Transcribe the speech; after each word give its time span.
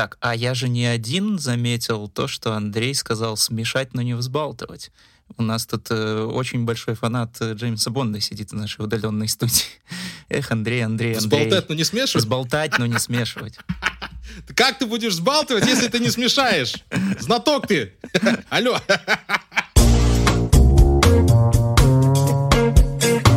Так, 0.00 0.16
а 0.20 0.34
я 0.34 0.54
же 0.54 0.70
не 0.70 0.86
один 0.86 1.38
заметил 1.38 2.08
то, 2.08 2.26
что 2.26 2.54
Андрей 2.54 2.94
сказал 2.94 3.36
смешать, 3.36 3.92
но 3.92 4.00
не 4.00 4.14
взбалтывать. 4.14 4.92
У 5.36 5.42
нас 5.42 5.66
тут 5.66 5.88
э, 5.90 6.22
очень 6.22 6.64
большой 6.64 6.94
фанат 6.94 7.36
э, 7.40 7.52
Джеймса 7.52 7.90
Бонда 7.90 8.18
сидит 8.18 8.52
в 8.52 8.54
нашей 8.54 8.82
удаленной 8.82 9.28
студии. 9.28 9.66
Эх, 10.30 10.50
Андрей, 10.52 10.86
Андрей, 10.86 11.16
Андрей. 11.16 11.20
Сболтать, 11.20 11.68
но 11.68 11.74
не 11.74 11.84
смешивать? 11.84 12.24
Сболтать, 12.24 12.78
но 12.78 12.86
не 12.86 12.98
смешивать. 12.98 13.58
Как 14.56 14.78
ты 14.78 14.86
будешь 14.86 15.16
сбалтывать, 15.16 15.66
если 15.66 15.88
ты 15.88 15.98
не 15.98 16.08
смешаешь? 16.08 16.76
Знаток 17.18 17.66
ты! 17.66 17.92
Алло! 18.48 18.80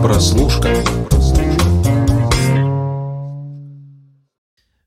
Прослушка. 0.01 0.81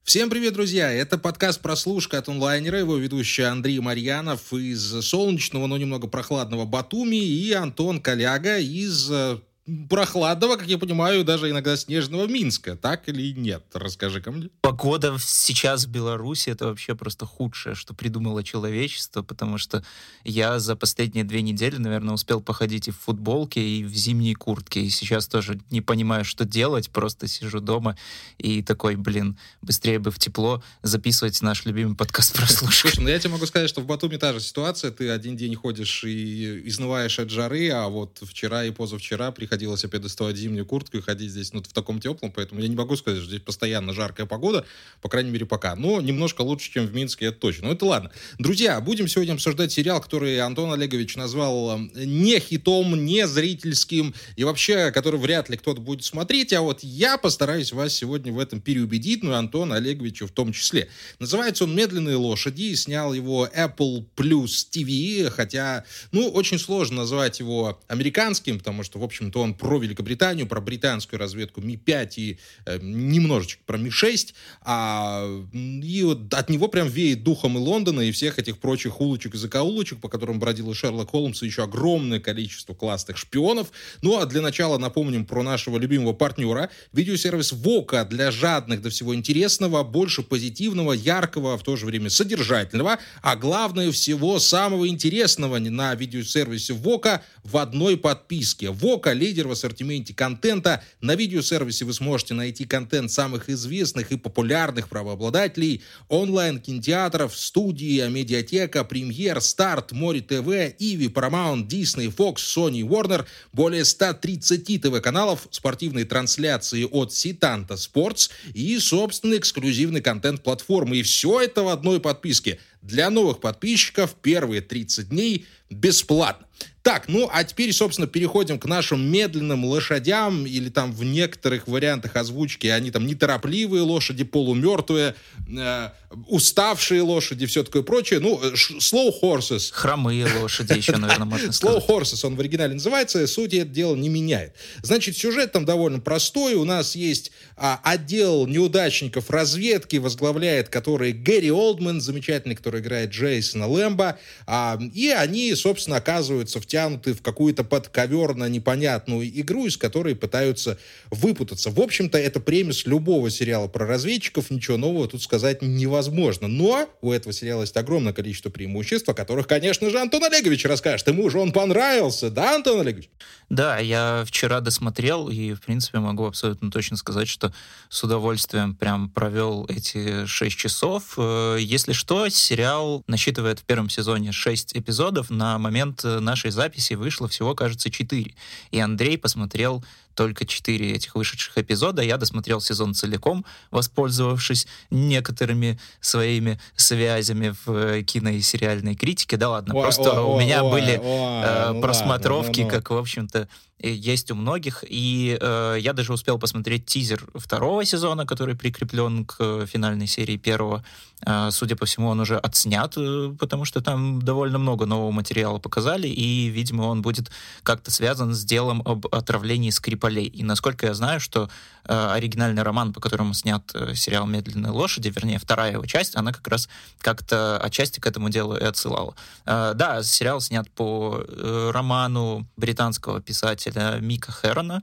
Всем 0.07 0.31
привет, 0.31 0.55
друзья! 0.55 0.93
Это 0.93 1.19
подкаст 1.19 1.61
«Прослушка» 1.61 2.19
от 2.19 2.29
онлайнера, 2.29 2.79
его 2.79 2.97
ведущий 2.97 3.43
Андрей 3.43 3.81
Марьянов 3.81 4.53
из 4.53 4.81
солнечного, 5.05 5.67
но 5.67 5.77
немного 5.77 6.07
прохладного 6.07 6.65
Батуми 6.65 7.17
и 7.17 7.51
Антон 7.51 8.01
Коляга 8.01 8.57
из 8.59 9.11
э, 9.11 9.41
прохладного, 9.89 10.57
как 10.57 10.69
я 10.69 10.79
понимаю, 10.79 11.25
даже 11.25 11.51
иногда 11.51 11.77
снежного 11.77 12.27
Минска. 12.27 12.77
Так 12.77 13.09
или 13.09 13.33
нет? 13.33 13.65
расскажи 13.75 14.21
ко 14.21 14.31
мне. 14.31 14.49
Погода 14.61 15.17
сейчас 15.21 15.87
в 15.87 15.91
Беларуси— 15.91 16.51
это 16.51 16.67
вообще 16.67 16.95
просто 16.95 17.27
худшее, 17.27 17.75
что 17.75 17.95
придумало 17.95 18.45
человечество, 18.45 19.23
потому 19.23 19.59
что 19.59 19.85
я 20.25 20.59
за 20.59 20.77
последние 20.77 21.25
две 21.25 21.43
недели, 21.43 21.77
наверное, 21.77 22.15
успел 22.15 22.41
походить 22.41 22.89
и 22.89 22.91
в 22.91 22.99
футболке, 22.99 23.61
и 23.61 23.85
в 23.85 23.95
зимней 23.95 24.35
куртке, 24.35 24.83
и 24.83 24.91
сейчас 24.91 25.27
тоже 25.27 25.61
не 25.71 25.81
понимаю, 25.81 26.25
что 26.25 26.45
делать, 26.45 26.91
просто 26.91 27.27
сижу 27.27 27.61
дома 27.61 27.97
и 28.39 28.63
такой, 28.63 28.97
блин, 28.97 29.39
быстрее 29.63 29.99
бы 29.99 30.11
в 30.11 30.19
тепло 30.19 30.63
записывать 30.83 31.41
наш 31.43 31.65
любимый 31.65 31.97
подкаст 31.97 32.35
прослушать. 32.35 32.81
Слушай, 32.93 33.03
ну 33.03 33.09
я 33.09 33.19
тебе 33.19 33.33
могу 33.33 33.47
сказать, 33.47 33.69
что 33.69 33.81
в 33.81 33.87
Батуми 33.87 34.17
та 34.17 34.33
же 34.33 34.41
ситуация, 34.41 34.91
ты 34.91 35.11
один 35.11 35.37
день 35.37 35.55
ходишь 35.55 36.05
и 36.05 36.69
изнываешь 36.69 37.19
от 37.19 37.31
жары, 37.31 37.71
а 37.71 37.89
вот 37.89 38.23
вчера 38.23 38.65
и 38.65 38.71
позавчера 38.71 39.33
приходил 39.33 39.56
приходилось 39.57 39.85
опять 39.87 40.03
доставать 40.03 40.37
зимнюю 40.37 40.67
куртку 40.67 40.99
и 40.99 41.01
ходить 41.01 41.31
здесь 41.31 41.55
ну, 41.55 41.63
в 41.63 41.73
таком 41.73 41.99
теплом, 41.99 42.31
поэтому 42.31 42.61
я 42.61 42.69
не 42.69 42.77
могу 42.77 42.95
сказать, 42.95 43.21
что 43.21 43.31
здесь 43.31 43.41
постоянно 43.41 43.95
жаркая 43.95 44.27
погода, 44.27 44.67
по 45.01 45.09
крайней 45.09 45.31
мере, 45.31 45.47
пока. 45.47 45.75
Но 45.77 46.03
немножко 46.03 46.43
лучше, 46.43 46.71
чем 46.71 46.87
в 46.87 46.95
Минске, 46.95 47.27
это 47.27 47.39
точно. 47.39 47.69
Но 47.69 47.73
это 47.73 47.87
ладно. 47.87 48.11
Друзья, 48.39 48.79
будем 48.83 49.09
сегодня 49.09 49.33
обсуждать 49.33 49.73
сериал, 49.73 50.03
который 50.03 50.39
Антон 50.41 50.75
Олегович 50.75 51.17
назвал 51.17 51.79
э, 51.79 52.05
не 52.05 52.39
хитом, 52.39 53.03
не 53.07 53.27
зрительским, 53.27 54.15
и 54.37 54.45
вообще, 54.45 54.91
который 54.93 55.19
вряд 55.19 55.49
ли 55.49 55.57
кто-то 55.57 55.81
будет 55.81 56.05
смотреть, 56.05 56.53
а 56.53 56.61
вот 56.61 56.83
я 56.83 57.17
постараюсь 57.17 57.73
вас 57.73 57.95
сегодня 57.95 58.35
в 58.35 58.39
этом 58.39 58.61
переубедить, 58.61 59.23
ну 59.23 59.31
и 59.31 59.37
Антона 59.37 59.77
Олеговича 59.77 60.27
в 60.27 60.33
том 60.33 60.53
числе. 60.53 60.89
Называется 61.19 61.65
он 61.65 61.75
«Медленные 61.75 62.17
лошади», 62.17 62.65
и 62.65 62.77
снял 62.77 63.15
его 63.15 63.49
Apple 63.57 64.05
Plus 64.17 64.67
TV, 64.71 65.31
хотя, 65.31 65.85
ну, 66.13 66.29
очень 66.29 66.59
сложно 66.59 66.97
назвать 66.97 67.41
его 67.41 67.81
американским, 67.89 68.59
потому 68.59 68.83
что, 68.83 68.99
в 68.99 69.05
общем-то, 69.05 69.46
про 69.55 69.79
Великобританию, 69.79 70.47
про 70.47 70.61
британскую 70.61 71.21
разведку 71.21 71.61
Ми-5 71.61 72.11
и 72.17 72.39
э, 72.65 72.79
немножечко 72.81 73.63
про 73.67 73.79
Ми-6, 73.79 74.35
а, 74.63 75.27
и 75.55 76.03
вот 76.05 76.33
от 76.33 76.51
него 76.51 76.69
прям 76.69 76.89
веет 76.89 77.23
духом 77.23 77.57
и 77.57 77.61
Лондона, 77.61 78.01
и 78.01 78.13
всех 78.13 78.39
этих 78.39 78.59
прочих 78.59 79.01
улочек 79.01 79.35
и 79.35 79.39
закоулочек, 79.39 80.01
по 80.01 80.09
которым 80.09 80.39
бродил 80.39 80.71
и 80.71 80.75
Шерлок 80.75 81.11
Холмс, 81.11 81.43
и 81.43 81.47
еще 81.47 81.65
огромное 81.65 82.21
количество 82.21 82.75
классных 82.75 83.17
шпионов. 83.17 83.73
Ну, 84.03 84.19
а 84.19 84.27
для 84.27 84.41
начала 84.41 84.79
напомним 84.79 85.25
про 85.27 85.43
нашего 85.43 85.79
любимого 85.79 86.13
партнера, 86.13 86.71
видеосервис 86.93 87.53
Вока 87.53 88.05
для 88.05 88.31
жадных 88.31 88.83
до 88.83 88.91
всего 88.91 89.15
интересного, 89.15 89.83
больше 89.83 90.23
позитивного, 90.23 90.93
яркого, 90.93 91.55
а 91.55 91.57
в 91.57 91.63
то 91.63 91.77
же 91.77 91.87
время 91.87 92.11
содержательного, 92.11 92.99
а 93.23 93.37
главное 93.37 93.91
всего 93.93 94.39
самого 94.39 94.89
интересного 94.89 95.59
на 95.59 95.95
видеосервисе 95.95 96.75
Вока 96.75 97.23
в 97.45 97.57
одной 97.57 97.97
подписке. 97.97 98.71
Вока— 98.71 99.13
лидер 99.37 99.49
в 99.49 99.53
ассортименте 99.53 100.15
контента. 100.15 100.83
На 101.03 101.15
видеосервисе 101.15 101.85
вы 101.85 101.93
сможете 101.93 102.33
найти 102.33 102.65
контент 102.65 103.11
самых 103.11 103.51
известных 103.51 104.11
и 104.11 104.17
популярных 104.17 104.89
правообладателей, 104.89 105.83
онлайн-кинотеатров, 106.09 107.37
студии, 107.37 108.09
медиатека, 108.09 108.83
премьер, 108.85 109.43
старт, 109.43 109.93
море 109.93 110.23
ТВ, 110.23 110.49
Иви, 110.79 111.09
Paramount, 111.09 111.69
Disney, 111.69 112.15
Fox, 112.15 112.37
Sony, 112.37 112.81
Warner, 112.81 113.27
более 113.53 113.85
130 113.85 114.81
ТВ-каналов, 114.81 115.49
спортивные 115.51 116.07
трансляции 116.07 116.89
от 116.91 117.13
Ситанта 117.13 117.75
Sports 117.75 118.31
и, 118.55 118.79
собственно, 118.79 119.37
эксклюзивный 119.37 120.01
контент 120.01 120.43
платформы. 120.43 120.97
И 120.97 121.03
все 121.03 121.43
это 121.43 121.63
в 121.63 121.69
одной 121.69 122.01
подписке. 122.01 122.59
Для 122.81 123.11
новых 123.11 123.41
подписчиков 123.41 124.15
первые 124.15 124.61
30 124.61 125.09
дней 125.09 125.45
бесплатно. 125.71 126.47
Так, 126.87 127.09
ну 127.09 127.29
а 127.33 127.43
теперь, 127.43 127.73
собственно, 127.73 128.07
переходим 128.07 128.61
к 128.61 128.67
нашим 128.67 129.11
медленным 129.11 129.65
лошадям, 129.65 130.47
или 130.47 130.69
там 130.69 130.93
в 130.93 131.03
некоторых 131.03 131.67
вариантах 131.67 132.15
озвучки 132.15 132.69
они 132.69 132.93
там 132.93 133.09
неторопливые 133.09 133.83
лошади, 133.83 134.23
полумертвые, 134.23 135.17
э, 135.49 135.91
уставшие 136.29 137.03
лошади, 137.03 137.47
все 137.47 137.65
такое 137.65 137.83
прочее. 137.83 138.21
Ну, 138.21 138.41
э, 138.41 138.53
slow 138.55 139.13
horses. 139.21 139.73
Хромые 139.73 140.29
лошади 140.41 140.75
еще, 140.75 140.93
наверное, 140.97 141.27
можно 141.27 141.53
сказать. 141.53 141.83
Slow 141.83 141.89
horses 141.89 142.25
он 142.25 142.37
в 142.37 142.41
оригинале 142.41 142.75
называется, 142.75 143.27
суть 143.27 143.53
это 143.53 143.69
дело 143.69 143.97
не 143.97 144.09
меняет. 144.09 144.55
Значит, 144.83 145.17
сюжет 145.17 145.51
там 145.51 145.65
довольно 145.65 145.99
простой. 145.99 146.55
У 146.55 146.65
нас 146.65 146.95
есть 146.95 147.33
а, 147.57 147.81
отдел 147.83 148.47
неудачников 148.47 149.29
разведки, 149.31 149.97
возглавляет 149.97 150.69
который 150.69 151.11
Гэри 151.11 151.51
Олдман, 151.51 152.01
замечательный, 152.01 152.55
который 152.55 152.81
играет 152.81 153.11
Джейсона 153.11 153.67
Лэмбо. 153.67 154.21
А, 154.47 154.79
и 154.95 155.09
они, 155.09 155.56
собственно, 155.57 155.97
оказываются 155.97 156.61
втянуты 156.61 157.15
в 157.15 157.23
какую-то 157.23 157.65
подковерно 157.65 158.49
непонятную 158.49 159.29
игру, 159.41 159.67
из 159.67 159.77
которой 159.77 160.15
пытаются 160.15 160.79
выпутаться. 161.11 161.71
В 161.71 161.81
общем-то, 161.81 162.19
это 162.19 162.41
премис 162.41 162.87
любого 162.87 163.31
сериала 163.31 163.67
про 163.69 163.87
разведчиков, 163.87 164.51
ничего 164.51 164.77
нового 164.77 165.09
тут 165.09 165.23
сказать 165.23 165.63
невозможно. 165.63 166.49
Но 166.49 166.89
у 167.01 167.13
этого 167.13 167.33
сериала 167.33 167.63
есть 167.63 167.77
огромное 167.77 168.13
количество 168.13 168.51
преимуществ, 168.51 169.09
о 169.09 169.15
которых, 169.15 169.47
конечно 169.47 169.91
же, 169.91 169.99
Антон 169.99 170.25
Олегович 170.25 170.65
расскажет. 170.67 171.09
Ему 171.09 171.29
же 171.31 171.39
он 171.39 171.53
понравился, 171.53 172.31
да, 172.31 172.55
Антон 172.55 172.81
Олегович? 172.81 173.09
Да, 173.49 173.79
я 173.79 174.25
вчера 174.27 174.61
досмотрел, 174.61 175.29
и, 175.29 175.55
в 175.55 175.61
принципе, 175.61 175.99
могу 176.01 176.27
абсолютно 176.27 176.71
точно 176.71 176.97
сказать, 176.97 177.29
что 177.29 177.53
с 177.89 178.03
удовольствием 178.03 178.75
прям 178.75 179.09
провел 179.09 179.67
эти 179.69 180.27
шесть 180.27 180.57
часов. 180.57 181.15
Э, 181.17 181.57
если 181.61 181.93
что, 181.93 182.29
сериал 182.29 183.05
насчитывает 183.07 183.61
в 183.61 183.65
первом 183.65 183.89
сезоне 183.89 184.33
шесть 184.33 184.77
эпизодов. 184.77 185.31
На 185.31 185.59
момент 185.59 186.03
нашей 186.03 186.51
записи 186.51 186.95
вышло 186.95 187.29
всего, 187.29 187.55
кажется, 187.55 187.91
4. 187.91 188.35
И 188.73 188.81
Андрей 188.81 189.17
посмотрел 189.17 189.85
только 190.17 190.47
4 190.47 190.93
этих 190.93 191.15
вышедших 191.15 191.57
эпизода. 191.59 192.03
Я 192.03 192.17
досмотрел 192.17 192.61
сезон 192.61 192.95
целиком, 192.95 193.45
воспользовавшись 193.71 194.67
некоторыми 194.91 195.79
своими 196.01 196.59
связями 196.75 197.55
в 197.65 197.71
э, 197.71 198.03
кино 198.03 198.31
и 198.31 198.41
сериальной 198.41 198.97
критике. 198.97 199.37
Да 199.37 199.51
ладно, 199.51 199.75
ой, 199.75 199.83
просто 199.83 200.21
ой, 200.23 200.35
у 200.35 200.41
меня 200.41 200.65
ой, 200.65 200.73
были 200.73 201.01
э, 201.01 201.73
ну 201.73 201.81
просмотровки, 201.81 202.61
ладно, 202.61 202.63
ну, 202.63 202.69
ну. 202.69 202.71
как, 202.71 202.91
в 202.91 202.97
общем-то, 202.97 203.49
есть 203.79 204.31
у 204.31 204.35
многих. 204.35 204.85
И 204.89 205.37
э, 205.41 205.77
я 205.81 205.93
даже 205.93 206.13
успел 206.13 206.39
посмотреть 206.39 206.87
тизер 206.87 207.27
второго 207.35 207.85
сезона, 207.85 208.27
который 208.27 208.55
прикреплен 208.55 209.25
к 209.25 209.67
финальной 209.67 210.07
серии 210.07 210.37
первого. 210.37 210.85
Э, 211.23 211.51
судя 211.51 211.77
по 211.77 211.85
всему, 211.85 212.09
он 212.09 212.21
уже 212.21 212.39
отснят, 212.39 212.95
э, 212.97 213.35
потому 213.39 213.65
что 213.65 213.81
там 213.81 214.23
довольно 214.23 214.59
много 214.59 214.87
нового 214.87 215.11
материала 215.11 215.59
показали, 215.59 216.09
и, 216.09 216.49
видимо, 216.49 216.83
он 216.83 217.03
будет 217.03 217.31
как-то 217.63 217.91
связан 217.91 218.35
с 218.35 218.45
делом 218.45 218.83
об 218.85 219.07
отравлении 219.15 219.71
Скрипалей. 219.71 220.27
И 220.27 220.43
насколько 220.43 220.87
я 220.87 220.95
знаю, 220.95 221.21
что 221.21 221.51
э, 221.85 222.13
оригинальный 222.13 222.63
роман, 222.63 222.93
по 222.93 223.01
которому 223.01 223.35
снят 223.35 223.63
э, 223.75 223.95
сериал 223.95 224.27
«Медленные 224.27 224.73
лошади», 224.73 225.13
вернее, 225.15 225.39
вторая 225.39 225.73
его 225.73 225.85
часть, 225.85 226.17
она 226.17 226.33
как 226.33 226.47
раз 226.49 226.69
как-то 227.01 227.59
отчасти 227.59 228.01
к 228.01 228.07
этому 228.07 228.31
делу 228.31 228.57
и 228.57 228.65
отсылала. 228.65 229.15
Э, 229.45 229.73
да, 229.75 230.03
сериал 230.03 230.41
снят 230.41 230.71
по 230.71 231.23
э, 231.27 231.71
роману 231.73 232.47
британского 232.57 233.21
писателя 233.21 233.66
писателя 233.67 234.01
Мика 234.01 234.33
Хэрона, 234.33 234.83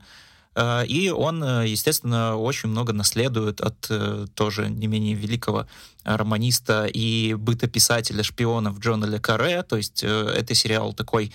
и 0.56 1.10
он, 1.10 1.42
э, 1.42 1.66
естественно, 1.66 2.36
очень 2.36 2.68
много 2.68 2.92
наследует 2.92 3.60
от 3.60 3.86
э, 3.90 4.26
тоже 4.34 4.68
не 4.68 4.86
менее 4.86 5.14
великого 5.14 5.66
романиста 6.04 6.84
и 6.84 7.32
бытописателя 7.32 8.22
шпионов 8.22 8.78
Джона 8.78 9.06
Ле 9.06 9.18
Карре. 9.18 9.62
То 9.62 9.78
есть 9.78 10.02
это 10.02 10.54
сериал 10.54 10.92
такой 10.92 11.32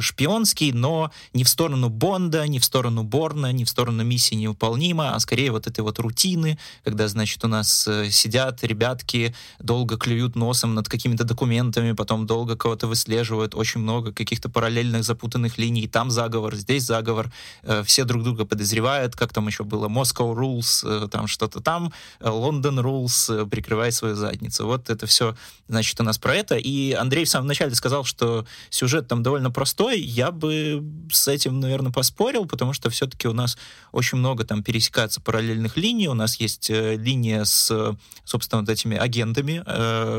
шпионский, 0.00 0.72
но 0.72 1.10
не 1.32 1.42
в 1.42 1.48
сторону 1.48 1.88
Бонда, 1.88 2.46
не 2.46 2.58
в 2.58 2.64
сторону 2.66 3.02
Борна, 3.02 3.50
не 3.50 3.64
в 3.64 3.70
сторону 3.70 4.04
миссии 4.04 4.34
невыполнима, 4.34 5.14
а 5.14 5.20
скорее 5.20 5.52
вот 5.52 5.66
этой 5.66 5.80
вот 5.80 5.98
рутины, 5.98 6.58
когда, 6.84 7.08
значит, 7.08 7.42
у 7.46 7.48
нас 7.48 7.88
сидят 8.10 8.62
ребятки, 8.62 9.34
долго 9.58 9.96
клюют 9.96 10.36
носом 10.36 10.74
над 10.74 10.86
какими-то 10.86 11.24
документами, 11.24 11.92
потом 11.92 12.26
долго 12.26 12.56
кого-то 12.56 12.88
выслеживают, 12.88 13.54
очень 13.54 13.80
много 13.80 14.12
каких-то 14.12 14.50
параллельных 14.50 15.02
запутанных 15.02 15.56
линий, 15.56 15.88
там 15.88 16.10
заговор, 16.10 16.56
здесь 16.56 16.82
заговор, 16.82 17.32
все 17.84 18.04
друг 18.04 18.22
друга 18.22 18.44
под 18.44 18.59
подозревает, 18.60 19.16
как 19.16 19.32
там 19.32 19.46
еще 19.46 19.64
было, 19.64 19.88
Moscow 19.88 20.34
Rules, 20.36 21.08
там 21.08 21.26
что-то 21.26 21.60
там, 21.60 21.94
London 22.20 22.82
Rules, 22.82 23.48
прикрывай 23.48 23.90
свою 23.90 24.14
задницу. 24.16 24.66
Вот 24.66 24.90
это 24.90 25.06
все, 25.06 25.34
значит, 25.66 25.98
у 25.98 26.04
нас 26.04 26.18
про 26.18 26.34
это. 26.34 26.56
И 26.56 26.92
Андрей 26.92 27.24
в 27.24 27.30
самом 27.30 27.46
начале 27.46 27.74
сказал, 27.74 28.04
что 28.04 28.44
сюжет 28.68 29.08
там 29.08 29.22
довольно 29.22 29.50
простой. 29.50 29.98
Я 29.98 30.30
бы 30.30 30.84
с 31.10 31.26
этим, 31.26 31.58
наверное, 31.58 31.90
поспорил, 31.90 32.44
потому 32.44 32.74
что 32.74 32.90
все-таки 32.90 33.28
у 33.28 33.32
нас 33.32 33.56
очень 33.92 34.18
много 34.18 34.44
там 34.44 34.62
пересекается 34.62 35.22
параллельных 35.22 35.78
линий. 35.78 36.08
У 36.08 36.14
нас 36.14 36.38
есть 36.38 36.68
линия 36.68 37.44
с, 37.44 37.96
собственно, 38.24 38.60
вот 38.60 38.68
этими 38.68 38.98
агентами, 38.98 39.64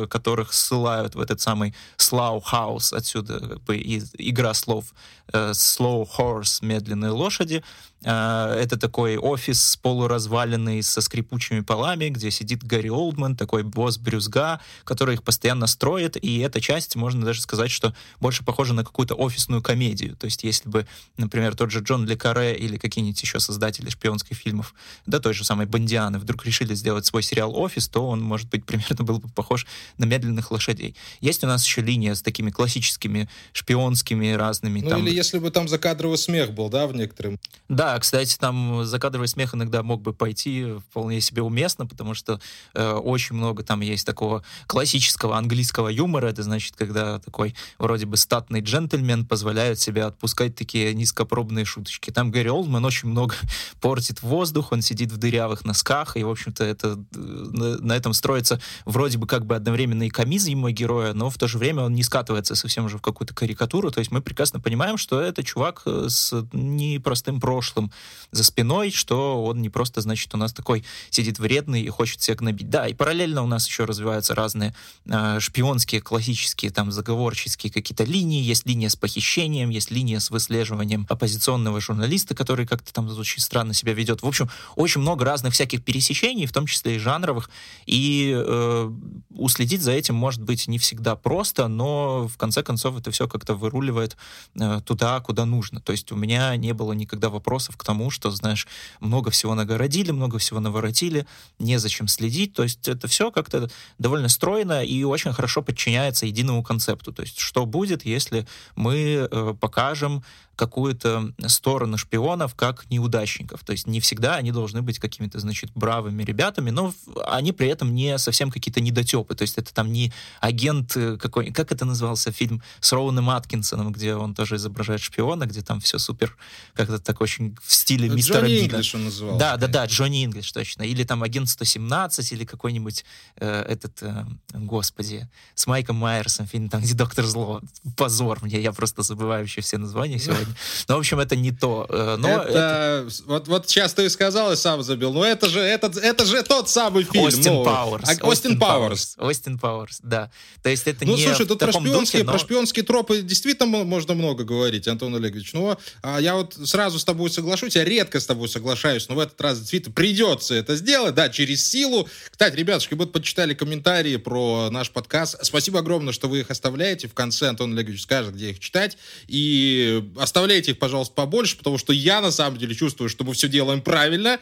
которых 0.08 0.52
ссылают 0.54 1.14
в 1.14 1.20
этот 1.20 1.42
самый 1.42 1.76
Slow 1.98 2.42
House, 2.52 2.92
отсюда 2.96 3.40
как 3.40 3.62
бы, 3.66 3.78
игра 3.78 4.56
слов 4.56 4.86
э, 5.32 5.52
Slow 5.52 6.08
Horse, 6.18 6.66
медленные 6.66 7.12
лошади, 7.12 7.64
это 8.04 8.78
такой 8.78 9.18
офис 9.18 9.78
полуразваленный 9.82 10.82
со 10.82 11.02
скрипучими 11.02 11.60
полами, 11.60 12.10
где 12.10 12.32
сидит 12.32 12.64
Гарри 12.64 12.90
Олдман, 12.90 13.36
такой 13.36 13.64
босс 13.64 13.98
Брюзга, 13.98 14.60
который 14.84 15.16
их 15.16 15.24
постоянно 15.24 15.68
строит, 15.68 16.18
и 16.22 16.40
эта 16.40 16.62
часть, 16.62 16.96
можно 16.96 17.24
даже 17.24 17.42
сказать, 17.42 17.70
что 17.70 17.94
больше 18.20 18.44
похожа 18.44 18.74
на 18.74 18.84
какую-то 18.84 19.16
офисную 19.16 19.62
комедию. 19.62 20.16
То 20.16 20.26
есть 20.26 20.44
если 20.44 20.70
бы, 20.70 20.88
например, 21.18 21.56
тот 21.56 21.72
же 21.72 21.80
Джон 21.80 22.06
Ле 22.06 22.18
Каре 22.18 22.56
или 22.56 22.78
какие-нибудь 22.78 23.22
еще 23.22 23.40
создатели 23.40 23.90
шпионских 23.90 24.36
фильмов, 24.36 24.74
да 25.06 25.20
той 25.20 25.34
же 25.34 25.44
самой 25.44 25.66
Бондианы, 25.66 26.18
вдруг 26.18 26.46
решили 26.46 26.74
сделать 26.74 27.06
свой 27.06 27.22
сериал 27.22 27.56
«Офис», 27.56 27.88
то 27.88 28.08
он, 28.08 28.22
может 28.22 28.50
быть, 28.50 28.66
примерно 28.72 29.06
был 29.06 29.20
бы 29.20 29.30
похож 29.30 29.68
на 29.98 30.06
«Медленных 30.06 30.52
лошадей». 30.52 30.96
Есть 31.20 31.44
у 31.44 31.48
нас 31.48 31.66
еще 31.66 31.82
линия 31.82 32.16
с 32.16 32.22
такими 32.22 32.50
классическими 32.50 33.30
шпионскими 33.54 34.32
разными... 34.32 34.82
Ну 34.82 34.90
там... 34.90 35.06
или 35.06 35.16
если 35.16 35.40
бы 35.40 35.52
там 35.52 35.68
закадровый 35.68 36.18
смех 36.18 36.52
был, 36.52 36.70
да, 36.70 36.88
в 36.88 36.96
некоторым... 36.96 37.40
Да, 37.70 37.91
да, 37.92 38.00
кстати, 38.00 38.38
там 38.38 38.86
закадровый 38.86 39.28
смех 39.28 39.54
иногда 39.54 39.84
мог 39.84 40.02
бы 40.02 40.14
пойти 40.14 40.76
вполне 40.90 41.20
себе 41.20 41.42
уместно, 41.42 41.86
потому 41.86 42.14
что 42.14 42.40
э, 42.74 42.92
очень 42.94 43.36
много 43.36 43.64
там 43.64 43.82
есть 43.82 44.06
такого 44.06 44.46
классического 44.66 45.38
английского 45.38 45.90
юмора. 45.90 46.28
Это 46.28 46.42
значит, 46.44 46.78
когда 46.78 47.20
такой 47.20 47.54
вроде 47.80 48.06
бы 48.06 48.16
статный 48.16 48.62
джентльмен 48.62 49.26
позволяет 49.26 49.80
себе 49.80 50.06
отпускать 50.06 50.56
такие 50.56 50.94
низкопробные 50.94 51.66
шуточки. 51.66 52.12
Там 52.12 52.32
Гэри 52.32 52.50
Олдман 52.50 52.86
очень 52.86 53.10
много 53.10 53.36
портит 53.82 54.22
воздух, 54.22 54.72
он 54.72 54.82
сидит 54.82 55.12
в 55.12 55.18
дырявых 55.18 55.66
носках, 55.66 56.16
и, 56.16 56.24
в 56.24 56.30
общем-то, 56.30 56.64
это, 56.64 56.98
э, 57.14 57.18
на, 57.18 57.78
на 57.78 57.94
этом 57.94 58.14
строится 58.14 58.62
вроде 58.86 59.18
бы 59.18 59.28
как 59.28 59.46
бы 59.46 59.58
одновременно 59.58 60.04
и 60.04 60.10
комизм 60.10 60.66
героя, 60.70 61.12
но 61.14 61.30
в 61.30 61.38
то 61.38 61.50
же 61.50 61.58
время 61.58 61.84
он 61.84 61.94
не 61.94 62.04
скатывается 62.04 62.56
совсем 62.56 62.86
уже 62.86 62.98
в 62.98 63.02
какую-то 63.02 63.34
карикатуру. 63.34 63.92
То 63.92 64.00
есть 64.00 64.12
мы 64.12 64.22
прекрасно 64.22 64.62
понимаем, 64.62 64.96
что 64.96 65.20
это 65.20 65.44
чувак 65.44 65.82
э, 65.86 66.06
с 66.08 66.48
непростым 66.54 67.42
прошлым, 67.42 67.81
прошлым 67.82 67.92
за 68.32 68.46
спиной, 68.46 68.92
что 68.92 69.44
он 69.44 69.62
не 69.62 69.70
просто, 69.70 70.00
значит, 70.00 70.34
у 70.34 70.38
нас 70.38 70.54
такой 70.54 70.86
сидит 71.10 71.38
вредный 71.38 71.82
и 71.82 71.90
хочет 71.90 72.22
всех 72.22 72.40
набить. 72.40 72.70
Да, 72.70 72.88
и 72.88 72.94
параллельно 72.94 73.44
у 73.44 73.48
нас 73.48 73.68
еще 73.68 73.84
развиваются 73.84 74.36
разные 74.36 74.74
э, 75.06 75.40
шпионские, 75.42 76.00
классические, 76.00 76.72
там, 76.72 76.94
заговорческие 76.94 77.74
какие-то 77.74 78.06
линии. 78.06 78.42
Есть 78.42 78.66
линия 78.66 78.88
с 78.88 78.96
похищением, 78.96 79.70
есть 79.70 79.92
линия 79.92 80.20
с 80.20 80.30
выслеживанием 80.32 81.06
оппозиционного 81.10 81.82
журналиста, 81.82 82.34
который 82.34 82.66
как-то 82.66 82.94
там 82.94 83.10
очень 83.10 83.42
странно 83.42 83.74
себя 83.74 83.94
ведет. 83.94 84.22
В 84.22 84.28
общем, 84.28 84.50
очень 84.78 85.02
много 85.02 85.26
разных 85.26 85.54
всяких 85.54 85.84
пересечений, 85.84 86.46
в 86.46 86.54
том 86.54 86.68
числе 86.68 86.96
и 86.96 87.00
жанровых. 87.00 87.50
И 87.86 88.34
э, 88.34 88.92
уследить 89.32 89.82
за 89.82 89.92
этим 89.92 90.16
может 90.16 90.42
быть 90.42 90.70
не 90.70 90.78
всегда 90.78 91.18
просто, 91.18 91.68
но 91.68 92.30
в 92.30 92.38
конце 92.38 92.64
концов 92.64 92.98
это 92.98 93.12
все 93.12 93.28
как-то 93.28 93.56
выруливает 93.56 94.16
э, 94.56 94.80
туда, 94.86 95.20
куда 95.20 95.44
нужно. 95.44 95.82
То 95.82 95.92
есть 95.92 96.14
у 96.14 96.16
меня 96.16 96.56
не 96.56 96.74
было 96.74 96.94
никогда 96.94 97.30
вопросов 97.30 97.71
вопросов 97.72 97.78
к 97.78 97.84
тому, 97.84 98.12
что, 98.12 98.32
знаешь, 98.32 98.68
много 99.00 99.30
всего 99.32 99.56
нагородили, 99.56 100.12
много 100.12 100.38
всего 100.38 100.60
наворотили, 100.60 101.26
незачем 101.60 102.08
следить. 102.08 102.54
То 102.54 102.64
есть 102.64 102.88
это 102.88 103.08
все 103.08 103.32
как-то 103.32 103.70
довольно 104.00 104.30
стройно 104.30 104.84
и 104.84 105.04
очень 105.04 105.34
хорошо 105.34 105.62
подчиняется 105.62 106.26
единому 106.26 106.64
концепту. 106.64 107.12
То 107.12 107.24
есть 107.24 107.40
что 107.40 107.66
будет, 107.66 108.06
если 108.06 108.46
мы 108.76 109.28
э, 109.32 109.54
покажем 109.60 110.24
какую-то 110.62 111.34
сторону 111.48 111.98
шпионов 111.98 112.54
как 112.54 112.88
неудачников. 112.92 113.64
То 113.64 113.72
есть 113.72 113.88
не 113.88 114.00
всегда 114.00 114.36
они 114.36 114.52
должны 114.52 114.84
быть 114.84 115.00
какими-то, 115.00 115.40
значит, 115.40 115.72
бравыми 115.74 116.22
ребятами, 116.22 116.70
но 116.70 116.94
они 117.26 117.52
при 117.52 117.68
этом 117.68 117.96
не 117.96 118.20
совсем 118.20 118.52
какие-то 118.52 118.80
недотепы. 118.80 119.34
То 119.34 119.42
есть 119.42 119.58
это 119.58 119.74
там 119.74 119.92
не 119.92 120.14
агент 120.40 120.96
э, 120.96 121.18
какой... 121.18 121.52
Как 121.52 121.72
это 121.72 121.84
назывался 121.84 122.32
фильм 122.32 122.62
с 122.80 122.92
Роуном 122.92 123.32
Аткинсоном, 123.32 123.92
где 123.92 124.14
он 124.14 124.36
тоже 124.36 124.58
изображает 124.58 125.02
шпиона, 125.02 125.48
где 125.48 125.64
там 125.64 125.80
все 125.80 125.98
супер 125.98 126.38
как-то 126.76 127.00
так 127.00 127.22
очень 127.22 127.58
в 127.64 127.74
стиле 127.74 128.06
Джонни 128.06 128.16
мистера 128.18 128.42
Джонни 128.42 128.54
Бина. 128.54 128.66
Инглиш 128.66 128.96
он 128.96 129.06
называл. 129.06 129.38
Да, 129.40 129.58
да, 129.58 129.66
да, 129.66 129.86
Джонни 129.88 130.24
Инглиш, 130.24 130.52
точно. 130.52 130.84
Или 130.84 131.04
там 131.06 131.24
агент 131.24 131.50
117, 131.50 132.34
или 132.34 132.46
какой-нибудь 132.46 133.04
э, 133.38 133.64
этот, 133.64 133.98
э, 134.04 134.26
господи, 134.54 135.28
с 135.56 135.66
Майком 135.66 135.96
Майерсом 135.96 136.46
фильм, 136.46 136.70
там, 136.70 136.82
где 136.82 136.94
Доктор 136.94 137.26
Зло. 137.26 137.62
Позор 137.98 138.44
мне, 138.44 138.62
я 138.62 138.72
просто 138.74 139.02
забываю 139.02 139.46
еще 139.46 139.62
все 139.62 139.80
названия 139.80 140.20
сегодня. 140.20 140.51
Ну, 140.88 140.96
в 140.96 141.00
общем, 141.00 141.20
это 141.20 141.36
не 141.36 141.52
то. 141.52 141.86
Э, 141.90 142.16
но 142.18 142.28
это, 142.30 142.50
это... 142.50 143.08
Вот, 143.26 143.48
вот 143.48 143.70
сейчас 143.70 143.94
ты 143.94 144.10
сказал 144.10 144.52
и 144.52 144.56
сам 144.56 144.84
забил. 144.84 145.14
Но 145.14 145.26
это 145.26 145.50
же, 145.50 145.60
это, 145.60 145.88
это 146.00 146.26
же 146.26 146.44
тот 146.44 146.70
самый 146.70 147.04
фильм. 147.04 147.26
Остин 147.26 147.54
ну, 147.54 147.64
Пауэрс. 147.64 148.10
а- 148.10 148.26
Остин 148.26 148.60
Пауэрс. 148.60 149.16
Остин 149.18 149.58
Пауэрс, 149.58 150.00
да. 150.04 150.32
То 150.62 150.70
есть 150.70 150.88
это 150.88 151.06
Ну, 151.06 151.16
не 151.16 151.24
слушай, 151.24 151.46
тут 151.46 151.60
про 151.60 151.72
шпионские, 151.72 151.94
духе, 151.94 152.24
но... 152.24 152.32
про 152.32 152.40
шпионские 152.40 152.86
тропы 152.86 153.22
действительно 153.22 153.68
мо- 153.68 153.84
можно 153.84 154.14
много 154.14 154.44
говорить, 154.44 154.88
Антон 154.88 155.16
Олегович. 155.16 155.54
Но 155.54 155.78
а, 156.04 156.20
я 156.20 156.36
вот 156.36 156.56
сразу 156.66 157.00
с 157.00 157.06
тобой 157.06 157.30
соглашусь, 157.30 157.76
я 157.76 157.84
редко 157.84 158.20
с 158.20 158.26
тобой 158.26 158.50
соглашаюсь, 158.50 159.08
но 159.10 159.16
в 159.16 159.20
этот 159.20 159.40
раз 159.42 159.60
действительно 159.60 159.94
придется 159.94 160.56
это 160.56 160.76
сделать, 160.76 161.16
да, 161.16 161.30
через 161.30 161.68
силу. 161.68 162.08
Кстати, 162.30 162.56
ребятушки, 162.56 162.94
вот 162.94 163.12
почитали 163.12 163.54
комментарии 163.54 164.18
про 164.18 164.70
наш 164.72 164.90
подкаст. 164.92 165.38
Спасибо 165.42 165.80
огромное, 165.80 166.14
что 166.14 166.28
вы 166.28 166.42
их 166.42 166.52
оставляете. 166.52 167.08
В 167.08 167.14
конце 167.14 167.48
Антон 167.48 167.74
Олегович 167.74 168.04
скажет, 168.04 168.36
где 168.36 168.52
их 168.52 168.60
читать. 168.60 168.98
И 169.28 170.04
оставляйте 170.18 170.41
их, 170.50 170.80
пожалуйста, 170.80 171.14
побольше, 171.14 171.58
потому 171.58 171.78
что 171.78 171.94
я 171.94 172.22
на 172.22 172.32
самом 172.32 172.58
деле 172.58 172.76
чувствую, 172.76 173.10
что 173.10 173.24
мы 173.24 173.34
все 173.34 173.48
делаем 173.48 173.82
правильно. 173.82 174.40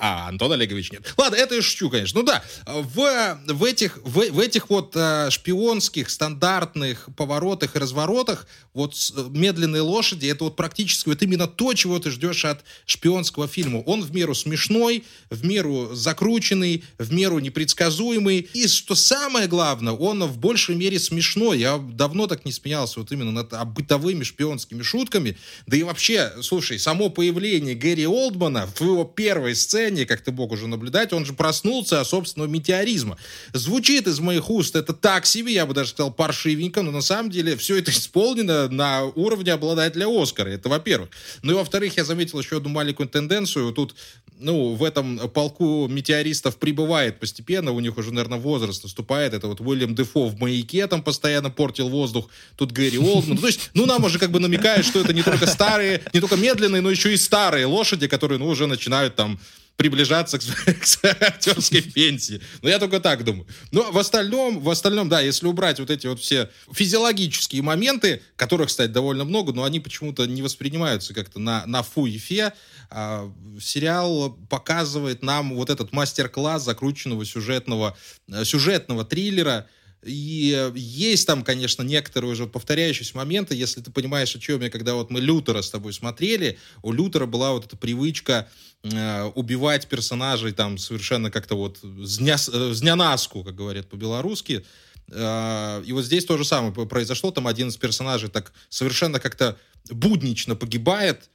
А 0.00 0.28
Антон 0.28 0.52
Олегович 0.52 0.92
нет. 0.92 1.12
Ладно, 1.16 1.34
это 1.34 1.56
я 1.56 1.62
шучу, 1.62 1.90
конечно. 1.90 2.20
Ну 2.20 2.26
да, 2.26 2.44
в, 2.66 3.40
в, 3.48 3.64
этих, 3.64 3.98
в, 4.04 4.30
в 4.30 4.38
этих 4.38 4.70
вот 4.70 4.92
э, 4.94 5.28
шпионских 5.30 6.08
стандартных 6.08 7.08
поворотах 7.16 7.74
и 7.74 7.80
разворотах 7.80 8.46
вот 8.74 8.94
э, 8.94 9.26
медленные 9.30 9.82
лошади, 9.82 10.26
это 10.26 10.44
вот 10.44 10.54
практически 10.54 11.08
вот 11.08 11.20
именно 11.22 11.48
то, 11.48 11.74
чего 11.74 11.98
ты 11.98 12.12
ждешь 12.12 12.44
от 12.44 12.62
шпионского 12.86 13.48
фильма. 13.48 13.78
Он 13.86 14.02
в 14.02 14.14
меру 14.14 14.36
смешной, 14.36 15.02
в 15.30 15.44
меру 15.44 15.90
закрученный, 15.94 16.84
в 16.96 17.12
меру 17.12 17.40
непредсказуемый. 17.40 18.48
И 18.54 18.68
что 18.68 18.94
самое 18.94 19.48
главное, 19.48 19.94
он 19.94 20.22
в 20.24 20.38
большей 20.38 20.76
мере 20.76 21.00
смешной. 21.00 21.58
Я 21.58 21.78
давно 21.78 22.28
так 22.28 22.44
не 22.44 22.52
смеялся 22.52 23.00
вот 23.00 23.10
именно 23.10 23.32
над 23.32 23.52
а, 23.52 23.64
бытовыми 23.64 24.22
шпионскими 24.22 24.82
шутками. 24.82 25.36
Да 25.66 25.76
и 25.76 25.82
вообще, 25.82 26.34
слушай, 26.40 26.78
само 26.78 27.10
появление 27.10 27.74
Гэри 27.74 28.06
Олдмана 28.06 28.68
в 28.76 28.80
его 28.80 29.04
первой 29.04 29.56
сцене, 29.56 29.87
как 30.06 30.20
ты 30.20 30.32
мог 30.32 30.52
уже 30.52 30.66
наблюдать, 30.66 31.12
он 31.12 31.24
же 31.24 31.32
проснулся 31.32 32.00
от 32.00 32.06
собственного 32.06 32.48
метеоризма. 32.48 33.18
Звучит 33.52 34.06
из 34.06 34.20
моих 34.20 34.50
уст 34.50 34.76
это 34.76 34.92
так 34.92 35.26
себе, 35.26 35.52
я 35.52 35.66
бы 35.66 35.74
даже 35.74 35.90
сказал 35.90 36.12
паршивенько, 36.12 36.82
но 36.82 36.90
на 36.90 37.02
самом 37.02 37.30
деле 37.30 37.56
все 37.56 37.78
это 37.78 37.90
исполнено 37.90 38.68
на 38.68 39.04
уровне 39.04 39.52
обладателя 39.52 40.06
Оскара. 40.08 40.48
Это 40.48 40.68
во-первых. 40.68 41.10
Ну 41.42 41.52
и 41.52 41.54
во-вторых, 41.54 41.96
я 41.96 42.04
заметил 42.04 42.38
еще 42.38 42.58
одну 42.58 42.70
маленькую 42.70 43.08
тенденцию. 43.08 43.72
Тут, 43.72 43.94
ну, 44.40 44.74
в 44.74 44.84
этом 44.84 45.18
полку 45.30 45.88
метеористов 45.88 46.56
прибывает 46.56 47.20
постепенно, 47.20 47.72
у 47.72 47.80
них 47.80 47.96
уже, 47.98 48.12
наверное, 48.12 48.38
возраст 48.38 48.82
наступает. 48.82 49.34
Это 49.34 49.48
вот 49.48 49.60
Уильям 49.60 49.94
Дефо 49.94 50.26
в 50.26 50.38
«Маяке» 50.38 50.86
там 50.86 51.02
постоянно 51.02 51.50
портил 51.50 51.88
воздух. 51.88 52.28
Тут 52.56 52.72
Гэри 52.72 52.98
Олдман. 52.98 53.36
Ну, 53.36 53.40
то 53.40 53.46
есть, 53.46 53.70
ну, 53.74 53.86
нам 53.86 54.04
уже 54.04 54.18
как 54.18 54.30
бы 54.30 54.40
намекает, 54.40 54.84
что 54.84 55.00
это 55.00 55.12
не 55.12 55.22
только 55.22 55.46
старые, 55.46 56.02
не 56.12 56.20
только 56.20 56.36
медленные, 56.36 56.82
но 56.82 56.90
еще 56.90 57.12
и 57.12 57.16
старые 57.16 57.66
лошади, 57.66 58.06
которые, 58.06 58.38
ну, 58.38 58.46
уже 58.46 58.66
начинают 58.66 59.16
там 59.16 59.38
приближаться 59.78 60.40
к, 60.40 60.42
к 60.42 61.22
актерской 61.22 61.80
пенсии. 61.80 62.42
Но 62.62 62.68
я 62.68 62.78
только 62.80 62.98
так 62.98 63.24
думаю. 63.24 63.46
Но 63.70 63.90
в 63.92 63.96
остальном, 63.98 64.60
в 64.60 64.68
остальном, 64.68 65.08
да, 65.08 65.20
если 65.20 65.46
убрать 65.46 65.78
вот 65.78 65.88
эти 65.88 66.08
вот 66.08 66.20
все 66.20 66.50
физиологические 66.72 67.62
моменты, 67.62 68.20
которых, 68.34 68.68
кстати, 68.68 68.90
довольно 68.90 69.24
много, 69.24 69.52
но 69.52 69.62
они 69.62 69.78
почему-то 69.78 70.26
не 70.26 70.42
воспринимаются 70.42 71.14
как-то 71.14 71.38
на, 71.38 71.64
на 71.66 71.84
фу 71.84 72.06
и 72.06 72.18
фе, 72.18 72.52
а, 72.90 73.30
сериал 73.60 74.38
показывает 74.48 75.22
нам 75.22 75.54
вот 75.54 75.68
этот 75.68 75.92
мастер-класс 75.92 76.64
закрученного 76.64 77.24
сюжетного, 77.24 77.96
э, 78.28 78.44
сюжетного 78.44 79.04
триллера, 79.04 79.66
и 80.02 80.54
э, 80.56 80.72
есть 80.74 81.26
там, 81.26 81.44
конечно, 81.44 81.82
некоторые 81.82 82.32
уже 82.32 82.46
повторяющиеся 82.46 83.16
моменты, 83.16 83.54
если 83.54 83.82
ты 83.82 83.90
понимаешь, 83.90 84.34
о 84.34 84.38
чем 84.38 84.62
я, 84.62 84.70
когда 84.70 84.94
вот 84.94 85.10
мы 85.10 85.20
Лютера 85.20 85.60
с 85.60 85.70
тобой 85.70 85.92
смотрели, 85.92 86.58
у 86.82 86.92
Лютера 86.92 87.26
была 87.26 87.52
вот 87.52 87.66
эта 87.66 87.76
привычка 87.76 88.48
э, 88.82 89.24
убивать 89.34 89.86
персонажей 89.88 90.52
там 90.52 90.78
совершенно 90.78 91.30
как-то 91.30 91.56
вот 91.56 91.80
с 91.82 92.18
дня, 92.18 92.38
с- 92.38 92.80
дня 92.80 92.96
наску, 92.96 93.44
как 93.44 93.54
говорят 93.54 93.88
по-белорусски. 93.88 94.64
И 95.10 95.88
вот 95.92 96.04
здесь 96.04 96.26
то 96.26 96.36
же 96.36 96.44
самое 96.44 96.70
произошло, 96.86 97.30
там 97.30 97.46
один 97.46 97.68
из 97.68 97.78
персонажей 97.78 98.28
так 98.28 98.52
совершенно 98.68 99.18
как-то 99.18 99.56
буднично 99.90 100.54
погибает, 100.54 101.30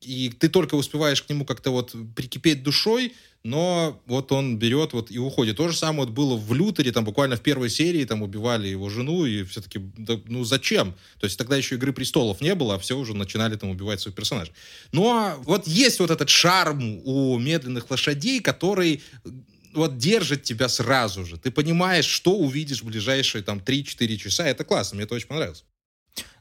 и 0.00 0.30
ты 0.30 0.48
только 0.48 0.74
успеваешь 0.74 1.22
к 1.22 1.28
нему 1.28 1.44
как-то 1.44 1.70
вот 1.70 1.94
прикипеть 2.14 2.62
душой, 2.62 3.14
но 3.44 4.00
вот 4.06 4.32
он 4.32 4.58
берет 4.58 4.92
вот 4.92 5.10
и 5.10 5.18
уходит. 5.18 5.56
То 5.56 5.68
же 5.68 5.76
самое 5.76 6.06
вот 6.06 6.10
было 6.10 6.36
в 6.36 6.52
Лютере, 6.52 6.92
там 6.92 7.04
буквально 7.04 7.36
в 7.36 7.40
первой 7.40 7.70
серии 7.70 8.04
там 8.04 8.22
убивали 8.22 8.68
его 8.68 8.88
жену, 8.88 9.24
и 9.24 9.44
все-таки, 9.44 9.80
да, 9.96 10.20
ну 10.26 10.44
зачем? 10.44 10.94
То 11.20 11.26
есть 11.26 11.38
тогда 11.38 11.56
еще 11.56 11.76
«Игры 11.76 11.92
престолов» 11.92 12.40
не 12.40 12.54
было, 12.54 12.74
а 12.74 12.78
все 12.78 12.96
уже 12.96 13.14
начинали 13.14 13.56
там 13.56 13.70
убивать 13.70 14.00
своих 14.00 14.16
персонажей. 14.16 14.52
Но 14.92 15.36
вот 15.44 15.66
есть 15.66 16.00
вот 16.00 16.10
этот 16.10 16.28
шарм 16.28 17.00
у 17.04 17.38
медленных 17.38 17.90
лошадей, 17.90 18.40
который 18.40 19.02
вот 19.72 19.98
держит 19.98 20.42
тебя 20.42 20.68
сразу 20.68 21.24
же. 21.24 21.38
Ты 21.38 21.50
понимаешь, 21.50 22.06
что 22.06 22.36
увидишь 22.36 22.82
в 22.82 22.86
ближайшие 22.86 23.42
там 23.42 23.58
3-4 23.58 24.16
часа. 24.16 24.46
Это 24.46 24.64
классно, 24.64 24.96
мне 24.96 25.04
это 25.04 25.14
очень 25.14 25.28
понравилось. 25.28 25.64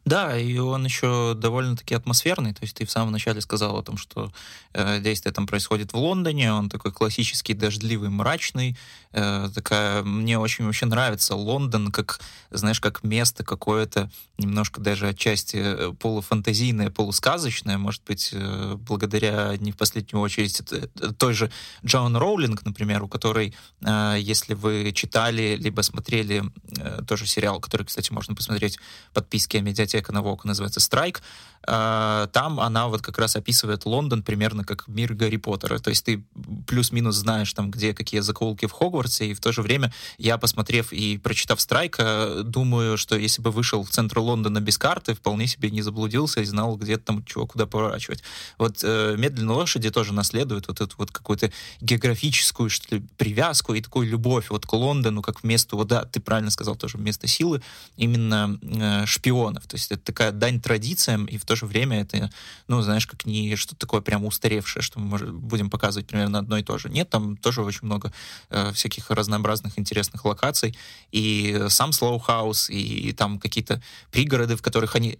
Да, 0.08 0.38
и 0.38 0.58
он 0.58 0.86
еще 0.86 1.34
довольно-таки 1.36 1.94
атмосферный. 1.94 2.54
То 2.54 2.60
есть 2.62 2.78
ты 2.78 2.86
в 2.86 2.92
самом 2.92 3.12
начале 3.12 3.42
сказал 3.42 3.78
о 3.78 3.84
том, 3.84 3.98
что 3.98 4.32
э, 4.72 5.02
действие 5.02 5.34
там 5.34 5.46
происходит 5.46 5.92
в 5.92 5.98
Лондоне. 5.98 6.54
Он 6.54 6.70
такой 6.70 6.94
классический, 6.94 7.54
дождливый, 7.54 8.08
мрачный. 8.08 8.78
Э, 9.12 9.50
такая 9.54 10.04
мне 10.04 10.40
очень 10.40 10.64
вообще 10.64 10.86
нравится 10.86 11.36
Лондон 11.36 11.92
как, 11.92 12.22
знаешь, 12.52 12.80
как 12.80 13.04
место 13.04 13.44
какое-то 13.44 14.10
немножко 14.38 14.80
даже 14.80 15.10
отчасти 15.10 15.58
э, 15.58 15.94
полуфантазийное, 16.00 16.90
полусказочное. 16.90 17.78
Может 17.78 18.04
быть, 18.08 18.30
э, 18.32 18.76
благодаря 18.78 19.58
не 19.58 19.74
в 19.74 19.76
последнюю 19.76 20.22
очередь 20.22 20.62
э, 20.72 20.88
той 21.18 21.34
же 21.34 21.52
Джоан 21.86 22.16
Роулинг, 22.16 22.64
например, 22.64 23.04
у 23.04 23.10
которой, 23.10 23.54
э, 23.82 24.16
если 24.20 24.54
вы 24.54 24.94
читали 24.94 25.58
либо 25.60 25.82
смотрели 25.82 26.46
э, 26.78 27.02
тоже 27.06 27.28
сериал, 27.28 27.60
который, 27.60 27.86
кстати, 27.86 28.14
можно 28.14 28.36
посмотреть 28.36 28.78
в 29.12 29.16
подписке 29.16 29.60
медиатеки 29.60 29.97
библиотека 29.98 30.14
Навока, 30.14 30.48
называется 30.48 30.80
«Страйк», 30.80 31.22
а, 31.70 32.28
там 32.28 32.60
она 32.60 32.88
вот 32.88 33.02
как 33.02 33.18
раз 33.18 33.36
описывает 33.36 33.86
Лондон 33.86 34.24
примерно 34.24 34.64
как 34.64 34.88
мир 34.88 35.14
Гарри 35.14 35.36
Поттера. 35.36 35.80
То 35.80 35.90
есть 35.90 36.06
ты 36.06 36.24
плюс-минус 36.66 37.16
знаешь 37.16 37.52
там, 37.54 37.72
где 37.72 37.94
какие 37.94 38.22
закоулки 38.22 38.68
в 38.68 38.72
Хогвартсе, 38.72 39.28
и 39.28 39.34
в 39.34 39.42
то 39.42 39.52
же 39.52 39.62
время 39.62 39.94
я, 40.18 40.38
посмотрев 40.38 40.94
и 40.94 41.18
прочитав 41.18 41.60
Страйка, 41.60 42.42
думаю, 42.44 42.98
что 42.98 43.18
если 43.18 43.42
бы 43.42 43.52
вышел 43.52 43.84
в 43.84 43.90
центр 43.90 44.20
Лондона 44.20 44.62
без 44.62 44.78
карты, 44.78 45.14
вполне 45.14 45.48
себе 45.48 45.70
не 45.70 45.82
заблудился 45.82 46.42
и 46.42 46.46
знал 46.46 46.78
где-то 46.78 47.04
там 47.04 47.26
чего, 47.26 47.46
куда 47.46 47.66
поворачивать. 47.66 48.24
Вот 48.58 48.80
э, 48.84 49.16
«Медленные 49.18 49.56
лошади» 49.56 49.90
тоже 49.90 50.14
наследуют 50.14 50.70
вот 50.70 50.80
эту 50.80 50.96
вот 50.98 51.12
какую-то 51.12 51.52
географическую, 51.82 52.70
что 52.70 52.96
ли, 52.96 53.04
привязку 53.18 53.74
и 53.74 53.82
такую 53.82 54.08
любовь 54.08 54.50
вот 54.50 54.66
к 54.66 54.72
Лондону, 54.74 55.22
как 55.22 55.42
к 55.42 55.44
месту, 55.44 55.76
вот 55.76 55.88
да, 55.88 56.06
ты 56.06 56.22
правильно 56.22 56.52
сказал, 56.52 56.76
тоже 56.76 56.98
место 56.98 57.28
силы 57.28 57.62
именно 57.98 58.58
э, 58.62 59.06
шпионов. 59.06 59.66
То 59.68 59.76
есть 59.76 59.87
это 59.92 60.04
такая 60.04 60.32
дань 60.32 60.62
традициям, 60.62 61.26
и 61.26 61.38
в 61.38 61.46
то 61.46 61.56
же 61.56 61.66
время 61.66 62.02
это, 62.02 62.30
ну, 62.68 62.82
знаешь, 62.82 63.08
как 63.08 63.26
не 63.26 63.56
что-то 63.56 63.80
такое 63.80 64.02
прям 64.02 64.26
устаревшее, 64.26 64.84
что 64.84 65.00
мы 65.00 65.08
может, 65.08 65.34
будем 65.34 65.70
показывать 65.70 66.08
примерно 66.08 66.40
одно 66.40 66.58
и 66.58 66.64
то 66.64 66.78
же. 66.78 66.90
Нет, 66.90 67.10
там 67.10 67.38
тоже 67.38 67.64
очень 67.64 67.86
много 67.86 68.12
э, 68.50 68.72
всяких 68.74 69.10
разнообразных 69.12 69.80
интересных 69.80 70.26
локаций, 70.26 70.78
и 71.12 71.66
сам 71.70 71.92
Slow 71.92 72.22
House, 72.28 72.72
и, 72.72 73.10
и 73.10 73.14
там 73.14 73.40
какие-то 73.40 73.82
пригороды, 74.12 74.56
в 74.56 74.62
которых 74.62 74.96
они 74.96 75.20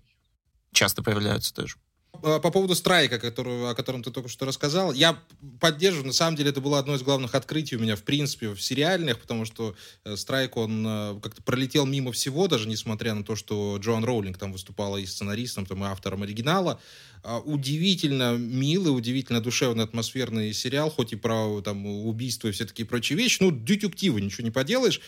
часто 0.72 1.02
появляются 1.02 1.54
тоже. 1.54 1.78
По 2.22 2.52
поводу 2.52 2.74
страйка, 2.74 3.20
который, 3.20 3.70
о 3.70 3.76
котором 3.76 4.02
ты 4.02 4.10
только 4.10 4.28
что 4.28 4.46
рассказал, 4.46 4.92
я 4.92 5.20
поддерживаю. 5.60 6.08
На 6.08 6.14
самом 6.14 6.36
деле, 6.36 6.50
это 6.50 6.62
было 6.62 6.80
одно 6.80 6.96
из 6.96 7.04
главных 7.04 7.36
открытий 7.36 7.76
у 7.76 7.80
меня, 7.80 7.96
в 7.96 8.04
принципе, 8.04 8.50
в 8.50 8.62
сериальных, 8.62 9.20
потому 9.20 9.46
что 9.46 9.76
э, 10.04 10.16
страйк, 10.16 10.58
он 10.58 10.86
э, 10.88 11.20
как-то 11.22 11.44
пролетел 11.44 11.86
мимо 11.86 12.12
всего, 12.12 12.48
даже 12.48 12.68
несмотря 12.68 13.14
на 13.14 13.24
то, 13.24 13.36
что 13.36 13.78
Джоан 13.78 14.04
Роулинг 14.04 14.38
там 14.38 14.52
выступала 14.52 14.98
и 14.98 15.06
сценаристом, 15.06 15.66
там, 15.68 15.84
и 15.84 15.88
автором 15.88 16.24
оригинала. 16.24 16.80
А, 17.30 17.40
удивительно 17.40 18.38
милый, 18.38 18.96
удивительно 18.96 19.42
душевный, 19.42 19.84
атмосферный 19.84 20.54
сериал, 20.54 20.90
хоть 20.90 21.12
и 21.12 21.18
про 21.18 21.62
там, 21.62 21.86
убийство 21.86 22.48
и 22.48 22.52
все 22.52 22.64
такие 22.64 22.86
прочие 22.86 23.18
вещи. 23.18 23.40
Ну, 23.44 23.52
детективы, 23.52 24.22
ничего 24.22 24.46
не 24.46 24.52
поделаешь. 24.52 25.02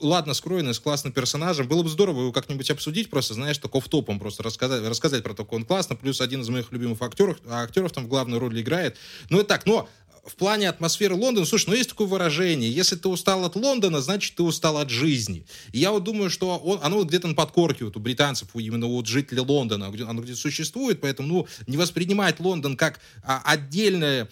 Ладно, 0.00 0.34
скроенный, 0.34 0.74
с 0.74 0.80
классным 0.80 1.12
персонажем. 1.12 1.68
Было 1.68 1.84
бы 1.84 1.88
здорово 1.88 2.22
его 2.22 2.32
как-нибудь 2.32 2.68
обсудить, 2.72 3.08
просто, 3.08 3.34
знаешь, 3.34 3.60
в 3.60 3.88
топом 3.88 4.18
просто 4.18 4.42
рассказать, 4.42 4.82
рассказать 4.84 5.22
про 5.22 5.32
как 5.32 5.52
он 5.52 5.64
классно. 5.64 5.94
Плюс 5.94 6.20
один 6.20 6.40
из 6.40 6.48
моих 6.48 6.72
любимых 6.72 7.00
актеров, 7.02 7.38
актеров 7.48 7.92
там 7.92 8.06
в 8.06 8.08
главной 8.08 8.38
роли 8.38 8.62
играет. 8.62 8.96
Ну, 9.28 9.38
это 9.38 9.50
так, 9.50 9.64
но 9.64 9.88
в 10.26 10.34
плане 10.36 10.68
атмосферы 10.68 11.14
Лондона, 11.14 11.46
слушай, 11.46 11.68
ну 11.68 11.74
есть 11.74 11.90
такое 11.90 12.06
выражение, 12.06 12.70
если 12.70 12.96
ты 12.96 13.08
устал 13.08 13.44
от 13.44 13.56
Лондона, 13.56 14.00
значит, 14.00 14.34
ты 14.34 14.42
устал 14.42 14.78
от 14.78 14.90
жизни. 14.90 15.44
И 15.72 15.78
я 15.78 15.90
вот 15.90 16.04
думаю, 16.04 16.30
что 16.30 16.58
он, 16.58 16.78
оно 16.82 17.02
где-то 17.04 17.28
на 17.28 17.34
подкорке 17.34 17.84
вот 17.84 17.96
у 17.96 18.00
британцев, 18.00 18.48
именно 18.54 18.86
вот 18.86 19.06
жителей 19.06 19.40
Лондона, 19.40 19.86
оно 19.86 20.22
где-то 20.22 20.38
существует, 20.38 21.00
поэтому, 21.00 21.28
ну, 21.28 21.48
не 21.66 21.76
воспринимать 21.76 22.40
Лондон 22.40 22.76
как 22.76 23.00
а, 23.22 23.42
отдельное, 23.44 24.28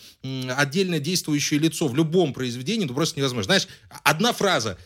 отдельное 0.57 1.01
действующее 1.01 1.61
лицо 1.61 1.89
в 1.89 1.95
любом 1.95 2.33
произведении, 2.33 2.85
ну, 2.85 2.95
просто 2.95 3.19
невозможно. 3.19 3.45
Знаешь, 3.45 3.69
одна 4.05 4.33
фраза, 4.33 4.79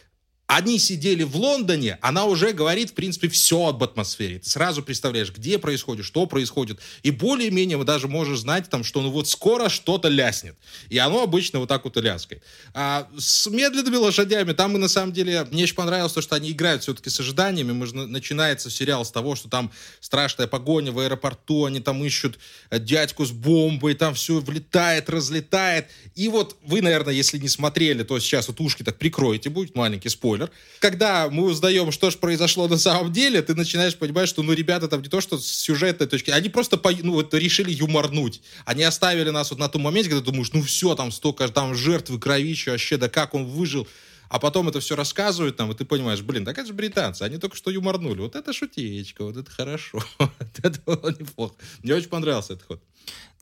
они 0.54 0.78
сидели 0.78 1.22
в 1.22 1.34
Лондоне, 1.34 1.98
она 2.02 2.26
уже 2.26 2.52
говорит, 2.52 2.90
в 2.90 2.92
принципе, 2.92 3.28
все 3.28 3.68
об 3.68 3.82
атмосфере. 3.82 4.38
Ты 4.38 4.50
сразу 4.50 4.82
представляешь, 4.82 5.32
где 5.32 5.58
происходит, 5.58 6.04
что 6.04 6.26
происходит. 6.26 6.78
И 7.02 7.10
более-менее 7.10 7.82
даже 7.84 8.06
можешь 8.06 8.40
знать, 8.40 8.68
там, 8.68 8.84
что 8.84 9.00
ну 9.00 9.10
вот 9.10 9.28
скоро 9.28 9.70
что-то 9.70 10.08
ляснет. 10.08 10.54
И 10.90 10.98
оно 10.98 11.22
обычно 11.22 11.58
вот 11.58 11.70
так 11.70 11.84
вот 11.84 11.96
и 11.96 12.02
ляскает. 12.02 12.42
А 12.74 13.08
с 13.18 13.46
медленными 13.46 13.96
лошадями, 13.96 14.52
там 14.52 14.76
и 14.76 14.78
на 14.78 14.88
самом 14.88 15.14
деле, 15.14 15.46
мне 15.50 15.62
очень 15.62 15.74
понравилось 15.74 16.12
то, 16.12 16.20
что 16.20 16.36
они 16.36 16.50
играют 16.50 16.82
все-таки 16.82 17.08
с 17.08 17.18
ожиданиями. 17.18 17.72
Мы 17.72 17.86
же, 17.86 17.94
начинается 17.94 18.68
сериал 18.68 19.06
с 19.06 19.10
того, 19.10 19.36
что 19.36 19.48
там 19.48 19.72
страшная 20.00 20.48
погоня 20.48 20.92
в 20.92 20.98
аэропорту, 20.98 21.64
они 21.64 21.80
там 21.80 22.04
ищут 22.04 22.38
э, 22.68 22.78
дядьку 22.78 23.24
с 23.24 23.30
бомбой, 23.30 23.94
там 23.94 24.12
все 24.12 24.38
влетает, 24.40 25.08
разлетает. 25.08 25.86
И 26.14 26.28
вот 26.28 26.58
вы, 26.62 26.82
наверное, 26.82 27.14
если 27.14 27.38
не 27.38 27.48
смотрели, 27.48 28.02
то 28.02 28.18
сейчас 28.18 28.48
вот 28.48 28.60
ушки 28.60 28.82
так 28.82 28.98
прикроете, 28.98 29.48
будет 29.48 29.74
маленький 29.74 30.10
спойлер 30.10 30.41
спойлер. 30.42 30.50
Когда 30.80 31.28
мы 31.30 31.44
узнаем, 31.44 31.92
что 31.92 32.10
же 32.10 32.18
произошло 32.18 32.68
на 32.68 32.78
самом 32.78 33.12
деле, 33.12 33.42
ты 33.42 33.54
начинаешь 33.54 33.96
понимать, 33.96 34.28
что, 34.28 34.42
ну, 34.42 34.52
ребята 34.52 34.88
там 34.88 35.02
не 35.02 35.08
то, 35.08 35.20
что 35.20 35.38
с 35.38 35.46
сюжетной 35.46 36.06
точки, 36.06 36.30
они 36.30 36.48
просто, 36.48 36.76
по, 36.76 36.90
ну, 36.90 37.12
вот 37.12 37.34
решили 37.34 37.70
юморнуть. 37.72 38.40
Они 38.64 38.82
оставили 38.82 39.30
нас 39.30 39.50
вот 39.50 39.58
на 39.58 39.68
том 39.68 39.82
моменте, 39.82 40.10
когда 40.10 40.24
думаешь, 40.24 40.52
ну, 40.52 40.62
все, 40.62 40.94
там 40.94 41.12
столько 41.12 41.48
там 41.48 41.74
жертвы, 41.74 42.18
кровища, 42.18 42.72
вообще, 42.72 42.96
да 42.96 43.08
как 43.08 43.34
он 43.34 43.44
выжил 43.46 43.86
а 44.28 44.38
потом 44.38 44.66
это 44.66 44.80
все 44.80 44.96
рассказывают 44.96 45.58
нам, 45.58 45.72
и 45.72 45.74
ты 45.74 45.84
понимаешь, 45.84 46.22
блин, 46.22 46.46
так 46.46 46.56
это 46.56 46.68
же 46.68 46.72
британцы, 46.72 47.22
они 47.22 47.36
только 47.36 47.54
что 47.54 47.70
юморнули. 47.70 48.20
Вот 48.20 48.34
это 48.34 48.54
шутеечка, 48.54 49.24
вот 49.24 49.36
это 49.36 49.50
хорошо. 49.50 50.02
это 50.62 50.80
было 50.86 51.10
неплохо. 51.10 51.54
Мне 51.82 51.94
очень 51.94 52.08
понравился 52.08 52.54
этот 52.54 52.66
ход 52.66 52.82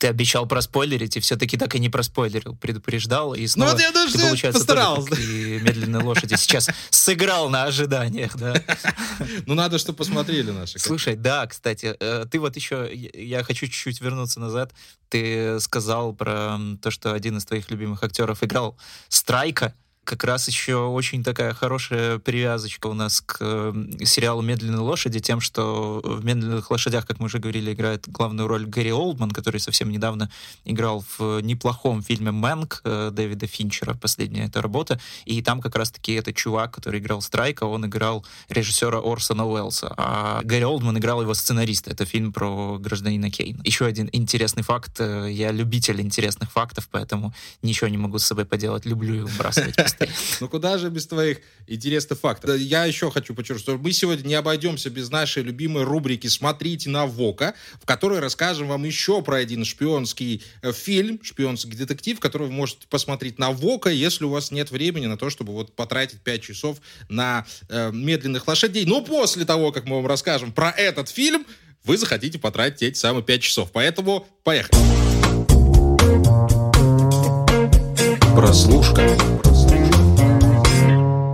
ты 0.00 0.07
обещал 0.07 0.47
проспойлерить, 0.47 1.19
и 1.19 1.21
все-таки 1.21 1.59
так 1.59 1.75
и 1.75 1.78
не 1.78 1.90
проспойлерил, 1.90 2.57
предупреждал, 2.57 3.35
и 3.35 3.47
снова 3.47 3.69
ну, 3.69 3.75
вот 3.75 3.83
я 3.83 3.92
даже 3.92 4.14
ты, 4.14 4.19
получается, 4.19 4.59
постарался. 4.59 5.11
Тоже, 5.11 5.23
и 5.23 5.61
медленной 5.61 6.02
лошади 6.02 6.35
сейчас 6.37 6.71
сыграл 6.88 7.50
на 7.50 7.64
ожиданиях, 7.64 8.37
да. 8.37 8.54
Ну, 9.47 9.54
надо, 9.54 9.78
чтобы 9.78 9.99
посмотрели 9.99 10.50
наши. 10.50 10.78
Слушай, 10.78 11.16
да, 11.16 11.47
кстати, 11.47 11.95
э, 12.00 12.25
ты 12.30 12.38
вот 12.40 12.57
еще, 12.57 12.90
я 12.92 13.42
хочу 13.45 13.66
чуть-чуть 13.66 14.00
вернуться 14.00 14.40
назад, 14.40 14.73
ты 15.11 15.61
сказал 15.61 16.14
про 16.14 16.59
то, 16.80 16.90
что 16.90 17.12
один 17.12 17.37
из 17.37 17.45
твоих 17.45 17.71
любимых 17.71 18.02
актеров 18.02 18.42
играл 18.42 18.78
Страйка, 19.09 19.75
как 20.10 20.24
раз 20.24 20.48
еще 20.48 20.88
очень 20.88 21.22
такая 21.22 21.54
хорошая 21.54 22.18
привязочка 22.18 22.88
у 22.88 22.94
нас 22.94 23.20
к 23.20 23.38
сериалу 24.04 24.42
«Медленные 24.42 24.80
лошади» 24.80 25.20
тем, 25.20 25.40
что 25.40 26.00
в 26.02 26.24
«Медленных 26.24 26.68
лошадях», 26.72 27.06
как 27.06 27.20
мы 27.20 27.26
уже 27.26 27.38
говорили, 27.38 27.72
играет 27.72 28.08
главную 28.08 28.48
роль 28.48 28.66
Гэри 28.66 28.92
Олдман, 28.92 29.30
который 29.30 29.60
совсем 29.60 29.88
недавно 29.88 30.28
играл 30.64 31.04
в 31.16 31.40
неплохом 31.42 32.02
фильме 32.02 32.32
«Мэнк» 32.32 32.80
э, 32.82 33.10
Дэвида 33.12 33.46
Финчера, 33.46 33.94
последняя 33.94 34.46
эта 34.46 34.60
работа, 34.60 34.98
и 35.26 35.42
там 35.42 35.60
как 35.60 35.76
раз-таки 35.76 36.14
этот 36.14 36.34
чувак, 36.34 36.74
который 36.74 36.98
играл 36.98 37.22
Страйка, 37.22 37.62
он 37.62 37.86
играл 37.86 38.26
режиссера 38.48 38.98
Орсона 38.98 39.46
Уэллса, 39.46 39.94
а 39.96 40.40
Гэри 40.42 40.64
Олдман 40.64 40.98
играл 40.98 41.22
его 41.22 41.34
сценариста. 41.34 41.92
Это 41.92 42.04
фильм 42.04 42.32
про 42.32 42.78
гражданина 42.80 43.30
Кейна. 43.30 43.60
Еще 43.62 43.86
один 43.86 44.10
интересный 44.10 44.64
факт. 44.64 44.98
Э, 44.98 45.28
я 45.30 45.52
любитель 45.52 46.00
интересных 46.00 46.50
фактов, 46.50 46.88
поэтому 46.90 47.32
ничего 47.62 47.86
не 47.86 47.98
могу 47.98 48.18
с 48.18 48.24
собой 48.24 48.44
поделать. 48.44 48.86
Люблю 48.86 49.14
их 49.14 49.30
выбрасывать 49.30 49.76
Ну 50.40 50.49
куда 50.49 50.78
же 50.78 50.88
без 50.88 51.07
твоих 51.07 51.38
интересных 51.66 52.19
фактов? 52.19 52.57
Я 52.57 52.85
еще 52.85 53.11
хочу 53.11 53.35
подчеркнуть, 53.35 53.62
что 53.62 53.78
мы 53.78 53.92
сегодня 53.92 54.26
не 54.26 54.35
обойдемся 54.35 54.90
без 54.90 55.11
нашей 55.11 55.42
любимой 55.42 55.85
рубрики 55.85 56.26
«Смотрите 56.26 56.88
на 56.88 57.07
Вока», 57.07 57.54
в 57.83 57.87
которой 57.87 58.21
расскажем 58.21 58.69
вам 58.69 58.85
еще 58.85 59.23
про 59.23 59.37
один 59.37 59.64
шпионский 59.64 60.42
э, 60.62 60.73
фильм, 60.73 61.21
шпионский 61.23 61.76
детектив, 61.76 62.19
который 62.19 62.49
вы 62.49 62.52
можете 62.52 62.87
посмотреть 62.88 63.38
на 63.38 63.50
Вока, 63.50 63.90
если 63.90 64.25
у 64.25 64.30
вас 64.30 64.50
нет 64.50 64.71
времени 64.71 65.07
на 65.07 65.19
то, 65.19 65.28
чтобы 65.28 65.52
вот 65.52 65.75
потратить 65.75 66.21
5 66.21 66.42
часов 66.42 66.78
на 67.09 67.47
э, 67.69 67.90
медленных 67.92 68.49
лошадей. 68.49 68.87
Но 68.87 69.02
после 69.02 69.45
того, 69.45 69.73
как 69.73 69.85
мы 69.85 69.97
вам 69.97 70.07
расскажем 70.07 70.52
про 70.52 70.71
этот 70.71 71.11
фильм, 71.11 71.45
вы 71.85 71.97
захотите 71.97 72.38
потратить 72.38 72.83
эти 72.83 72.99
самые 72.99 73.23
5 73.23 73.42
часов. 73.42 73.71
Поэтому 73.73 74.26
поехали. 74.45 74.76
Прослушка. 78.35 79.50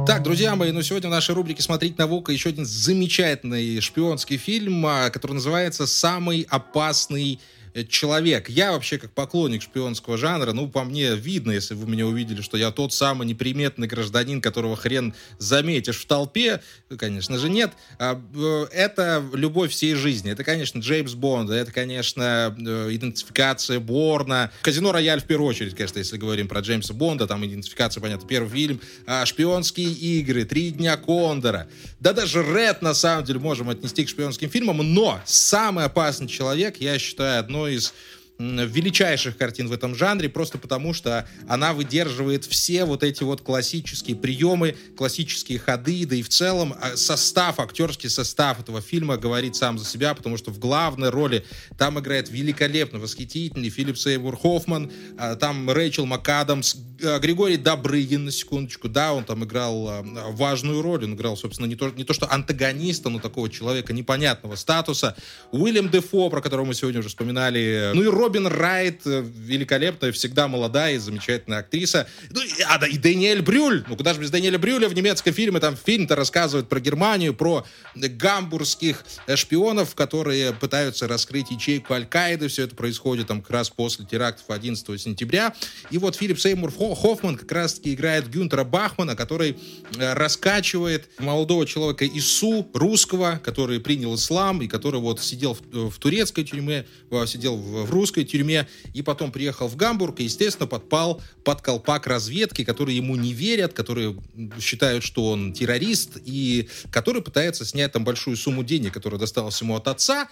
Так, 0.07 0.23
друзья 0.23 0.55
мои, 0.55 0.71
ну 0.71 0.83
сегодня 0.83 1.09
в 1.09 1.13
нашей 1.13 1.35
рубрике 1.35 1.63
«Смотреть 1.63 1.99
на 1.99 2.07
Вока» 2.07 2.31
еще 2.31 2.51
один 2.51 2.65
замечательный 2.65 3.81
шпионский 3.81 4.37
фильм, 4.37 4.87
а, 4.87 5.11
который 5.11 5.33
называется 5.33 5.85
«Самый 5.85 6.47
опасный 6.49 7.41
человек. 7.85 8.49
Я 8.49 8.73
вообще 8.73 8.99
как 8.99 9.13
поклонник 9.13 9.63
шпионского 9.63 10.17
жанра, 10.17 10.53
ну, 10.53 10.69
по 10.69 10.85
мне 10.85 11.15
видно, 11.15 11.53
если 11.53 11.75
вы 11.75 11.89
меня 11.89 12.07
увидели, 12.07 12.41
что 12.43 12.57
я 12.57 12.71
тот 12.71 12.93
самый 12.93 13.27
неприметный 13.27 13.87
гражданин, 13.87 14.41
которого 14.41 14.77
хрен 14.77 15.15
заметишь 15.39 15.99
в 15.99 16.07
толпе. 16.07 16.61
Конечно 16.97 17.39
же, 17.39 17.49
нет. 17.49 17.73
А, 17.99 18.21
э, 18.35 18.67
это 18.73 19.25
любовь 19.33 19.73
всей 19.73 19.95
жизни. 19.95 20.31
Это, 20.31 20.45
конечно, 20.45 20.79
Джеймс 20.79 21.15
Бонд, 21.15 21.51
это, 21.51 21.73
конечно, 21.73 22.57
э, 22.59 22.89
идентификация 22.93 23.81
Борна. 23.81 24.51
Казино 24.63 24.93
Рояль 24.93 25.21
в 25.21 25.25
первую 25.25 25.49
очередь, 25.49 25.75
конечно, 25.75 25.99
если 25.99 26.17
говорим 26.17 26.49
про 26.49 26.61
Джеймса 26.61 26.95
Бонда, 26.95 27.27
там 27.27 27.45
идентификация, 27.45 28.01
понятно, 28.01 28.27
первый 28.27 28.51
фильм. 28.51 28.81
А, 29.07 29.27
шпионские 29.27 29.89
игры, 29.89 30.45
Три 30.45 30.71
дня 30.71 30.97
Кондора. 30.97 31.69
Да 32.01 32.13
даже 32.13 32.43
Ред, 32.43 32.83
на 32.83 32.95
самом 32.95 33.25
деле, 33.25 33.41
можем 33.41 33.69
отнести 33.69 34.05
к 34.05 34.09
шпионским 34.09 34.49
фильмам, 34.49 34.79
но 34.79 35.21
самый 35.25 35.85
опасный 35.85 36.29
человек, 36.29 36.77
я 36.81 36.99
считаю, 36.99 37.41
одной 37.41 37.66
из 37.69 37.93
величайших 38.39 39.37
картин 39.37 39.69
в 39.69 39.73
этом 39.73 39.95
жанре, 39.95 40.29
просто 40.29 40.59
потому 40.59 40.93
что 40.93 41.27
она 41.49 41.73
выдерживает 41.73 42.45
все 42.45 42.85
вот 42.85 43.03
эти 43.03 43.23
вот 43.23 43.41
классические 43.41 44.17
приемы, 44.17 44.77
классические 44.97 45.59
ходы, 45.59 46.05
да 46.07 46.17
и 46.17 46.23
в 46.23 46.29
целом 46.29 46.75
а, 46.81 46.97
состав, 46.97 47.59
актерский 47.61 48.11
состав 48.11 48.61
этого 48.61 48.83
фильма 48.83 49.17
говорит 49.17 49.57
сам 49.57 49.79
за 49.79 49.87
себя, 49.87 50.15
потому 50.15 50.37
что 50.37 50.51
в 50.51 50.59
главной 50.59 51.09
роли 51.09 51.45
там 51.79 51.99
играет 51.99 52.31
великолепно 52.31 52.99
восхитительный 52.99 53.71
Филипп 53.71 53.97
Сеймур 53.97 54.37
Хоффман, 54.37 54.91
а, 55.19 55.37
там 55.37 55.71
Рэйчел 55.71 56.05
МакАдамс, 56.05 56.77
а, 57.03 57.19
Григорий 57.19 57.57
Добрыгин, 57.57 58.27
на 58.27 58.31
секундочку, 58.31 58.89
да, 58.89 59.15
он 59.15 59.25
там 59.25 59.45
играл 59.45 60.05
важную 60.33 60.83
роль, 60.83 61.05
он 61.05 61.15
играл, 61.15 61.37
собственно, 61.37 61.67
не 61.67 61.77
то, 61.77 61.91
не 61.91 62.05
то 62.05 62.13
что 62.13 62.31
антагониста, 62.31 63.09
но 63.09 63.19
такого 63.19 63.49
человека 63.49 63.93
непонятного 63.93 64.57
статуса. 64.57 65.17
Уильям 65.53 65.89
Дефо, 65.89 66.29
про 66.29 66.43
которого 66.43 66.67
мы 66.67 66.75
сегодня 66.75 67.01
уже 67.01 67.09
вспоминали, 67.09 67.93
ну 67.95 68.03
и 68.03 68.07
Робин 68.27 68.49
Райт, 68.49 69.03
э, 69.07 69.25
великолепная, 69.25 70.11
всегда 70.11 70.49
молодая 70.49 70.97
и 70.97 70.99
замечательная 70.99 71.61
актриса. 71.61 72.09
Ну, 72.31 72.43
и, 72.43 72.63
а, 72.67 72.77
да, 72.79 72.89
и 72.89 72.99
Даниэль 72.99 73.41
Брюль. 73.41 73.85
Ну, 73.87 73.95
куда 73.97 74.15
же 74.15 74.21
без 74.21 74.31
Даниэля 74.31 74.59
Брюля 74.59 74.89
в 74.89 74.95
немецком 74.95 75.33
фильме? 75.33 75.61
Там 75.61 75.77
фильм-то 75.77 76.17
рассказывает 76.17 76.69
про 76.69 76.81
Германию, 76.81 77.35
про 77.35 77.65
гамбургских 77.95 79.05
шпионов, 79.37 79.95
которые 79.95 80.53
пытаются 80.53 81.07
раскрыть 81.07 81.53
ячейку 81.53 81.95
Аль-Каиды. 81.95 82.49
Все 82.49 82.65
это 82.65 82.75
происходит 82.75 83.29
там 83.29 83.43
как 83.43 83.51
раз 83.53 83.71
после 83.71 84.05
терактов 84.05 84.47
11 84.49 85.01
сентября. 85.01 85.55
И 85.93 85.99
вот 85.99 86.17
Филипп 86.17 86.41
Сеймур 86.41 86.73
Хоффман 86.73 87.37
как 87.37 87.53
раз-таки 87.53 87.95
играет 87.95 88.29
Гюнтера 88.29 88.65
Бахмана, 88.65 89.15
который 89.15 89.57
э, 89.97 90.15
раскачивает 90.15 91.09
молодого 91.21 91.65
человека 91.65 92.05
Ису, 92.09 92.69
русского, 92.75 93.41
который 93.45 93.79
принял 93.79 94.17
ислам 94.17 94.63
и 94.63 94.67
который 94.67 94.99
вот 94.99 95.21
сидел 95.21 95.55
в, 95.55 95.91
в 95.91 95.99
турецкой 95.99 96.43
тюрьме, 96.43 96.87
э, 97.13 97.27
сидел 97.27 97.57
в, 97.57 97.87
в 97.87 97.91
русской 97.91 98.16
тюрьме, 98.25 98.69
и 98.95 99.03
потом 99.03 99.33
приехал 99.33 99.69
в 99.69 99.77
Гамбург 99.77 100.21
и, 100.21 100.25
естественно, 100.25 100.67
подпал 100.67 101.23
под 101.45 101.63
колпак 101.63 102.07
разведки, 102.07 102.65
которые 102.65 102.97
ему 102.97 103.17
не 103.17 103.33
верят, 103.33 103.73
которые 103.73 104.17
считают, 104.61 105.05
что 105.05 105.31
он 105.31 105.53
террорист, 105.53 106.19
и 106.25 106.69
который 106.91 107.23
пытается 107.23 107.65
снять 107.65 107.93
там 107.93 108.05
большую 108.05 108.37
сумму 108.37 108.65
денег, 108.65 108.95
которая 108.95 109.21
досталась 109.21 109.61
ему 109.61 109.77
от 109.77 109.89
отца, 109.89 110.29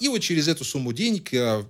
и 0.00 0.08
вот 0.08 0.20
через 0.20 0.48
эту 0.48 0.64
сумму 0.64 0.94
денег 0.94 1.32
э, 1.34 1.62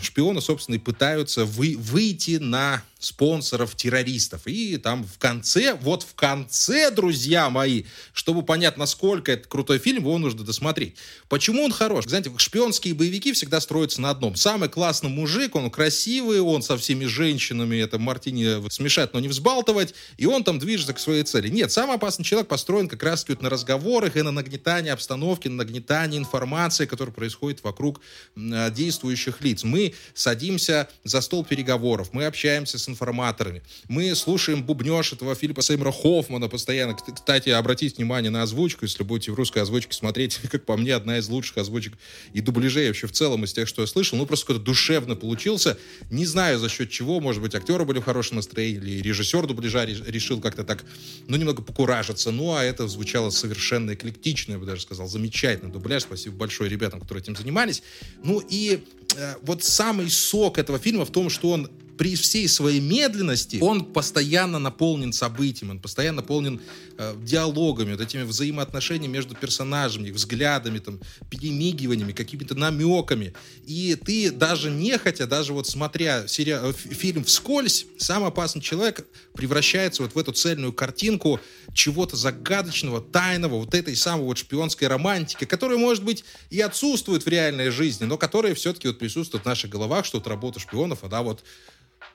шпионы, 0.00 0.40
собственно, 0.40 0.76
и 0.76 0.78
пытаются 0.78 1.44
вы, 1.44 1.76
выйти 1.76 2.36
на 2.36 2.82
спонсоров 2.98 3.74
террористов. 3.74 4.42
И 4.46 4.78
там 4.78 5.04
в 5.04 5.18
конце, 5.18 5.74
вот 5.74 6.02
в 6.02 6.14
конце, 6.14 6.90
друзья 6.90 7.50
мои, 7.50 7.84
чтобы 8.12 8.42
понять, 8.42 8.78
насколько 8.78 9.32
это 9.32 9.48
крутой 9.48 9.78
фильм, 9.78 10.00
его 10.00 10.16
нужно 10.18 10.44
досмотреть. 10.44 10.96
Почему 11.28 11.62
он 11.62 11.72
хорош? 11.72 12.06
Знаете, 12.06 12.32
шпионские 12.36 12.94
боевики 12.94 13.32
всегда 13.32 13.60
строятся 13.60 14.00
на 14.00 14.10
одном. 14.10 14.34
Самый 14.34 14.68
классный 14.68 15.10
мужик, 15.10 15.54
он 15.54 15.70
красивый, 15.70 16.40
он 16.40 16.62
со 16.62 16.78
всеми 16.78 17.04
женщинами, 17.04 17.76
это 17.76 17.98
Мартини 17.98 18.66
смешать, 18.70 19.12
но 19.12 19.20
не 19.20 19.28
взбалтывать, 19.28 19.94
и 20.16 20.26
он 20.26 20.42
там 20.42 20.58
движется 20.58 20.94
к 20.94 20.98
своей 20.98 21.22
цели. 21.22 21.48
Нет, 21.48 21.70
самый 21.72 21.96
опасный 21.96 22.24
человек 22.24 22.48
построен 22.48 22.88
как 22.88 23.02
раз 23.02 23.26
на 23.40 23.50
разговорах 23.50 24.16
и 24.16 24.22
на 24.22 24.30
нагнетании 24.30 24.90
обстановки, 24.90 25.48
на 25.48 25.56
нагнетании 25.56 26.18
информации, 26.18 26.86
которая 26.86 27.12
происходит 27.14 27.62
вокруг 27.62 28.00
действующих 28.36 29.40
лиц. 29.42 29.64
Мы 29.64 29.94
садимся 30.14 30.88
за 31.04 31.20
стол 31.20 31.44
переговоров, 31.44 32.10
мы 32.12 32.24
общаемся 32.24 32.78
с 32.78 32.85
информаторами. 32.88 33.62
Мы 33.88 34.14
слушаем 34.14 34.62
бубнеж 34.62 35.12
этого 35.12 35.34
Филиппа 35.34 35.62
Сеймера 35.62 35.92
Хоффмана 35.92 36.48
постоянно. 36.48 36.94
Кстати, 36.94 37.50
обратите 37.50 37.96
внимание 37.96 38.30
на 38.30 38.42
озвучку, 38.42 38.84
если 38.84 39.02
будете 39.02 39.32
в 39.32 39.34
русской 39.34 39.60
озвучке 39.60 39.92
смотреть, 39.92 40.36
как 40.50 40.64
по 40.64 40.76
мне, 40.76 40.94
одна 40.94 41.18
из 41.18 41.28
лучших 41.28 41.58
озвучек 41.58 41.94
и 42.32 42.40
дубляжей 42.40 42.88
вообще 42.88 43.06
в 43.06 43.12
целом 43.12 43.44
из 43.44 43.52
тех, 43.52 43.68
что 43.68 43.82
я 43.82 43.86
слышал. 43.86 44.18
Ну, 44.18 44.26
просто 44.26 44.46
какой-то 44.46 44.64
душевно 44.64 45.16
получился. 45.16 45.78
Не 46.10 46.26
знаю, 46.26 46.58
за 46.58 46.68
счет 46.68 46.90
чего. 46.90 47.20
Может 47.20 47.42
быть, 47.42 47.54
актеры 47.54 47.84
были 47.84 48.00
в 48.00 48.04
хорошем 48.04 48.36
настроении, 48.36 48.76
или 48.76 49.02
режиссер 49.02 49.46
дубляжа 49.46 49.84
решил 49.84 50.40
как-то 50.40 50.64
так, 50.64 50.84
ну, 51.28 51.36
немного 51.36 51.62
покуражиться. 51.62 52.30
Ну, 52.30 52.54
а 52.54 52.62
это 52.62 52.88
звучало 52.88 53.30
совершенно 53.30 53.94
эклектично, 53.94 54.52
я 54.52 54.58
бы 54.58 54.66
даже 54.66 54.82
сказал. 54.82 55.08
Замечательный 55.08 55.70
дубляж. 55.70 56.02
Спасибо 56.02 56.36
большое 56.36 56.70
ребятам, 56.70 57.00
которые 57.00 57.22
этим 57.22 57.36
занимались. 57.36 57.82
Ну, 58.22 58.42
и 58.48 58.84
э, 59.16 59.34
вот 59.42 59.62
самый 59.64 60.10
сок 60.10 60.58
этого 60.58 60.78
фильма 60.78 61.04
в 61.04 61.10
том, 61.10 61.30
что 61.30 61.50
он 61.50 61.70
при 61.96 62.14
всей 62.16 62.48
своей 62.48 62.80
медленности 62.80 63.58
он 63.60 63.84
постоянно 63.84 64.58
наполнен 64.58 65.12
событиями, 65.12 65.72
он 65.72 65.80
постоянно 65.80 66.16
наполнен 66.16 66.60
э, 66.98 67.14
диалогами, 67.22 67.92
вот 67.92 68.00
этими 68.00 68.22
взаимоотношениями 68.22 69.12
между 69.12 69.34
персонажами, 69.34 70.08
их 70.08 70.14
взглядами, 70.14 70.78
там, 70.78 71.00
перемигиваниями, 71.30 72.12
какими-то 72.12 72.54
намеками. 72.54 73.34
И 73.66 73.96
ты 73.96 74.30
даже 74.30 74.70
нехотя, 74.70 75.26
даже 75.26 75.52
вот 75.52 75.66
смотря 75.66 76.26
сери... 76.28 76.52
Э, 76.52 76.72
фильм 76.72 77.24
вскользь, 77.24 77.86
сам 77.98 78.24
опасный 78.24 78.62
человек 78.62 79.06
превращается 79.34 80.02
вот 80.02 80.14
в 80.14 80.18
эту 80.18 80.32
цельную 80.32 80.72
картинку 80.72 81.40
чего-то 81.72 82.16
загадочного, 82.16 83.00
тайного, 83.00 83.56
вот 83.56 83.74
этой 83.74 83.96
самой 83.96 84.24
вот 84.24 84.38
шпионской 84.38 84.88
романтики, 84.88 85.44
которая, 85.44 85.78
может 85.78 86.04
быть, 86.04 86.24
и 86.50 86.60
отсутствует 86.60 87.24
в 87.24 87.28
реальной 87.28 87.70
жизни, 87.70 88.04
но 88.04 88.18
которая 88.18 88.54
все-таки 88.54 88.88
вот 88.88 88.98
присутствует 88.98 89.44
в 89.44 89.46
наших 89.46 89.70
головах, 89.70 90.04
что 90.04 90.18
вот 90.18 90.26
работа 90.26 90.60
шпионов, 90.60 91.04
она 91.04 91.22
вот 91.22 91.44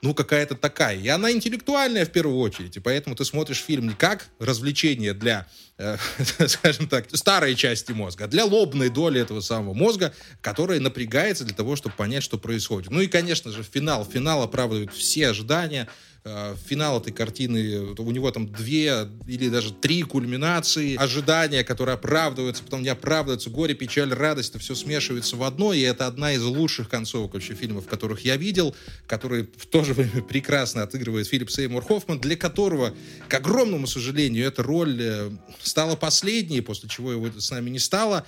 ну, 0.02 0.14
какая-то 0.14 0.56
такая. 0.56 0.98
И 0.98 1.06
она 1.06 1.30
интеллектуальная 1.30 2.04
в 2.04 2.10
первую 2.10 2.38
очередь. 2.38 2.76
И 2.76 2.80
поэтому 2.80 3.14
ты 3.14 3.24
смотришь 3.24 3.62
фильм 3.62 3.86
не 3.86 3.94
как 3.94 4.26
развлечение 4.40 5.14
для, 5.14 5.46
э, 5.78 5.96
скажем 6.48 6.88
так, 6.88 7.06
старой 7.16 7.54
части 7.54 7.92
мозга, 7.92 8.24
а 8.24 8.28
для 8.28 8.44
лобной 8.44 8.88
доли 8.90 9.20
этого 9.20 9.40
самого 9.40 9.74
мозга, 9.74 10.12
которая 10.40 10.80
напрягается 10.80 11.44
для 11.44 11.54
того, 11.54 11.76
чтобы 11.76 11.94
понять, 11.94 12.24
что 12.24 12.36
происходит. 12.36 12.90
Ну 12.90 13.00
и, 13.00 13.06
конечно 13.06 13.52
же, 13.52 13.62
финал. 13.62 14.04
Финал 14.04 14.42
оправдывает 14.42 14.92
все 14.92 15.28
ожидания. 15.28 15.88
Э, 16.24 16.54
финал 16.66 17.00
этой 17.00 17.12
картины, 17.12 17.94
у 17.98 18.10
него 18.12 18.30
там 18.30 18.46
две 18.46 19.08
или 19.26 19.48
даже 19.48 19.72
три 19.72 20.04
кульминации, 20.04 20.94
ожидания, 20.94 21.64
которые 21.64 21.94
оправдываются, 21.94 22.62
потом 22.62 22.82
не 22.82 22.90
оправдываются, 22.90 23.50
горе, 23.50 23.74
печаль, 23.74 24.14
радость, 24.14 24.50
это 24.50 24.60
все 24.60 24.76
смешивается 24.76 25.34
в 25.34 25.42
одно, 25.42 25.72
и 25.72 25.80
это 25.80 26.06
одна 26.06 26.32
из 26.32 26.44
лучших 26.44 26.88
концовок 26.88 27.34
вообще 27.34 27.54
фильмов, 27.54 27.88
которых 27.88 28.20
я 28.24 28.36
видел, 28.36 28.72
который 29.08 29.48
в 29.56 29.66
то 29.66 29.82
же 29.82 29.94
время 29.94 30.22
прекрасно 30.28 30.84
отыгрывает 30.84 31.26
Филипп 31.26 31.50
Сеймур 31.50 31.84
Хоффман, 31.84 32.20
для 32.20 32.36
которого, 32.36 32.94
к 33.26 33.34
огромному 33.34 33.88
сожалению, 33.88 34.46
эта 34.46 34.62
роль 34.62 34.96
э, 35.00 35.30
стала 35.60 35.96
последней, 35.96 36.60
после 36.60 36.88
чего 36.88 37.10
его 37.10 37.32
с 37.36 37.50
нами 37.50 37.68
не 37.68 37.80
стало, 37.80 38.24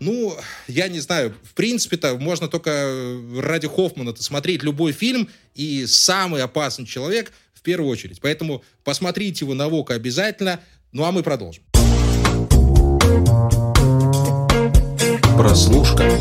ну, 0.00 0.36
я 0.66 0.88
не 0.88 1.00
знаю, 1.00 1.34
в 1.42 1.54
принципе-то 1.54 2.16
можно 2.16 2.48
только 2.48 3.18
ради 3.36 3.68
Хоффмана 3.68 4.14
смотреть 4.16 4.62
любой 4.62 4.92
фильм, 4.92 5.28
и 5.54 5.86
самый 5.86 6.42
опасный 6.42 6.86
человек 6.86 7.32
в 7.54 7.62
первую 7.62 7.90
очередь. 7.90 8.20
Поэтому 8.20 8.62
посмотрите 8.84 9.44
его 9.44 9.54
на 9.54 9.68
ВОК 9.68 9.90
обязательно. 9.90 10.60
Ну, 10.92 11.04
а 11.04 11.12
мы 11.12 11.22
продолжим. 11.22 11.64
Прослушка. 15.36 16.18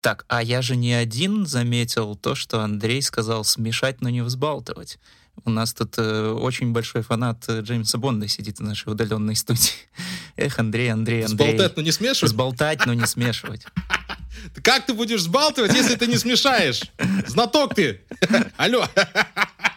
Так, 0.00 0.24
а 0.28 0.42
я 0.42 0.62
же 0.62 0.76
не 0.76 0.94
один 0.94 1.46
заметил 1.46 2.16
то, 2.16 2.34
что 2.34 2.60
Андрей 2.60 3.02
сказал 3.02 3.44
смешать, 3.44 4.00
но 4.00 4.08
не 4.08 4.22
взбалтывать. 4.22 4.98
У 5.44 5.50
нас 5.50 5.72
тут 5.72 5.94
э, 5.98 6.30
очень 6.30 6.72
большой 6.72 7.02
фанат 7.02 7.44
э, 7.48 7.60
Джеймса 7.60 7.98
Бонда 7.98 8.28
сидит 8.28 8.58
в 8.58 8.62
нашей 8.62 8.92
удаленной 8.92 9.36
студии. 9.36 9.72
Эх, 10.36 10.58
Андрей, 10.58 10.92
Андрей, 10.92 11.24
Андрей. 11.24 11.52
Сболтать, 11.52 11.76
но 11.76 11.82
не 11.82 11.92
смешивать? 11.92 12.30
Сболтать, 12.30 12.86
но 12.86 12.94
не 12.94 13.06
смешивать. 13.06 13.64
Как 14.62 14.86
ты 14.86 14.94
будешь 14.94 15.22
сбалтывать, 15.22 15.74
если 15.74 15.96
ты 15.96 16.06
не 16.06 16.16
смешаешь? 16.16 16.82
Знаток 17.26 17.74
ты! 17.74 18.00
Алло! 18.56 18.86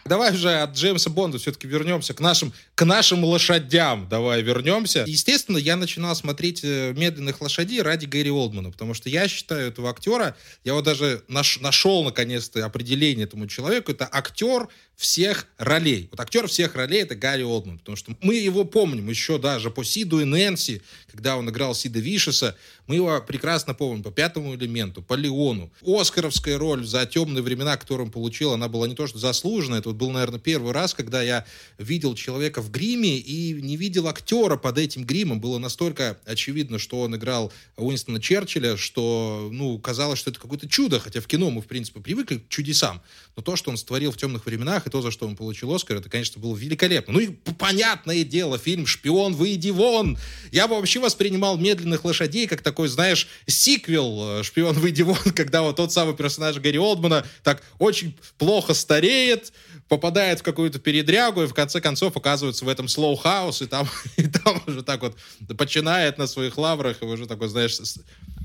Давай 0.05 0.33
уже 0.33 0.61
от 0.61 0.75
Джеймса 0.75 1.09
Бонда 1.09 1.37
все-таки 1.37 1.67
вернемся 1.67 2.13
к 2.13 2.19
нашим, 2.19 2.53
к 2.75 2.85
нашим 2.85 3.23
лошадям. 3.23 4.07
Давай 4.09 4.41
вернемся. 4.41 5.05
Естественно, 5.07 5.57
я 5.57 5.77
начинал 5.77 6.15
смотреть 6.15 6.61
э, 6.63 6.93
«Медленных 6.93 7.41
лошадей» 7.41 7.81
ради 7.81 8.05
Гэри 8.05 8.29
Олдмана, 8.29 8.71
потому 8.71 8.93
что 8.93 9.09
я 9.09 9.27
считаю 9.27 9.69
этого 9.69 9.89
актера, 9.89 10.35
я 10.63 10.73
вот 10.73 10.83
даже 10.83 11.23
наш, 11.27 11.59
нашел 11.61 12.03
наконец-то 12.03 12.65
определение 12.65 13.25
этому 13.25 13.47
человеку, 13.47 13.91
это 13.91 14.07
актер, 14.11 14.67
всех 14.95 15.47
ролей. 15.57 16.07
Вот 16.11 16.19
актер 16.19 16.47
всех 16.47 16.75
ролей 16.75 17.01
это 17.01 17.15
Гарри 17.15 17.43
Олдман, 17.43 17.79
потому 17.79 17.95
что 17.95 18.15
мы 18.21 18.35
его 18.35 18.63
помним 18.63 19.09
еще 19.09 19.37
даже 19.37 19.71
по 19.71 19.83
Сиду 19.83 20.21
и 20.21 20.23
Нэнси, 20.23 20.81
когда 21.11 21.35
он 21.35 21.49
играл 21.49 21.73
Сида 21.73 21.99
Вишеса, 21.99 22.55
мы 22.87 22.95
его 22.95 23.21
прекрасно 23.21 23.73
помним 23.73 24.03
по 24.03 24.11
пятому 24.11 24.55
элементу, 24.55 25.01
по 25.01 25.13
Леону. 25.15 25.71
Оскаровская 25.85 26.57
роль 26.57 26.85
за 26.85 27.05
темные 27.05 27.41
времена, 27.41 27.75
которую 27.77 28.07
он 28.07 28.11
получил, 28.11 28.53
она 28.53 28.67
была 28.67 28.87
не 28.87 28.95
то 28.95 29.07
что 29.07 29.17
заслуженная, 29.17 29.79
это 29.79 29.89
был, 29.93 30.11
наверное, 30.11 30.39
первый 30.39 30.71
раз, 30.71 30.93
когда 30.93 31.21
я 31.21 31.45
видел 31.77 32.15
человека 32.15 32.61
в 32.61 32.71
гриме 32.71 33.17
и 33.17 33.53
не 33.53 33.77
видел 33.77 34.07
актера 34.07 34.57
под 34.57 34.77
этим 34.77 35.05
гримом. 35.05 35.39
Было 35.39 35.57
настолько 35.57 36.17
очевидно, 36.25 36.79
что 36.79 37.01
он 37.01 37.15
играл 37.15 37.51
Уинстона 37.77 38.21
Черчилля, 38.21 38.77
что, 38.77 39.49
ну, 39.51 39.77
казалось, 39.79 40.19
что 40.19 40.31
это 40.31 40.39
какое-то 40.39 40.67
чудо, 40.67 40.99
хотя 40.99 41.21
в 41.21 41.27
кино 41.27 41.49
мы, 41.49 41.61
в 41.61 41.67
принципе, 41.67 41.99
привыкли 41.99 42.37
к 42.37 42.49
чудесам. 42.49 43.01
Но 43.35 43.41
то, 43.41 43.55
что 43.55 43.71
он 43.71 43.77
сотворил 43.77 44.11
в 44.11 44.17
темных 44.17 44.45
временах, 44.45 44.85
и 44.85 44.89
то, 44.89 45.01
за 45.01 45.11
что 45.11 45.25
он 45.27 45.35
получил 45.35 45.73
Оскар, 45.73 45.97
это, 45.97 46.09
конечно, 46.09 46.41
было 46.41 46.55
великолепно. 46.55 47.13
Ну 47.13 47.19
и 47.19 47.27
понятное 47.57 48.23
дело, 48.23 48.57
фильм 48.57 48.85
«Шпион, 48.85 49.33
выйди 49.33 49.69
вон!» 49.69 50.17
Я 50.51 50.67
вообще 50.67 50.99
воспринимал 50.99 51.57
«Медленных 51.57 52.05
лошадей» 52.05 52.47
как 52.47 52.61
такой, 52.61 52.87
знаешь, 52.87 53.27
сиквел 53.47 54.39
э, 54.39 54.43
«Шпион, 54.43 54.75
выйди 54.75 55.01
вон», 55.01 55.17
когда 55.35 55.61
вот 55.61 55.75
тот 55.75 55.91
самый 55.91 56.15
персонаж 56.15 56.57
Гарри 56.57 56.77
Олдмана 56.77 57.25
так 57.43 57.63
очень 57.79 58.15
плохо 58.37 58.73
стареет, 58.73 59.53
попадает 59.93 60.39
в 60.39 60.43
какую-то 60.43 60.79
передрягу 60.79 61.43
и 61.43 61.45
в 61.45 61.53
конце 61.53 61.79
концов 61.79 62.17
оказывается 62.17 62.65
в 62.65 62.67
этом 62.67 62.87
Slough 62.87 63.15
House 63.15 63.61
и 63.61 63.67
там, 63.67 63.87
и 64.17 64.27
там 64.27 64.59
уже 64.65 64.81
так 64.81 65.01
вот 65.01 65.15
починает 65.55 66.17
на 66.17 66.25
своих 66.25 66.57
лаврах 66.57 67.03
и 67.03 67.05
уже 67.05 67.27
такой, 67.27 67.47
знаешь, 67.47 67.77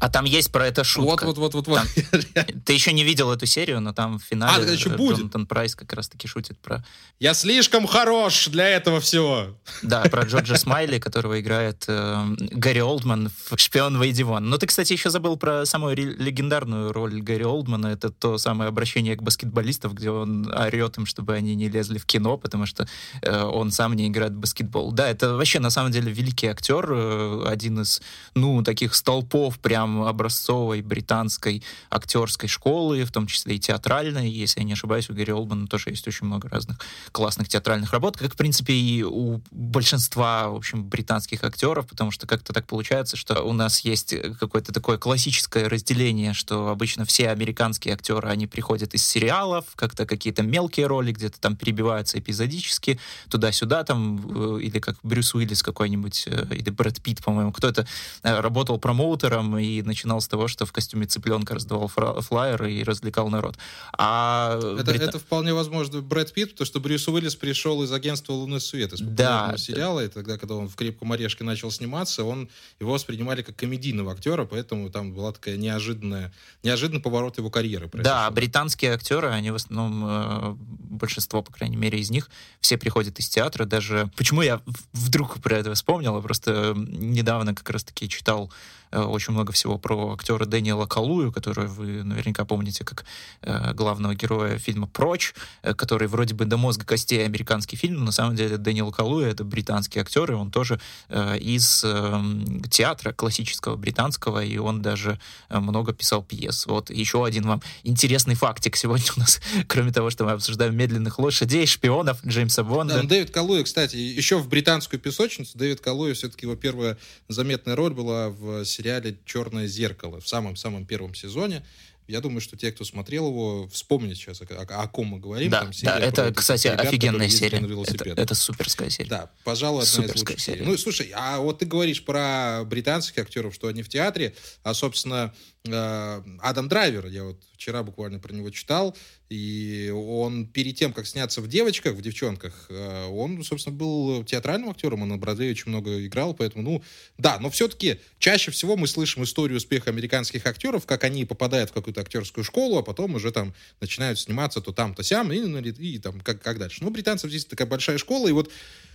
а 0.01 0.09
там 0.09 0.25
есть 0.25 0.53
про 0.53 0.67
это 0.67 0.85
шутка. 0.85 1.27
Вот, 1.27 1.39
вот, 1.39 1.55
вот, 1.55 1.67
вот. 1.67 1.77
Там, 1.77 1.87
ты 2.65 2.73
еще 2.73 2.93
не 2.93 3.05
видел 3.05 3.33
эту 3.33 3.47
серию, 3.47 3.81
но 3.81 3.93
там 3.93 4.19
в 4.19 4.23
финале 4.23 4.69
а, 4.69 4.73
еще 4.73 4.91
будет. 4.91 5.19
Джонатан 5.19 5.47
Прайс 5.47 5.75
как 5.75 5.93
раз-таки 5.93 6.29
шутит 6.29 6.59
про... 6.59 6.85
Я 7.19 7.35
слишком 7.35 7.87
хорош 7.87 8.49
для 8.49 8.69
этого 8.69 9.01
всего. 9.01 9.57
Да, 9.83 10.03
про 10.03 10.23
Джорджа 10.27 10.57
Смайли, 10.57 10.99
которого 10.99 11.41
играет 11.41 11.85
э, 11.89 12.25
Гарри 12.39 12.81
Олдман 12.81 13.31
в 13.51 13.59
«Шпион 13.59 14.01
Вейди 14.01 14.23
Вон». 14.23 14.49
Но 14.49 14.59
ты, 14.59 14.67
кстати, 14.67 14.93
еще 14.93 15.11
забыл 15.11 15.37
про 15.37 15.67
самую 15.67 15.97
легендарную 15.97 16.93
роль 16.93 17.21
Гарри 17.21 17.45
Олдмана. 17.45 17.89
Это 17.89 18.11
то 18.11 18.39
самое 18.39 18.69
обращение 18.69 19.17
к 19.17 19.23
баскетболистам, 19.23 19.95
где 19.95 20.11
он 20.11 20.53
орет 20.53 20.99
им, 20.99 21.07
чтобы 21.07 21.35
они 21.35 21.55
не 21.55 21.69
лезли 21.69 21.99
в 21.99 22.07
кино, 22.07 22.37
потому 22.37 22.67
что 22.67 22.87
э, 23.23 23.43
он 23.43 23.71
сам 23.71 23.95
не 23.95 24.09
играет 24.09 24.33
в 24.33 24.39
баскетбол. 24.39 24.93
Да, 24.93 25.09
это 25.09 25.35
вообще, 25.35 25.61
на 25.61 25.71
самом 25.71 25.93
деле, 25.93 26.13
великий 26.13 26.47
актер, 26.47 26.87
э, 26.91 27.45
один 27.47 27.81
из, 27.81 28.01
ну, 28.35 28.63
таких 28.63 28.95
столпов 28.95 29.59
прям 29.59 29.88
прям 29.89 30.03
образцовой 30.03 30.83
британской 30.83 31.63
актерской 31.91 32.49
школы, 32.49 33.05
в 33.05 33.11
том 33.11 33.27
числе 33.27 33.57
и 33.57 33.59
театральной. 33.59 34.29
Если 34.29 34.61
я 34.61 34.67
не 34.67 34.73
ошибаюсь, 34.73 35.11
у 35.11 35.15
Гэри 35.15 35.33
Олбана 35.33 35.67
тоже 35.67 35.91
есть 35.91 36.07
очень 36.07 36.27
много 36.27 36.49
разных 36.49 36.79
классных 37.13 37.49
театральных 37.49 37.93
работ, 37.93 38.17
как, 38.17 38.35
в 38.35 38.37
принципе, 38.37 38.75
и 38.75 39.03
у 39.03 39.41
большинства, 39.51 40.49
в 40.49 40.57
общем, 40.57 40.85
британских 40.85 41.45
актеров, 41.45 41.87
потому 41.87 42.11
что 42.11 42.27
как-то 42.27 42.53
так 42.53 42.67
получается, 42.67 43.17
что 43.17 43.43
у 43.43 43.53
нас 43.53 43.81
есть 43.81 44.15
какое-то 44.39 44.73
такое 44.73 44.99
классическое 44.99 45.69
разделение, 45.69 46.35
что 46.35 46.69
обычно 46.69 47.05
все 47.05 47.31
американские 47.31 47.95
актеры, 47.95 48.29
они 48.29 48.47
приходят 48.47 48.95
из 48.95 49.07
сериалов, 49.07 49.65
как-то 49.75 50.07
какие-то 50.07 50.43
мелкие 50.43 50.87
роли, 50.87 51.13
где-то 51.13 51.41
там 51.41 51.57
перебиваются 51.57 52.19
эпизодически, 52.19 52.99
туда-сюда 53.29 53.85
там, 53.85 54.21
э, 54.57 54.61
или 54.63 54.79
как 54.79 54.97
Брюс 55.03 55.35
Уиллис 55.35 55.63
какой-нибудь, 55.63 56.25
э, 56.27 56.47
или 56.51 56.71
Брэд 56.71 57.01
Питт, 57.03 57.25
по-моему, 57.25 57.53
кто-то 57.53 57.87
э, 58.23 58.41
работал 58.41 58.79
промоутером 58.79 59.59
и 59.59 59.78
начинал 59.83 60.21
с 60.21 60.29
того, 60.29 60.49
что 60.49 60.67
в 60.67 60.73
костюме 60.73 61.07
цыпленка 61.07 61.55
раздавал 61.55 61.89
флайеры 61.89 62.73
и 62.73 62.83
развлекал 62.85 63.29
народ. 63.29 63.57
А 63.97 64.59
это, 64.59 64.91
Брит... 64.91 65.03
это 65.03 65.19
вполне 65.19 65.55
возможно 65.55 66.01
Брэд 66.01 66.33
Питт, 66.33 66.53
потому 66.53 66.67
что 66.67 66.81
Брюс 66.81 67.09
Уиллис 67.09 67.37
пришел 67.37 67.83
из 67.83 67.93
агентства 67.93 68.33
«Лунный 68.33 68.61
свет», 68.61 68.93
из 68.93 69.01
да. 69.01 69.55
сериала, 69.57 70.05
и 70.05 70.09
тогда, 70.09 70.39
когда 70.39 70.55
он 70.55 70.69
в 70.69 70.77
«Крепком 70.77 71.13
орешке» 71.13 71.45
начал 71.45 71.71
сниматься, 71.71 72.25
он, 72.25 72.49
его 72.81 72.93
воспринимали 72.93 73.43
как 73.43 73.57
комедийного 73.57 74.13
актера, 74.13 74.45
поэтому 74.45 74.91
там 74.91 75.13
была 75.13 75.33
такая 75.33 75.57
неожиданная, 75.57 76.33
неожиданный 76.63 77.01
поворот 77.01 77.39
его 77.39 77.51
карьеры. 77.51 77.89
Произошел. 77.89 78.17
Да, 78.17 78.31
британские 78.31 78.93
актеры, 78.93 79.29
они 79.29 79.51
в 79.51 79.57
основном, 79.57 80.05
э, 80.07 80.55
большинство, 80.59 81.43
по 81.43 81.53
крайней 81.53 81.77
мере, 81.77 81.99
из 81.99 82.11
них, 82.11 82.31
все 82.61 82.77
приходят 82.79 83.19
из 83.19 83.29
театра, 83.29 83.65
даже... 83.65 84.11
Почему 84.17 84.43
я 84.43 84.61
вдруг 84.93 85.41
про 85.41 85.59
это 85.59 85.75
вспомнил? 85.75 86.21
Просто 86.23 86.75
недавно 86.77 87.55
как 87.55 87.69
раз-таки 87.71 88.09
читал 88.09 88.53
очень 88.93 89.33
много 89.33 89.53
всего 89.53 89.79
про 89.79 90.13
актера 90.15 90.45
Дэниела 90.45 90.87
Калую, 90.87 91.33
которого 91.33 91.67
вы 91.67 92.03
наверняка 92.03 92.45
помните 92.45 92.85
как 92.85 93.05
э, 93.43 93.73
главного 93.75 94.15
героя 94.15 94.59
фильма 94.59 94.87
«Прочь», 94.87 95.35
э, 95.63 95.75
который 95.75 96.09
вроде 96.09 96.35
бы 96.35 96.45
до 96.45 96.57
мозга 96.57 96.85
костей 96.85 97.25
американский 97.25 97.77
фильм, 97.77 97.97
но 97.97 98.05
на 98.07 98.13
самом 98.13 98.37
деле 98.37 98.57
Дэниел 98.57 98.91
Калуя— 98.93 99.29
это 99.31 99.45
британский 99.45 100.01
актер, 100.01 100.31
и 100.31 100.35
он 100.35 100.51
тоже 100.51 100.81
из 101.09 101.85
эм, 101.85 102.63
театра 102.71 103.13
классического 103.13 103.77
британского, 103.77 104.45
и 104.45 104.59
он 104.59 104.83
даже 104.83 105.19
много 105.51 105.93
писал 105.93 106.23
пьес. 106.23 106.67
Вот 106.67 106.91
еще 106.91 107.25
один 107.25 107.47
вам 107.47 107.63
интересный 107.83 108.35
фактик 108.35 108.77
сегодня 108.77 109.07
у 109.17 109.21
нас, 109.21 109.41
кроме 109.69 109.93
того, 109.93 110.11
что 110.11 110.25
мы 110.25 110.33
обсуждаем 110.33 110.77
медленных 110.77 111.19
лошадей, 111.19 111.67
шпионов 111.67 112.25
Джеймса 112.27 112.63
Бонда. 112.63 113.03
Да, 113.03 113.09
Дэвид 113.09 113.31
Калуя, 113.31 113.63
кстати, 113.63 113.97
еще 113.97 114.39
в 114.39 114.49
британскую 114.49 115.01
песочницу 115.01 115.57
Дэвид 115.57 115.81
Калуя 115.81 116.15
все-таки 116.15 116.47
его 116.47 116.57
первая 116.57 116.99
заметная 117.29 117.77
роль 117.77 117.93
была 117.93 118.29
в 118.31 118.65
сериале 118.79 119.19
«Черное 119.25 119.67
зеркало» 119.67 120.21
в 120.21 120.29
самом-самом 120.29 120.87
первом 120.87 121.15
сезоне. 121.15 121.65
Я 122.07 122.23
думаю, 122.23 122.41
что 122.41 122.57
те, 122.57 122.73
кто 122.73 122.85
смотрел 122.85 123.29
его, 123.29 123.69
вспомнят 123.69 124.17
сейчас, 124.17 124.41
о, 124.41 124.45
о, 124.45 124.89
ком 124.89 125.09
мы 125.09 125.19
говорим. 125.19 125.51
Да, 125.51 125.61
Там 125.61 125.71
да 125.83 125.99
это, 125.99 126.33
кстати, 126.33 126.69
ребят, 126.69 126.87
офигенная 126.87 127.29
серия. 127.29 127.59
Это, 127.59 128.23
это 128.23 128.35
суперская 128.35 128.89
серия. 128.89 129.11
Да, 129.11 129.31
пожалуй, 129.45 129.83
одна 129.83 129.91
суперская 129.91 130.17
из 130.17 130.21
лучших 130.23 130.41
серия. 130.41 130.65
Ну, 130.65 130.79
слушай, 130.79 131.13
а 131.15 131.39
вот 131.39 131.59
ты 131.59 131.67
говоришь 131.67 132.03
про 132.03 132.63
британских 132.65 133.19
актеров, 133.19 133.55
что 133.55 133.69
они 133.69 133.83
в 133.83 133.91
театре, 133.91 134.35
а, 134.63 134.73
собственно, 134.73 135.35
Адам 135.75 136.69
Драйвер, 136.69 137.07
я 137.07 137.25
вот 137.25 137.43
вчера 137.53 137.83
буквально 137.83 138.19
про 138.19 138.33
него 138.33 138.51
читал, 138.51 138.97
и 139.29 139.93
он 139.95 140.47
перед 140.47 140.77
тем, 140.77 140.93
как 140.93 141.07
сняться 141.07 141.41
в 141.41 141.49
«Девочках», 141.49 141.95
в 141.95 142.01
«Девчонках», 142.01 142.67
э, 142.71 143.07
он, 143.07 143.43
собственно, 143.45 143.77
был 143.77 144.25
театральным 144.25 144.71
актером, 144.71 145.03
он 145.03 145.09
на 145.09 145.19
Бродвее 145.19 145.51
очень 145.51 145.69
много 145.69 146.07
играл, 146.07 146.35
поэтому, 146.35 146.63
ну, 146.63 146.83
да, 147.19 147.39
но 147.41 147.51
все-таки 147.51 148.01
чаще 148.19 148.51
всего 148.51 148.77
мы 148.77 148.87
слышим 148.87 149.25
историю 149.25 149.59
успеха 149.59 149.91
американских 149.91 150.47
актеров, 150.47 150.87
как 150.87 151.05
они 151.05 151.25
попадают 151.25 151.71
в 151.71 151.73
какую-то 151.73 152.01
актерскую 152.01 152.45
школу, 152.45 152.79
а 152.79 152.83
потом 152.83 153.17
уже 153.17 153.33
там 153.33 153.53
начинают 153.81 154.19
сниматься 154.19 154.61
то 154.61 154.73
там, 154.73 154.95
то 154.95 155.03
сям, 155.03 155.33
и, 155.33 155.39
и, 155.39 155.95
и 155.95 155.99
там 155.99 156.21
как, 156.21 156.41
как 156.41 156.59
дальше. 156.59 156.79
Ну, 156.83 156.91
британцев 156.91 157.31
здесь 157.31 157.45
такая 157.45 157.67
большая 157.67 157.99
школа, 157.99 158.29
и 158.29 158.33
вот 158.33 158.51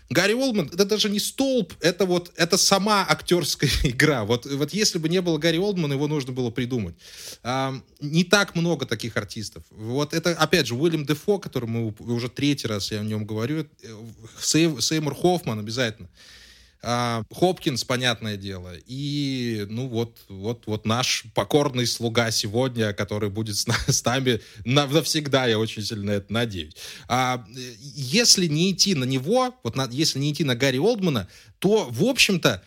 Гарри 0.10 0.34
Олдман 0.34 0.68
это 0.68 0.86
даже 0.86 1.10
не 1.10 1.20
столб, 1.20 1.74
это 1.80 2.06
вот 2.06 2.32
это 2.36 2.58
сама 2.58 3.06
актерская 3.08 3.70
игра. 3.84 4.24
Вот, 4.26 4.46
вот 4.46 4.74
если 4.74 5.00
бы 5.00 5.10
не 5.10 5.22
было 5.22 5.38
Гарри 5.38 5.58
Олдмана, 5.58 5.94
его 5.94 6.08
нужно 6.08 6.34
было 6.34 6.50
придумать. 6.50 6.96
А, 7.42 7.74
не 8.00 8.24
так 8.24 8.56
много 8.56 8.86
таких 8.86 9.18
артистов. 9.18 9.64
Вот 9.70 10.14
это, 10.14 10.32
опять 10.32 10.68
же, 10.68 10.76
Уильям 10.76 11.06
Дефо, 11.06 11.40
который 11.40 11.70
мы 11.70 11.94
уже 12.00 12.30
третий 12.30 12.68
раз 12.68 12.92
я 12.92 13.00
о 13.00 13.04
нем 13.04 13.26
говорю, 13.26 13.66
э, 13.82 13.88
Сеймур 14.40 15.16
Хоффман 15.16 15.60
обязательно. 15.60 16.10
А, 16.86 17.24
Хопкинс, 17.32 17.86
понятное 17.86 18.36
дело, 18.36 18.74
и, 18.86 19.66
ну, 19.70 19.88
вот, 19.88 20.18
вот, 20.28 20.64
вот 20.66 20.86
наш 20.86 21.24
покорный 21.34 21.88
слуга 21.88 22.30
сегодня, 22.30 22.92
который 22.92 23.30
будет 23.30 23.56
с, 23.56 23.66
с 23.88 24.04
нами 24.04 24.42
навсегда, 24.66 25.46
я 25.46 25.58
очень 25.58 25.82
сильно 25.82 26.12
это 26.12 26.34
надеюсь. 26.34 26.76
А, 27.08 27.46
если 27.96 28.48
не 28.48 28.72
идти 28.72 28.96
на 28.96 29.06
него, 29.06 29.56
вот 29.64 29.78
на, 29.78 29.88
если 29.92 30.20
не 30.20 30.34
идти 30.34 30.44
на 30.44 30.56
Гарри 30.56 30.78
Олдмана, 30.78 31.30
то, 31.60 31.88
в 31.90 32.04
общем-то, 32.04 32.62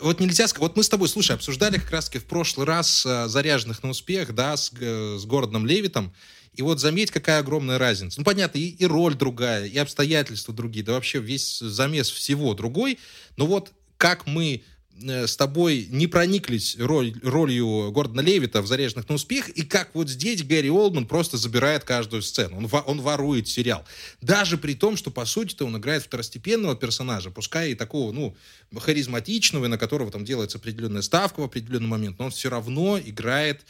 вот 0.00 0.18
нельзя 0.18 0.48
сказать, 0.48 0.70
вот 0.70 0.76
мы 0.76 0.82
с 0.82 0.88
тобой, 0.88 1.08
слушай, 1.08 1.36
обсуждали 1.36 1.78
как 1.78 1.92
раз-таки 1.92 2.18
в 2.18 2.24
прошлый 2.24 2.66
раз 2.66 3.06
а, 3.06 3.28
заряженных 3.28 3.84
на 3.84 3.90
успех, 3.90 4.34
да, 4.34 4.56
с, 4.56 4.72
с 4.72 5.24
Гордоном 5.26 5.64
Левитом, 5.64 6.12
и 6.54 6.62
вот 6.62 6.80
заметь, 6.80 7.10
какая 7.10 7.40
огромная 7.40 7.78
разница. 7.78 8.18
Ну, 8.18 8.24
понятно, 8.24 8.58
и, 8.58 8.68
и 8.68 8.86
роль 8.86 9.14
другая, 9.14 9.66
и 9.66 9.78
обстоятельства 9.78 10.52
другие, 10.52 10.84
да 10.84 10.92
вообще 10.92 11.20
весь 11.20 11.58
замес 11.58 12.10
всего 12.10 12.54
другой. 12.54 12.98
Но 13.36 13.46
вот 13.46 13.72
как 13.96 14.26
мы 14.26 14.62
э, 15.00 15.26
с 15.26 15.36
тобой 15.36 15.86
не 15.90 16.08
прониклись 16.08 16.76
роль, 16.78 17.14
ролью 17.22 17.92
Гордона 17.92 18.20
Левита 18.20 18.62
в 18.62 18.66
«Заряженных 18.66 19.08
на 19.08 19.14
успех», 19.14 19.48
и 19.50 19.62
как 19.62 19.94
вот 19.94 20.08
здесь 20.08 20.42
Гэри 20.42 20.70
Олдман 20.70 21.06
просто 21.06 21.36
забирает 21.36 21.84
каждую 21.84 22.22
сцену. 22.22 22.56
Он, 22.56 22.68
он 22.86 23.00
ворует 23.00 23.46
сериал. 23.46 23.84
Даже 24.20 24.58
при 24.58 24.74
том, 24.74 24.96
что, 24.96 25.10
по 25.12 25.26
сути-то, 25.26 25.66
он 25.66 25.76
играет 25.76 26.02
второстепенного 26.02 26.74
персонажа, 26.74 27.30
пускай 27.30 27.72
и 27.72 27.74
такого, 27.76 28.10
ну, 28.10 28.36
харизматичного, 28.76 29.68
на 29.68 29.78
которого 29.78 30.10
там 30.10 30.24
делается 30.24 30.58
определенная 30.58 31.02
ставка 31.02 31.40
в 31.40 31.44
определенный 31.44 31.88
момент, 31.88 32.18
но 32.18 32.24
он 32.24 32.30
все 32.32 32.50
равно 32.50 32.98
играет 32.98 33.62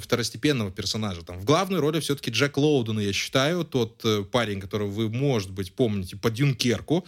второстепенного 0.00 0.70
персонажа. 0.70 1.22
Там, 1.22 1.38
в 1.38 1.44
главной 1.44 1.80
роли 1.80 2.00
все-таки 2.00 2.30
Джек 2.30 2.56
Лоуден, 2.56 2.98
я 2.98 3.12
считаю, 3.12 3.64
тот 3.64 4.00
э, 4.04 4.24
парень, 4.24 4.60
которого 4.60 4.88
вы, 4.88 5.08
может 5.08 5.50
быть, 5.50 5.72
помните 5.74 6.16
по 6.16 6.30
Дюнкерку, 6.30 7.06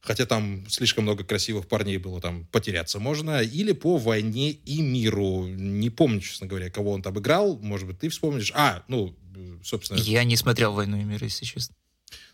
хотя 0.00 0.26
там 0.26 0.64
слишком 0.68 1.04
много 1.04 1.24
красивых 1.24 1.68
парней 1.68 1.98
было, 1.98 2.20
там 2.20 2.46
потеряться 2.46 2.98
можно, 2.98 3.42
или 3.42 3.72
по 3.72 3.96
«Войне 3.96 4.52
и 4.52 4.80
миру». 4.80 5.46
Не 5.46 5.90
помню, 5.90 6.20
честно 6.20 6.46
говоря, 6.46 6.70
кого 6.70 6.92
он 6.92 7.02
там 7.02 7.18
играл, 7.18 7.58
может 7.58 7.86
быть, 7.86 7.98
ты 7.98 8.08
вспомнишь. 8.08 8.52
А, 8.54 8.84
ну, 8.88 9.16
собственно... 9.62 9.98
Я 9.98 10.24
не 10.24 10.36
смотрел 10.36 10.72
«Войну 10.72 11.00
и 11.00 11.04
мир», 11.04 11.22
если 11.22 11.44
честно. 11.44 11.74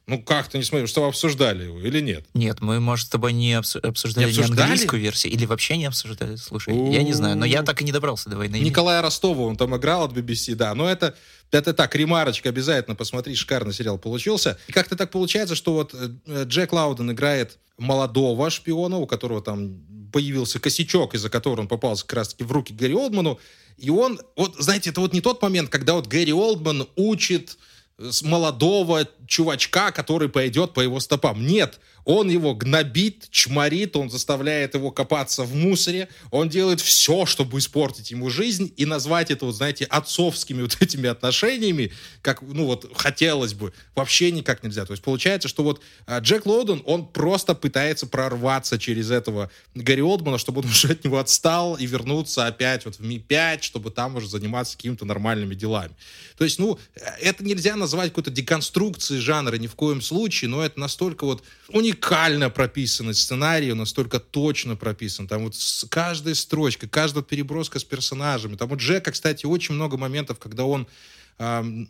Ну 0.08 0.20
как 0.20 0.48
ты 0.48 0.58
не 0.58 0.64
смотрел, 0.64 0.88
что 0.88 1.02
вы 1.02 1.08
обсуждали 1.08 1.64
его 1.64 1.80
или 1.80 2.00
нет? 2.00 2.26
Нет, 2.34 2.60
мы, 2.60 2.80
может, 2.80 3.06
с 3.06 3.08
тобой 3.10 3.32
не 3.32 3.52
обсу- 3.52 3.78
обсуждали, 3.80 4.26
Не 4.26 4.32
не 4.32 4.38
обсуждали? 4.40 4.60
английскую 4.70 5.00
версию, 5.00 5.32
или 5.32 5.46
вообще 5.46 5.76
не 5.76 5.84
обсуждали. 5.86 6.34
Слушай, 6.36 6.74
я 6.90 7.02
не 7.04 7.12
знаю, 7.12 7.36
но 7.36 7.44
я 7.44 7.62
так 7.62 7.80
и 7.80 7.84
не 7.84 7.92
добрался 7.92 8.28
до 8.28 8.36
войны. 8.36 8.56
и 8.56 8.58
мира». 8.58 8.68
Николая 8.70 9.00
Ростова, 9.00 9.42
он 9.42 9.56
там 9.56 9.76
играл 9.76 10.04
от 10.04 10.12
BBC, 10.12 10.54
да. 10.56 10.74
Но 10.74 10.88
это, 10.88 11.14
это 11.52 11.72
так, 11.72 11.94
ремарочка, 11.94 12.48
обязательно 12.48 12.96
посмотри, 12.96 13.34
шикарный 13.36 13.72
сериал 13.72 13.96
получился. 13.98 14.58
И 14.66 14.72
как-то 14.72 14.96
так 14.96 15.10
получается, 15.12 15.54
что 15.54 15.72
вот 15.74 15.94
э, 15.94 16.44
Джек 16.46 16.72
Лауден 16.72 17.10
играет 17.12 17.58
молодого 17.78 18.50
шпиона, 18.50 18.98
у 18.98 19.06
которого 19.06 19.40
там 19.40 19.80
появился 20.12 20.58
косячок, 20.58 21.14
из-за 21.14 21.30
которого 21.30 21.60
он 21.62 21.68
попался 21.68 22.04
как 22.06 22.18
раз-таки 22.18 22.44
в 22.44 22.50
руки 22.52 22.74
Гэри 22.74 22.94
Олдману. 22.94 23.38
И 23.78 23.88
он, 23.88 24.20
вот, 24.36 24.56
знаете, 24.58 24.90
это 24.90 25.00
вот 25.00 25.12
не 25.14 25.20
тот 25.20 25.40
момент, 25.42 25.70
когда 25.70 25.94
вот 25.94 26.06
Гэри 26.06 26.32
Олдман 26.32 26.86
учит 26.96 27.56
молодого 28.22 29.06
чувачка, 29.26 29.92
который 29.92 30.28
пойдет 30.28 30.74
по 30.74 30.80
его 30.80 31.00
стопам. 31.00 31.46
Нет, 31.46 31.78
он 32.04 32.28
его 32.28 32.54
гнобит, 32.54 33.28
чморит, 33.30 33.96
он 33.96 34.10
заставляет 34.10 34.74
его 34.74 34.90
копаться 34.90 35.44
в 35.44 35.54
мусоре, 35.54 36.08
он 36.30 36.48
делает 36.48 36.80
все, 36.80 37.26
чтобы 37.26 37.58
испортить 37.58 38.10
ему 38.10 38.30
жизнь 38.30 38.72
и 38.76 38.86
назвать 38.86 39.30
это, 39.30 39.46
вот, 39.46 39.54
знаете, 39.54 39.84
отцовскими 39.84 40.62
вот 40.62 40.76
этими 40.80 41.08
отношениями, 41.08 41.92
как, 42.22 42.42
ну 42.42 42.66
вот, 42.66 42.90
хотелось 42.96 43.54
бы, 43.54 43.72
вообще 43.94 44.30
никак 44.30 44.62
нельзя. 44.62 44.84
То 44.84 44.92
есть 44.92 45.02
получается, 45.02 45.48
что 45.48 45.62
вот 45.62 45.80
а, 46.06 46.18
Джек 46.20 46.46
Лоуден, 46.46 46.82
он 46.86 47.06
просто 47.06 47.54
пытается 47.54 48.06
прорваться 48.06 48.78
через 48.78 49.10
этого 49.10 49.50
Гарри 49.74 50.00
Олдмана, 50.00 50.38
чтобы 50.38 50.60
он 50.60 50.66
уже 50.70 50.92
от 50.92 51.04
него 51.04 51.18
отстал 51.18 51.76
и 51.76 51.86
вернуться 51.86 52.46
опять 52.46 52.84
вот 52.84 52.96
в 52.96 53.00
Ми-5, 53.04 53.62
чтобы 53.62 53.90
там 53.90 54.16
уже 54.16 54.28
заниматься 54.28 54.76
какими-то 54.76 55.04
нормальными 55.04 55.54
делами. 55.54 55.94
То 56.36 56.44
есть, 56.44 56.58
ну, 56.58 56.78
это 57.20 57.44
нельзя 57.44 57.76
назвать 57.76 58.10
какой-то 58.10 58.30
деконструкцией 58.30 59.20
жанра 59.20 59.56
ни 59.56 59.66
в 59.66 59.74
коем 59.74 60.00
случае, 60.00 60.48
но 60.50 60.64
это 60.64 60.80
настолько 60.80 61.24
вот 61.24 61.42
уникально 61.92 62.50
прописанный 62.50 63.14
сценарий, 63.14 63.72
он 63.72 63.78
настолько 63.78 64.18
точно 64.18 64.76
прописан. 64.76 65.28
Там 65.28 65.44
вот 65.44 65.54
с 65.54 65.86
каждой 65.88 66.34
строчкой, 66.34 66.88
каждая 66.88 67.22
переброска 67.22 67.78
с 67.78 67.84
персонажами. 67.84 68.56
Там 68.56 68.72
у 68.72 68.76
Джека, 68.76 69.12
кстати, 69.12 69.46
очень 69.46 69.74
много 69.74 69.96
моментов, 69.96 70.38
когда 70.38 70.64
он 70.64 70.86
ам, 71.38 71.88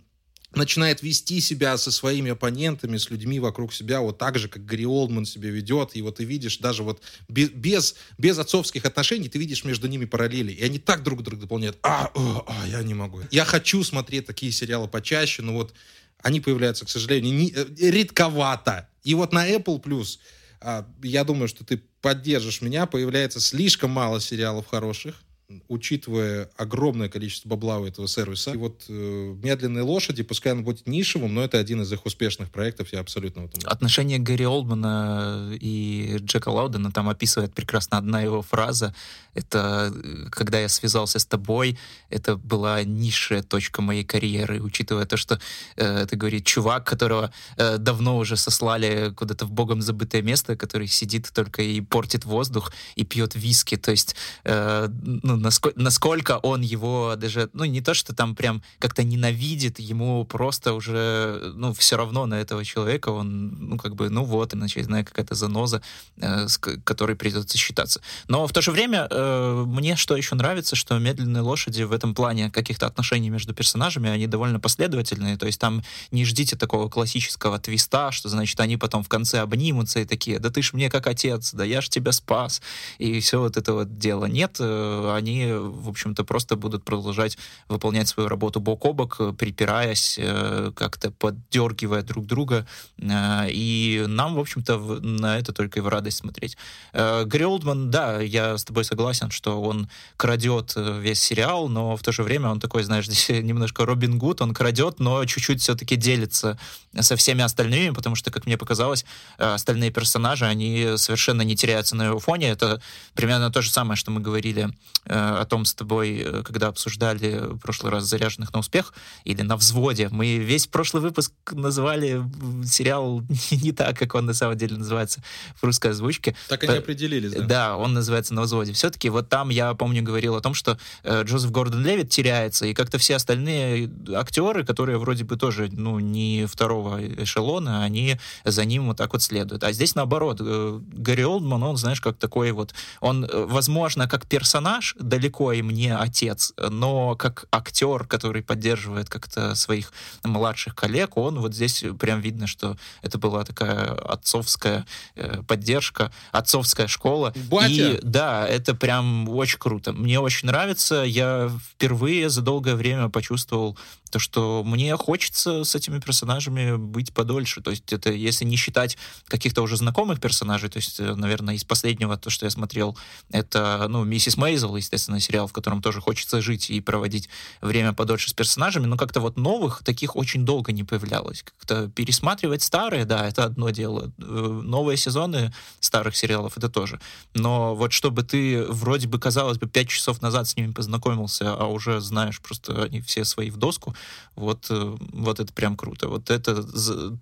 начинает 0.55 1.03
вести 1.03 1.41
себя 1.41 1.77
со 1.79 1.93
своими 1.93 2.33
оппонентами, 2.33 2.97
с 2.97 3.11
людьми 3.11 3.38
вокруг 3.38 3.73
себя, 3.73 4.01
вот 4.01 4.19
так 4.19 4.38
же, 4.38 4.49
как 4.49 4.65
Гарри 4.65 4.85
Олдман 4.85 5.25
себя 5.25 5.51
ведет, 5.51 5.91
и 5.95 6.03
вот 6.03 6.17
ты 6.17 6.25
видишь 6.25 6.59
даже 6.59 6.83
вот 6.83 7.01
без, 7.29 7.51
без, 7.51 7.95
без 8.19 8.38
отцовских 8.38 8.85
отношений, 8.85 9.29
ты 9.29 9.38
видишь 9.38 9.65
между 9.65 9.87
ними 9.87 10.05
параллели, 10.05 10.53
и 10.53 10.65
они 10.65 10.79
так 10.79 11.03
друг 11.03 11.23
друга 11.23 11.43
дополняют. 11.43 11.79
А, 11.83 12.11
о, 12.15 12.45
а, 12.47 12.67
я 12.67 12.83
не 12.83 12.95
могу. 12.95 13.21
Я 13.31 13.45
хочу 13.45 13.85
смотреть 13.85 14.27
такие 14.27 14.51
сериалы 14.53 14.88
почаще, 14.88 15.43
но 15.43 15.53
вот 15.55 15.75
они 16.23 16.41
появляются, 16.41 16.85
к 16.85 16.91
сожалению, 16.91 17.35
не, 17.35 17.53
э, 17.53 17.67
редковато. 17.91 18.88
И 19.03 19.15
вот 19.15 19.33
на 19.33 19.49
Apple 19.49 19.83
Plus, 19.83 20.19
а, 20.61 20.87
я 21.03 21.25
думаю, 21.25 21.49
что 21.49 21.65
ты 21.65 21.83
поддержишь 22.01 22.62
меня, 22.62 22.87
появляется 22.87 23.41
слишком 23.41 23.91
мало 23.91 24.21
сериалов 24.21 24.67
хороших, 24.67 25.23
учитывая 25.68 26.50
огромное 26.57 27.09
количество 27.09 27.48
бабла 27.48 27.78
у 27.78 27.87
этого 27.87 28.09
сервиса. 28.09 28.52
И 28.52 28.57
вот 28.57 28.85
э, 28.88 29.35
«Медленные 29.42 29.83
лошади», 29.83 30.22
пускай 30.22 30.52
он 30.52 30.64
будет 30.64 30.87
нишевым, 30.87 31.35
но 31.35 31.42
это 31.42 31.59
один 31.59 31.83
из 31.83 31.92
их 31.92 32.07
успешных 32.07 32.50
проектов, 32.50 32.92
я 32.92 33.00
абсолютно 33.00 33.42
в 33.42 33.44
этом. 33.46 33.62
Отношение 33.64 34.18
Гарри 34.18 34.44
Олдмана 34.44 35.52
и 35.61 36.16
Джека 36.20 36.48
Лаудена 36.48 36.90
там 36.92 37.09
описывает 37.09 37.55
прекрасно 37.55 37.98
одна 37.98 38.22
его 38.22 38.42
фраза. 38.42 38.94
Это 39.35 39.92
э, 39.94 40.28
«Когда 40.31 40.61
я 40.61 40.68
связался 40.68 41.18
с 41.18 41.26
тобой, 41.26 41.78
это 42.09 42.37
была 42.37 42.83
низшая 42.85 43.42
точка 43.42 43.83
моей 43.83 44.05
карьеры». 44.05 44.61
Учитывая 44.62 45.07
то, 45.07 45.16
что 45.16 45.40
э, 45.76 46.02
это 46.02 46.16
говорит 46.16 46.46
чувак, 46.46 46.87
которого 46.87 47.33
э, 47.57 47.78
давно 47.78 48.18
уже 48.18 48.37
сослали 48.37 49.12
куда-то 49.14 49.46
в 49.46 49.52
богом 49.52 49.83
забытое 49.83 50.22
место, 50.22 50.57
который 50.57 50.87
сидит 50.87 51.31
только 51.33 51.62
и 51.62 51.81
портит 51.81 52.24
воздух 52.24 52.72
и 52.94 53.05
пьет 53.05 53.35
виски. 53.35 53.76
То 53.76 53.90
есть 53.90 54.16
э, 54.44 54.88
ну, 55.02 55.41
насколько, 55.42 55.78
насколько 55.78 56.38
он 56.38 56.62
его 56.62 57.14
даже, 57.16 57.50
ну, 57.52 57.64
не 57.64 57.81
то, 57.81 57.94
что 57.94 58.14
там 58.14 58.35
прям 58.35 58.62
как-то 58.78 59.02
ненавидит, 59.02 59.78
ему 59.78 60.24
просто 60.24 60.72
уже, 60.72 61.52
ну, 61.55 61.74
все 61.74 61.96
равно 61.96 62.26
на 62.26 62.35
этого 62.35 62.64
человека, 62.64 63.11
он, 63.11 63.48
ну, 63.68 63.78
как 63.78 63.94
бы, 63.94 64.09
ну, 64.09 64.24
вот, 64.24 64.55
иначе, 64.55 64.83
знаю, 64.83 65.05
какая-то 65.05 65.35
заноза, 65.35 65.83
э, 66.16 66.48
с 66.48 66.59
которой 66.59 67.16
придется 67.16 67.59
считаться. 67.59 68.00
Но 68.28 68.46
в 68.46 68.52
то 68.52 68.62
же 68.62 68.70
время 68.70 69.07
э, 69.11 69.64
мне 69.66 69.96
что 69.96 70.16
еще 70.16 70.35
нравится, 70.35 70.76
что 70.76 70.98
«Медленные 70.98 71.42
лошади» 71.42 71.83
в 71.83 71.92
этом 71.92 72.14
плане 72.14 72.50
каких-то 72.50 72.87
отношений 72.87 73.31
между 73.31 73.55
персонажами, 73.55 74.09
они 74.09 74.26
довольно 74.26 74.61
последовательные, 74.61 75.37
то 75.37 75.46
есть 75.46 75.61
там 75.61 75.83
не 76.11 76.24
ждите 76.24 76.57
такого 76.57 76.88
классического 76.88 77.59
твиста, 77.59 78.12
что, 78.12 78.28
значит, 78.28 78.59
они 78.61 78.76
потом 78.76 79.02
в 79.02 79.09
конце 79.09 79.40
обнимутся 79.40 80.00
и 80.00 80.05
такие, 80.05 80.38
да 80.38 80.50
ты 80.50 80.62
ж 80.62 80.72
мне 80.72 80.90
как 80.90 81.07
отец, 81.07 81.52
да 81.52 81.64
я 81.64 81.81
ж 81.81 81.88
тебя 81.88 82.12
спас, 82.12 82.62
и 82.98 83.20
все 83.20 83.40
вот 83.40 83.57
это 83.57 83.72
вот 83.72 83.98
дело. 83.98 84.26
Нет, 84.26 84.57
э, 84.61 85.14
они, 85.22 85.46
в 85.52 85.88
общем-то, 85.88 86.24
просто 86.24 86.56
будут 86.56 86.85
продолжать 86.85 87.38
выполнять 87.68 88.08
свою 88.08 88.28
работу 88.28 88.61
бок 88.61 88.85
о 88.85 88.92
бок, 88.92 89.16
э, 89.20 89.32
припираясь, 89.32 90.18
э, 90.18 90.72
как-то 90.74 91.11
поддергивая 91.11 92.02
друг 92.02 92.26
друга, 92.26 92.66
э, 92.98 93.50
и 93.50 94.04
нам, 94.08 94.35
в 94.35 94.38
общем-то, 94.38 94.78
на 95.02 95.38
это 95.38 95.52
только 95.52 95.78
и 95.78 95.82
в 95.82 95.88
радость 95.88 96.18
смотреть. 96.18 96.56
Гарри 96.92 97.44
Олдман, 97.44 97.90
да, 97.90 98.20
я 98.20 98.58
с 98.58 98.64
тобой 98.64 98.85
согласен, 98.85 99.30
что 99.30 99.62
он 99.62 99.88
крадет 100.16 100.74
весь 100.76 101.20
сериал, 101.20 101.68
но 101.68 101.96
в 101.96 102.02
то 102.02 102.12
же 102.12 102.22
время 102.22 102.48
он 102.50 102.61
такой, 102.61 102.82
знаешь, 102.82 103.06
здесь 103.11 103.28
немножко 103.42 103.87
Робин 103.87 104.18
Гуд, 104.18 104.42
он 104.42 104.54
крадет, 104.54 105.00
но 105.00 105.24
чуть-чуть 105.24 105.61
все-таки 105.61 105.96
делится 105.96 106.58
со 107.00 107.16
всеми 107.16 107.42
остальными, 107.42 107.94
потому 107.94 108.16
что, 108.16 108.30
как 108.30 108.46
мне 108.46 108.56
показалось, 108.58 109.04
остальные 109.38 109.90
персонажи, 109.90 110.44
они 110.44 110.96
совершенно 110.96 111.42
не 111.42 111.56
теряются 111.56 111.96
на 111.96 112.06
его 112.06 112.18
фоне. 112.18 112.50
Это 112.50 112.80
примерно 113.14 113.50
то 113.50 113.62
же 113.62 113.70
самое, 113.70 113.96
что 113.96 114.11
мы 114.11 114.20
говорили 114.20 114.70
о 115.12 115.44
том 115.44 115.64
с 115.64 115.75
тобой, 115.75 116.22
э, 116.25 116.42
когда 116.42 116.68
обсуждали 116.68 117.40
в 117.53 117.59
прошлый 117.59 117.92
раз 117.92 118.05
«Заряженных 118.05 118.53
на 118.53 118.61
успех» 118.61 118.92
или 119.25 119.42
«На 119.42 119.57
взводе». 119.57 120.09
Мы 120.11 120.38
весь 120.38 120.66
прошлый 120.66 121.03
выпуск 121.03 121.33
называли 121.51 122.22
сериал 122.64 123.22
не 123.51 123.72
так, 123.72 123.98
как 123.98 124.14
он 124.14 124.27
на 124.27 124.35
самом 124.35 124.57
деле 124.57 124.77
называется 124.77 125.22
в 125.61 125.64
русской 125.64 125.92
озвучке. 125.92 126.35
Так 126.48 126.64
они 126.64 126.75
Э, 126.75 126.79
определились, 126.79 127.33
да. 127.33 127.44
Да, 127.44 127.77
он 127.77 127.92
называется 127.92 128.35
«На 128.35 128.42
взводе». 128.42 128.72
Все-таки 128.72 129.09
вот 129.09 129.29
там, 129.29 129.48
я 129.51 129.75
помню, 129.75 130.03
говорил 130.03 130.37
о 130.37 130.40
том, 130.40 130.55
что 130.55 130.79
э, 131.03 131.22
Джозеф 131.25 131.51
Гордон-Левит 131.51 132.11
теряется, 132.11 132.66
и 132.66 132.75
как-то 132.75 132.98
все 132.98 133.16
остальные 133.16 133.90
актеры, 134.14 134.64
которые 134.64 134.98
вроде 134.98 135.25
бы 135.25 135.37
тоже, 135.37 135.68
ну, 135.72 135.98
не 135.98 136.46
второго 136.46 137.01
эшелона, 137.22 137.85
они 137.85 138.18
за 138.44 138.64
ним 138.64 138.88
вот 138.88 138.96
так 138.96 139.12
вот 139.12 139.22
следуют. 139.22 139.64
А 139.64 139.72
здесь 139.72 139.94
наоборот, 139.94 140.38
э, 140.40 140.81
Гарри 140.92 141.22
Олдман, 141.22 141.62
он, 141.62 141.77
знаешь, 141.77 142.01
как 142.01 142.16
такой 142.16 142.53
вот, 142.53 142.75
он, 143.01 143.25
э, 143.25 143.29
возможно, 143.46 144.09
как 144.09 144.27
персонаж 144.27 144.94
далеко 145.03 145.53
и 145.53 145.62
мне 145.62 145.97
отец, 145.97 146.53
но 146.57 147.17
как 147.17 147.47
актер, 147.51 148.07
который 148.07 148.43
поддерживает 148.43 149.09
как-то 149.09 149.55
своих 149.55 149.93
младших 150.25 150.75
коллег, 150.75 151.17
он 151.17 151.41
вот 151.41 151.55
здесь 151.55 151.85
прям 151.99 152.21
видно, 152.21 152.47
что 152.47 152.77
это 153.03 153.19
была 153.19 153.45
такая 153.45 153.93
отцовская 153.95 154.87
э, 155.15 155.43
поддержка, 155.47 156.12
отцовская 156.31 156.87
школа. 156.87 157.33
Батя! 157.51 157.93
И 157.93 158.01
да, 158.03 158.47
это 158.47 158.75
прям 158.75 159.29
очень 159.29 159.59
круто. 159.59 159.93
Мне 159.93 160.21
очень 160.21 160.47
нравится. 160.47 161.03
Я 161.03 161.51
впервые 161.73 162.31
за 162.31 162.43
долгое 162.43 162.75
время 162.75 163.09
почувствовал 163.09 163.77
то, 164.12 164.18
что 164.18 164.62
мне 164.64 164.94
хочется 164.96 165.64
с 165.64 165.75
этими 165.75 165.98
персонажами 165.98 166.77
быть 166.77 167.14
подольше. 167.14 167.62
То 167.62 167.70
есть 167.70 167.92
это, 167.92 168.12
если 168.12 168.44
не 168.44 168.57
считать 168.57 168.98
каких-то 169.27 169.62
уже 169.62 169.77
знакомых 169.77 170.20
персонажей, 170.20 170.68
то 170.68 170.77
есть, 170.77 171.01
э, 171.01 171.14
наверное, 171.14 171.55
из 171.55 171.64
последнего, 171.64 172.18
то, 172.18 172.29
что 172.29 172.44
я 172.44 172.51
смотрел, 172.51 172.96
это, 173.31 173.87
ну, 173.88 174.05
«Миссис 174.05 174.37
Мейзел», 174.37 174.77
естественно, 174.77 175.18
сериал, 175.18 175.46
в 175.46 175.53
котором 175.53 175.81
тоже 175.81 176.03
хочется 176.03 176.42
жить 176.42 176.68
и 176.68 176.81
проводить 176.81 177.31
время 177.62 177.94
подольше 177.94 178.29
с 178.29 178.35
персонажами, 178.35 178.85
но 178.85 178.98
как-то 178.98 179.20
вот 179.20 179.38
новых 179.38 179.83
таких 179.83 180.14
очень 180.14 180.44
долго 180.44 180.72
не 180.72 180.85
появлялось. 180.85 181.42
Как-то 181.42 181.88
пересматривать 181.88 182.62
старые, 182.62 183.07
да, 183.07 183.27
это 183.27 183.44
одно 183.44 183.70
дело. 183.70 184.12
Э, 184.18 184.61
Новые 184.62 184.98
сезоны 184.98 185.55
старых 185.81 186.16
сериалов— 186.16 186.53
это 186.59 186.68
тоже. 186.68 187.01
Но 187.33 187.75
вот 187.75 187.92
чтобы 187.92 188.22
ты 188.22 188.62
вроде 188.64 189.09
бы, 189.09 189.18
казалось 189.18 189.57
бы, 189.57 189.66
пять 189.66 189.88
часов 189.88 190.20
назад 190.20 190.48
с 190.48 190.57
ними 190.57 190.72
познакомился, 190.72 191.55
а 191.55 191.64
уже 191.64 192.01
знаешь 192.01 192.40
просто 192.40 192.83
они 192.83 193.01
все 193.01 193.25
свои 193.25 193.51
в 193.51 193.57
доску, 193.57 193.94
вот, 194.35 194.67
э, 194.71 194.97
вот 195.12 195.41
это 195.41 195.53
прям 195.53 195.77
круто. 195.77 196.09
Вот 196.09 196.31
это 196.31 196.62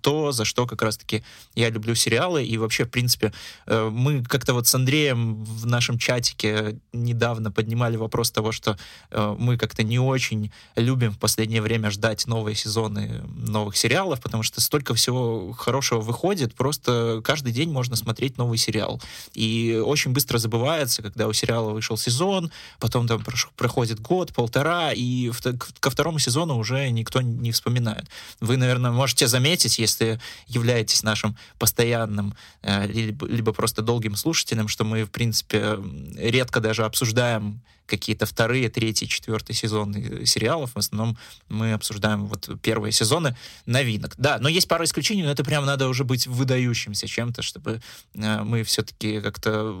то, 0.01 0.31
за 0.31 0.45
что 0.45 0.65
как 0.65 0.81
раз-таки 0.81 1.23
я 1.55 1.69
люблю 1.69 1.95
сериалы. 1.95 2.45
И 2.45 2.57
вообще, 2.57 2.85
в 2.85 2.89
принципе, 2.89 3.33
э, 3.67 3.89
мы 3.91 4.23
как-то 4.23 4.53
вот 4.53 4.67
с 4.67 4.75
Андреем 4.75 5.43
в 5.43 5.65
нашем 5.65 5.97
чатике 5.97 6.79
недавно 6.93 7.51
поднимали 7.51 7.97
вопрос 7.97 8.31
того, 8.31 8.51
что 8.51 8.77
э, 9.09 9.35
мы 9.37 9.57
как-то 9.57 9.83
не 9.83 9.99
очень 9.99 10.51
любим 10.75 11.11
в 11.11 11.19
последнее 11.19 11.61
время 11.61 11.91
ждать 11.91 12.27
новые 12.27 12.55
сезоны 12.55 13.21
новых 13.35 13.75
сериалов, 13.75 14.21
потому 14.21 14.43
что 14.43 14.61
столько 14.61 14.93
всего 14.93 15.51
хорошего 15.51 15.99
выходит, 15.99 16.55
просто 16.55 17.21
каждый 17.23 17.51
день 17.51 17.71
можно 17.71 17.95
смотреть 17.95 18.37
новый 18.37 18.57
сериал. 18.57 19.01
И 19.33 19.81
очень 19.85 20.11
быстро 20.11 20.37
забывается, 20.37 21.01
когда 21.01 21.27
у 21.27 21.33
сериала 21.33 21.71
вышел 21.71 21.97
сезон, 21.97 22.51
потом 22.79 23.07
там 23.07 23.23
проходит 23.55 23.99
год, 23.99 24.33
полтора, 24.33 24.91
и 24.93 25.31
ко 25.79 25.89
второму 25.89 26.19
сезону 26.19 26.57
уже 26.57 26.70
никто 26.75 27.21
не 27.21 27.51
вспоминает. 27.51 28.05
Вы, 28.39 28.57
наверное, 28.57 28.91
можете 28.91 29.27
заметить, 29.27 29.79
если 29.79 30.19
являетесь 30.47 31.03
нашим 31.03 31.37
постоянным 31.59 32.35
э, 32.61 32.87
либо, 32.87 33.27
либо 33.27 33.53
просто 33.53 33.81
долгим 33.81 34.15
слушателем, 34.15 34.67
что 34.67 34.83
мы, 34.83 35.03
в 35.03 35.11
принципе, 35.11 35.77
редко 36.15 36.59
даже 36.59 36.85
обсуждаем 36.85 37.61
какие-то 37.91 38.25
вторые, 38.25 38.69
третьи, 38.69 39.05
четвертые 39.05 39.55
сезоны 39.55 40.25
сериалов. 40.25 40.71
В 40.73 40.77
основном 40.77 41.17
мы 41.49 41.73
обсуждаем 41.73 42.25
вот 42.25 42.49
первые 42.61 42.93
сезоны 42.93 43.35
новинок. 43.65 44.15
Да, 44.17 44.37
но 44.39 44.47
есть 44.47 44.67
пара 44.67 44.85
исключений, 44.85 45.23
но 45.23 45.31
это 45.31 45.43
прям 45.43 45.65
надо 45.65 45.89
уже 45.89 46.05
быть 46.05 46.25
выдающимся 46.25 47.05
чем-то, 47.07 47.41
чтобы 47.41 47.81
э, 48.15 48.43
мы 48.43 48.63
все-таки 48.63 49.19
как-то 49.19 49.75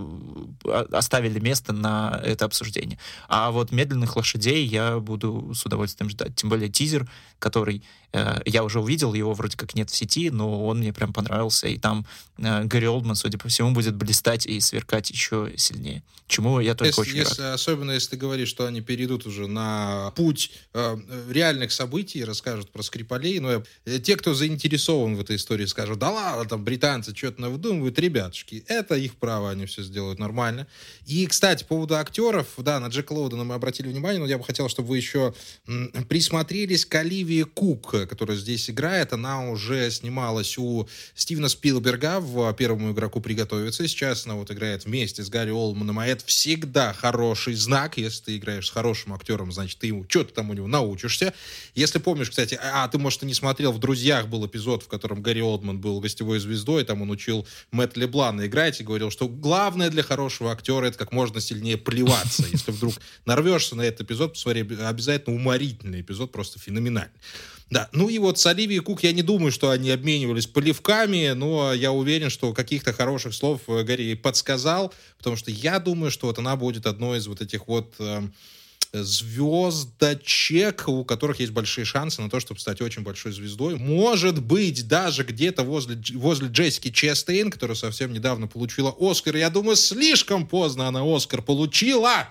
э, 0.65 0.85
оставили 0.91 1.39
место 1.39 1.71
на 1.71 2.21
это 2.23 2.45
обсуждение. 2.45 2.99
А 3.29 3.51
вот 3.51 3.71
«Медленных 3.71 4.17
лошадей» 4.17 4.65
я 4.65 4.99
буду 4.99 5.53
с 5.55 5.65
удовольствием 5.65 6.09
ждать. 6.09 6.35
Тем 6.35 6.49
более 6.49 6.69
тизер, 6.69 7.09
который 7.39 7.81
э, 8.11 8.41
я 8.45 8.63
уже 8.63 8.81
увидел, 8.81 9.13
его 9.13 9.33
вроде 9.33 9.55
как 9.55 9.73
нет 9.73 9.89
в 9.89 9.95
сети, 9.95 10.29
но 10.29 10.65
он 10.65 10.79
мне 10.79 10.91
прям 10.91 11.13
понравился. 11.13 11.67
И 11.67 11.77
там 11.77 12.05
э, 12.37 12.65
Гарри 12.65 12.87
Олдман, 12.87 13.15
судя 13.15 13.37
по 13.37 13.47
всему, 13.47 13.71
будет 13.71 13.95
блистать 13.95 14.45
и 14.45 14.59
сверкать 14.59 15.09
еще 15.09 15.53
сильнее. 15.55 16.03
Чему 16.27 16.59
я 16.59 16.75
только 16.75 16.87
если, 16.87 17.01
очень 17.01 17.17
если, 17.17 17.41
рад. 17.41 17.55
Особенно 17.55 17.91
если 18.01 18.15
ты 18.15 18.17
говоришь, 18.17 18.49
что 18.49 18.65
они 18.65 18.81
перейдут 18.81 19.25
уже 19.25 19.47
на 19.47 20.11
путь 20.15 20.51
э, 20.73 20.97
реальных 21.29 21.71
событий, 21.71 22.23
расскажут 22.23 22.71
про 22.71 22.81
Скрипалей. 22.81 23.39
Но 23.39 23.63
э, 23.85 23.99
те, 23.99 24.15
кто 24.17 24.33
заинтересован 24.33 25.15
в 25.15 25.21
этой 25.21 25.35
истории, 25.35 25.65
скажут, 25.65 25.99
да 25.99 26.09
ладно, 26.09 26.45
там 26.45 26.63
британцы 26.63 27.15
что-то 27.15 27.49
выдумывают. 27.49 27.99
Ребятушки, 27.99 28.63
это 28.67 28.95
их 28.95 29.15
право, 29.15 29.51
они 29.51 29.65
все 29.65 29.83
сделают 29.83 30.19
нормально. 30.19 30.67
И, 31.05 31.27
кстати, 31.27 31.63
по 31.63 31.75
поводу 31.75 31.95
актеров, 31.95 32.47
да, 32.57 32.79
на 32.79 32.87
Джека 32.87 33.13
Лоудена 33.13 33.43
мы 33.43 33.55
обратили 33.55 33.87
внимание, 33.87 34.19
но 34.19 34.25
я 34.25 34.37
бы 34.37 34.43
хотел, 34.43 34.67
чтобы 34.69 34.89
вы 34.89 34.97
еще 34.97 35.33
присмотрелись 36.09 36.85
к 36.85 36.95
Оливии 36.95 37.43
Кук, 37.43 37.91
которая 38.09 38.37
здесь 38.37 38.69
играет. 38.69 39.13
Она 39.13 39.49
уже 39.49 39.91
снималась 39.91 40.57
у 40.57 40.87
Стивена 41.15 41.49
Спилберга 41.49 42.19
в 42.19 42.53
«Первому 42.53 42.91
игроку 42.91 43.21
приготовиться». 43.21 43.87
Сейчас 43.87 44.25
она 44.25 44.35
вот 44.35 44.51
играет 44.51 44.85
вместе 44.85 45.23
с 45.23 45.29
Гарри 45.29 45.51
Олманом, 45.51 45.99
а 45.99 46.07
это 46.07 46.25
всегда 46.25 46.93
хороший 46.93 47.53
знак 47.53 47.80
так, 47.81 47.97
если 47.97 48.23
ты 48.23 48.37
играешь 48.37 48.67
с 48.67 48.69
хорошим 48.69 49.13
актером, 49.13 49.51
значит, 49.51 49.79
ты 49.79 49.87
ему 49.87 50.05
что-то 50.07 50.33
там 50.33 50.51
у 50.51 50.53
него 50.53 50.67
научишься. 50.67 51.33
Если 51.73 51.97
помнишь, 51.97 52.29
кстати, 52.29 52.59
а, 52.61 52.87
ты, 52.87 52.99
может, 52.99 53.23
и 53.23 53.25
не 53.25 53.33
смотрел, 53.33 53.71
в 53.71 53.79
«Друзьях» 53.79 54.27
был 54.27 54.45
эпизод, 54.45 54.83
в 54.83 54.87
котором 54.87 55.23
Гарри 55.23 55.41
Олдман 55.41 55.79
был 55.79 55.99
гостевой 55.99 56.39
звездой, 56.39 56.83
там 56.83 57.01
он 57.01 57.09
учил 57.09 57.47
Мэтт 57.71 57.97
Леблана 57.97 58.45
играть 58.45 58.79
и 58.79 58.83
говорил, 58.83 59.09
что 59.09 59.27
главное 59.27 59.89
для 59.89 60.03
хорошего 60.03 60.51
актера 60.51 60.85
это 60.85 60.97
как 60.97 61.11
можно 61.11 61.41
сильнее 61.41 61.77
плеваться. 61.77 62.45
Если 62.51 62.71
вдруг 62.71 62.93
нарвешься 63.25 63.75
на 63.75 63.81
этот 63.81 64.01
эпизод, 64.01 64.33
посмотри, 64.33 64.61
обязательно 64.61 65.35
уморительный 65.35 66.01
эпизод, 66.01 66.31
просто 66.31 66.59
феноменальный. 66.59 67.11
Да, 67.71 67.87
ну 67.93 68.09
и 68.09 68.19
вот 68.19 68.37
с 68.37 68.45
Оливией 68.45 68.81
Кук 68.81 69.01
я 69.01 69.13
не 69.13 69.21
думаю, 69.21 69.49
что 69.53 69.69
они 69.69 69.89
обменивались 69.91 70.45
поливками, 70.45 71.31
но 71.31 71.73
я 71.73 71.93
уверен, 71.93 72.29
что 72.29 72.53
каких-то 72.53 72.91
хороших 72.91 73.33
слов 73.33 73.61
э, 73.67 73.83
Гарри 73.83 74.13
подсказал, 74.15 74.93
потому 75.17 75.37
что 75.37 75.51
я 75.51 75.79
думаю, 75.79 76.11
что 76.11 76.27
вот 76.27 76.37
она 76.37 76.57
будет 76.57 76.85
одной 76.85 77.19
из 77.19 77.27
вот 77.27 77.39
этих 77.39 77.69
вот 77.69 77.93
э, 77.99 78.23
звездочек, 78.91 80.83
у 80.89 81.05
которых 81.05 81.39
есть 81.39 81.53
большие 81.53 81.85
шансы 81.85 82.21
на 82.21 82.29
то, 82.29 82.41
чтобы 82.41 82.59
стать 82.59 82.81
очень 82.81 83.03
большой 83.03 83.31
звездой. 83.31 83.77
Может 83.77 84.43
быть, 84.43 84.85
даже 84.89 85.23
где-то 85.23 85.63
возле, 85.63 85.97
возле 86.15 86.49
Джессики 86.49 86.91
Честейн, 86.91 87.49
которая 87.49 87.77
совсем 87.77 88.11
недавно 88.11 88.47
получила 88.47 88.93
Оскар. 88.99 89.37
Я 89.37 89.49
думаю, 89.49 89.77
слишком 89.77 90.45
поздно 90.45 90.89
она 90.89 91.03
Оскар 91.05 91.41
получила. 91.41 92.27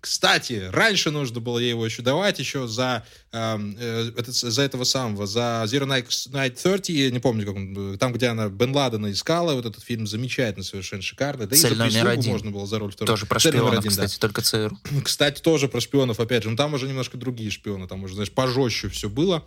Кстати, 0.00 0.68
раньше 0.72 1.10
нужно 1.10 1.40
было 1.40 1.58
ей 1.58 1.70
его 1.70 1.84
еще 1.84 2.00
давать, 2.00 2.38
еще 2.38 2.66
за, 2.66 3.04
эм, 3.32 3.76
э, 3.78 4.12
это, 4.16 4.32
за 4.32 4.62
этого 4.62 4.84
самого, 4.84 5.26
за 5.26 5.64
Zero 5.66 5.86
Night 5.86 6.62
30, 6.62 6.88
я 6.88 7.10
не 7.10 7.18
помню, 7.18 7.44
как 7.44 7.56
он, 7.56 7.98
там, 7.98 8.12
где 8.14 8.28
она 8.28 8.48
Бен 8.48 8.74
Ладена 8.74 9.10
искала, 9.10 9.52
вот 9.54 9.66
этот 9.66 9.84
фильм 9.84 10.06
замечательно, 10.06 10.64
совершенно 10.64 11.02
шикарный. 11.02 11.46
Да 11.46 11.54
Цель 11.54 11.72
и 11.72 11.90
за 11.90 12.10
один. 12.10 12.32
можно 12.32 12.50
было 12.50 12.66
за 12.66 12.78
роль 12.78 12.92
второго. 12.92 13.14
Тоже 13.14 13.26
про 13.26 13.40
Цель 13.40 13.52
шпионов, 13.52 13.78
один, 13.78 13.90
кстати, 13.90 14.14
да. 14.14 14.20
только 14.20 14.40
ЦРУ. 14.40 14.78
Кстати, 15.04 15.42
тоже 15.42 15.68
про 15.68 15.80
шпионов, 15.80 16.18
опять 16.18 16.44
же, 16.44 16.50
но 16.50 16.56
там 16.56 16.72
уже 16.72 16.88
немножко 16.88 17.18
другие 17.18 17.50
шпионы, 17.50 17.86
там 17.86 18.02
уже, 18.02 18.14
знаешь, 18.14 18.32
пожестче 18.32 18.88
все 18.88 19.10
было. 19.10 19.44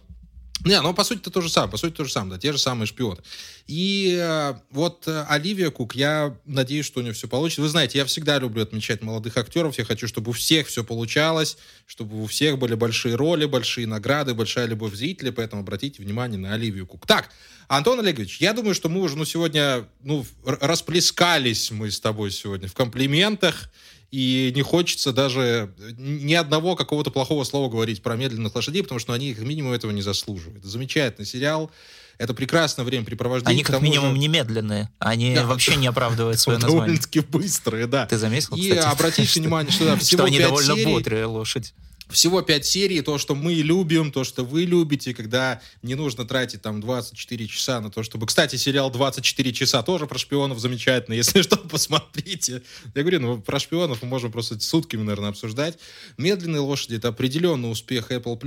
Не, 0.65 0.79
ну 0.81 0.93
по 0.93 1.03
сути 1.03 1.19
это 1.19 1.29
то 1.29 1.41
же 1.41 1.49
самое, 1.49 1.71
по 1.71 1.77
сути 1.77 1.93
то 1.93 2.05
же 2.05 2.11
самое, 2.11 2.33
да, 2.33 2.37
те 2.37 2.51
же 2.53 2.57
самые 2.57 2.87
шпионы. 2.87 3.21
И 3.67 4.17
э, 4.17 4.53
вот 4.71 5.07
э, 5.07 5.25
Оливия 5.27 5.71
Кук, 5.71 5.95
я 5.95 6.37
надеюсь, 6.45 6.85
что 6.85 6.99
у 6.99 7.03
нее 7.03 7.11
все 7.11 7.27
получится. 7.27 7.61
Вы 7.61 7.67
знаете, 7.67 7.97
я 7.97 8.05
всегда 8.05 8.39
люблю 8.39 8.63
отмечать 8.63 9.01
молодых 9.01 9.35
актеров, 9.35 9.77
я 9.77 9.83
хочу, 9.83 10.07
чтобы 10.07 10.29
у 10.29 10.33
всех 10.33 10.67
все 10.67 10.83
получалось, 10.83 11.57
чтобы 11.85 12.23
у 12.23 12.27
всех 12.27 12.59
были 12.59 12.75
большие 12.75 13.15
роли, 13.15 13.45
большие 13.45 13.87
награды, 13.87 14.33
большая 14.33 14.67
любовь 14.67 14.93
зрителей, 14.93 15.31
поэтому 15.31 15.63
обратите 15.63 16.01
внимание 16.01 16.39
на 16.39 16.53
Оливию 16.53 16.87
Кук. 16.87 17.07
Так, 17.07 17.29
Антон 17.67 17.99
Олегович, 17.99 18.37
я 18.39 18.53
думаю, 18.53 18.75
что 18.75 18.87
мы 18.87 19.01
уже 19.01 19.17
ну, 19.17 19.25
сегодня 19.25 19.85
ну, 20.01 20.25
расплескались 20.45 21.71
мы 21.71 21.91
с 21.91 21.99
тобой 21.99 22.31
сегодня 22.31 22.67
в 22.67 22.73
комплиментах, 22.73 23.69
и 24.13 24.51
не 24.55 24.61
хочется 24.61 25.11
даже 25.11 25.73
ни 25.97 26.35
одного 26.35 26.75
какого-то 26.75 27.09
плохого 27.09 27.43
слова 27.45 27.67
говорить 27.67 28.03
про 28.03 28.15
медленных 28.15 28.53
лошадей, 28.53 28.83
потому 28.83 28.99
что 28.99 29.11
они 29.13 29.33
как 29.33 29.43
минимум 29.43 29.73
этого 29.73 29.89
не 29.89 30.03
заслуживают. 30.03 30.63
Замечательный 30.63 31.25
сериал. 31.25 31.71
Это 32.19 32.35
прекрасное 32.35 32.85
времяпрепровождение. 32.85 33.55
Они 33.55 33.63
как 33.63 33.81
минимум 33.81 34.11
же... 34.13 34.19
немедленные. 34.19 34.91
Они 34.99 35.33
да. 35.33 35.47
вообще 35.47 35.77
не 35.77 35.87
оправдывают 35.87 36.39
свое 36.39 36.59
название. 36.59 36.81
Довольно-таки 36.81 37.21
быстрые, 37.21 37.87
да. 37.87 38.05
Ты 38.05 38.19
заметил, 38.19 38.55
И 38.55 38.69
обратите 38.73 39.39
внимание, 39.39 39.71
что 39.71 39.85
да, 39.85 39.95
всего 39.97 40.19
что 40.19 40.27
они 40.27 40.37
довольно 40.37 40.75
серий. 40.75 40.93
бодрые 40.93 41.25
лошадь 41.25 41.73
всего 42.13 42.41
5 42.41 42.65
серий, 42.65 43.01
то, 43.01 43.17
что 43.17 43.35
мы 43.35 43.53
любим, 43.53 44.11
то, 44.11 44.23
что 44.23 44.43
вы 44.43 44.63
любите, 44.63 45.13
когда 45.13 45.61
не 45.81 45.95
нужно 45.95 46.25
тратить 46.25 46.61
там 46.61 46.79
24 46.79 47.47
часа 47.47 47.81
на 47.81 47.89
то, 47.89 48.03
чтобы... 48.03 48.27
Кстати, 48.27 48.55
сериал 48.55 48.89
24 48.91 49.53
часа 49.53 49.83
тоже 49.83 50.07
про 50.07 50.17
шпионов 50.17 50.59
замечательно, 50.59 51.15
если 51.23 51.41
что, 51.41 51.57
посмотрите. 51.57 52.61
Я 52.95 53.01
говорю, 53.01 53.19
ну, 53.19 53.41
про 53.41 53.59
шпионов 53.59 54.01
мы 54.01 54.07
можем 54.07 54.31
просто 54.31 54.59
сутками, 54.59 55.01
наверное, 55.01 55.29
обсуждать. 55.29 55.77
«Медленные 56.17 56.61
лошади»— 56.61 56.95
это 56.97 57.09
определенный 57.09 57.71
успех 57.71 58.11
Apple+. 58.11 58.37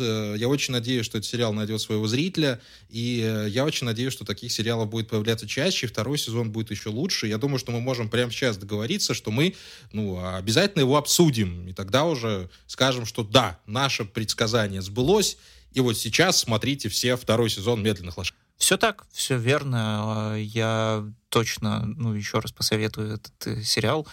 Э, 0.00 0.36
я 0.38 0.48
очень 0.48 0.72
надеюсь, 0.72 1.06
что 1.06 1.18
этот 1.18 1.28
сериал 1.28 1.52
найдет 1.52 1.80
своего 1.80 2.06
зрителя, 2.06 2.60
и 2.90 3.22
э, 3.24 3.48
я 3.48 3.64
очень 3.64 3.86
надеюсь, 3.86 4.12
что 4.12 4.24
таких 4.24 4.52
сериалов 4.52 4.88
будет 4.90 5.08
появляться 5.08 5.48
чаще, 5.48 5.86
второй 5.86 6.18
сезон 6.18 6.50
будет 6.52 6.70
еще 6.70 6.90
лучше. 6.90 7.26
Я 7.26 7.38
думаю, 7.38 7.58
что 7.58 7.72
мы 7.72 7.80
можем 7.80 8.08
прямо 8.08 8.30
сейчас 8.30 8.56
договориться, 8.56 9.14
что 9.14 9.30
мы 9.30 9.54
ну, 9.92 10.22
обязательно 10.24 10.82
его 10.82 10.96
обсудим, 10.96 11.66
и 11.68 11.72
тогда 11.72 12.04
уже 12.04 12.50
скажем, 12.66 13.06
что 13.14 13.22
да, 13.22 13.60
наше 13.64 14.04
предсказание 14.04 14.82
сбылось, 14.82 15.38
и 15.70 15.80
вот 15.80 15.96
сейчас 15.96 16.38
смотрите 16.38 16.88
все 16.88 17.16
второй 17.16 17.48
сезон 17.48 17.80
«Медленных 17.80 18.18
лошадей». 18.18 18.40
Все 18.56 18.76
так, 18.76 19.06
все 19.12 19.36
верно. 19.36 20.34
Я 20.36 21.04
точно, 21.28 21.86
ну, 21.86 22.12
еще 22.12 22.40
раз 22.40 22.50
посоветую 22.50 23.14
этот 23.14 23.46
э, 23.46 23.62
сериал. 23.62 24.06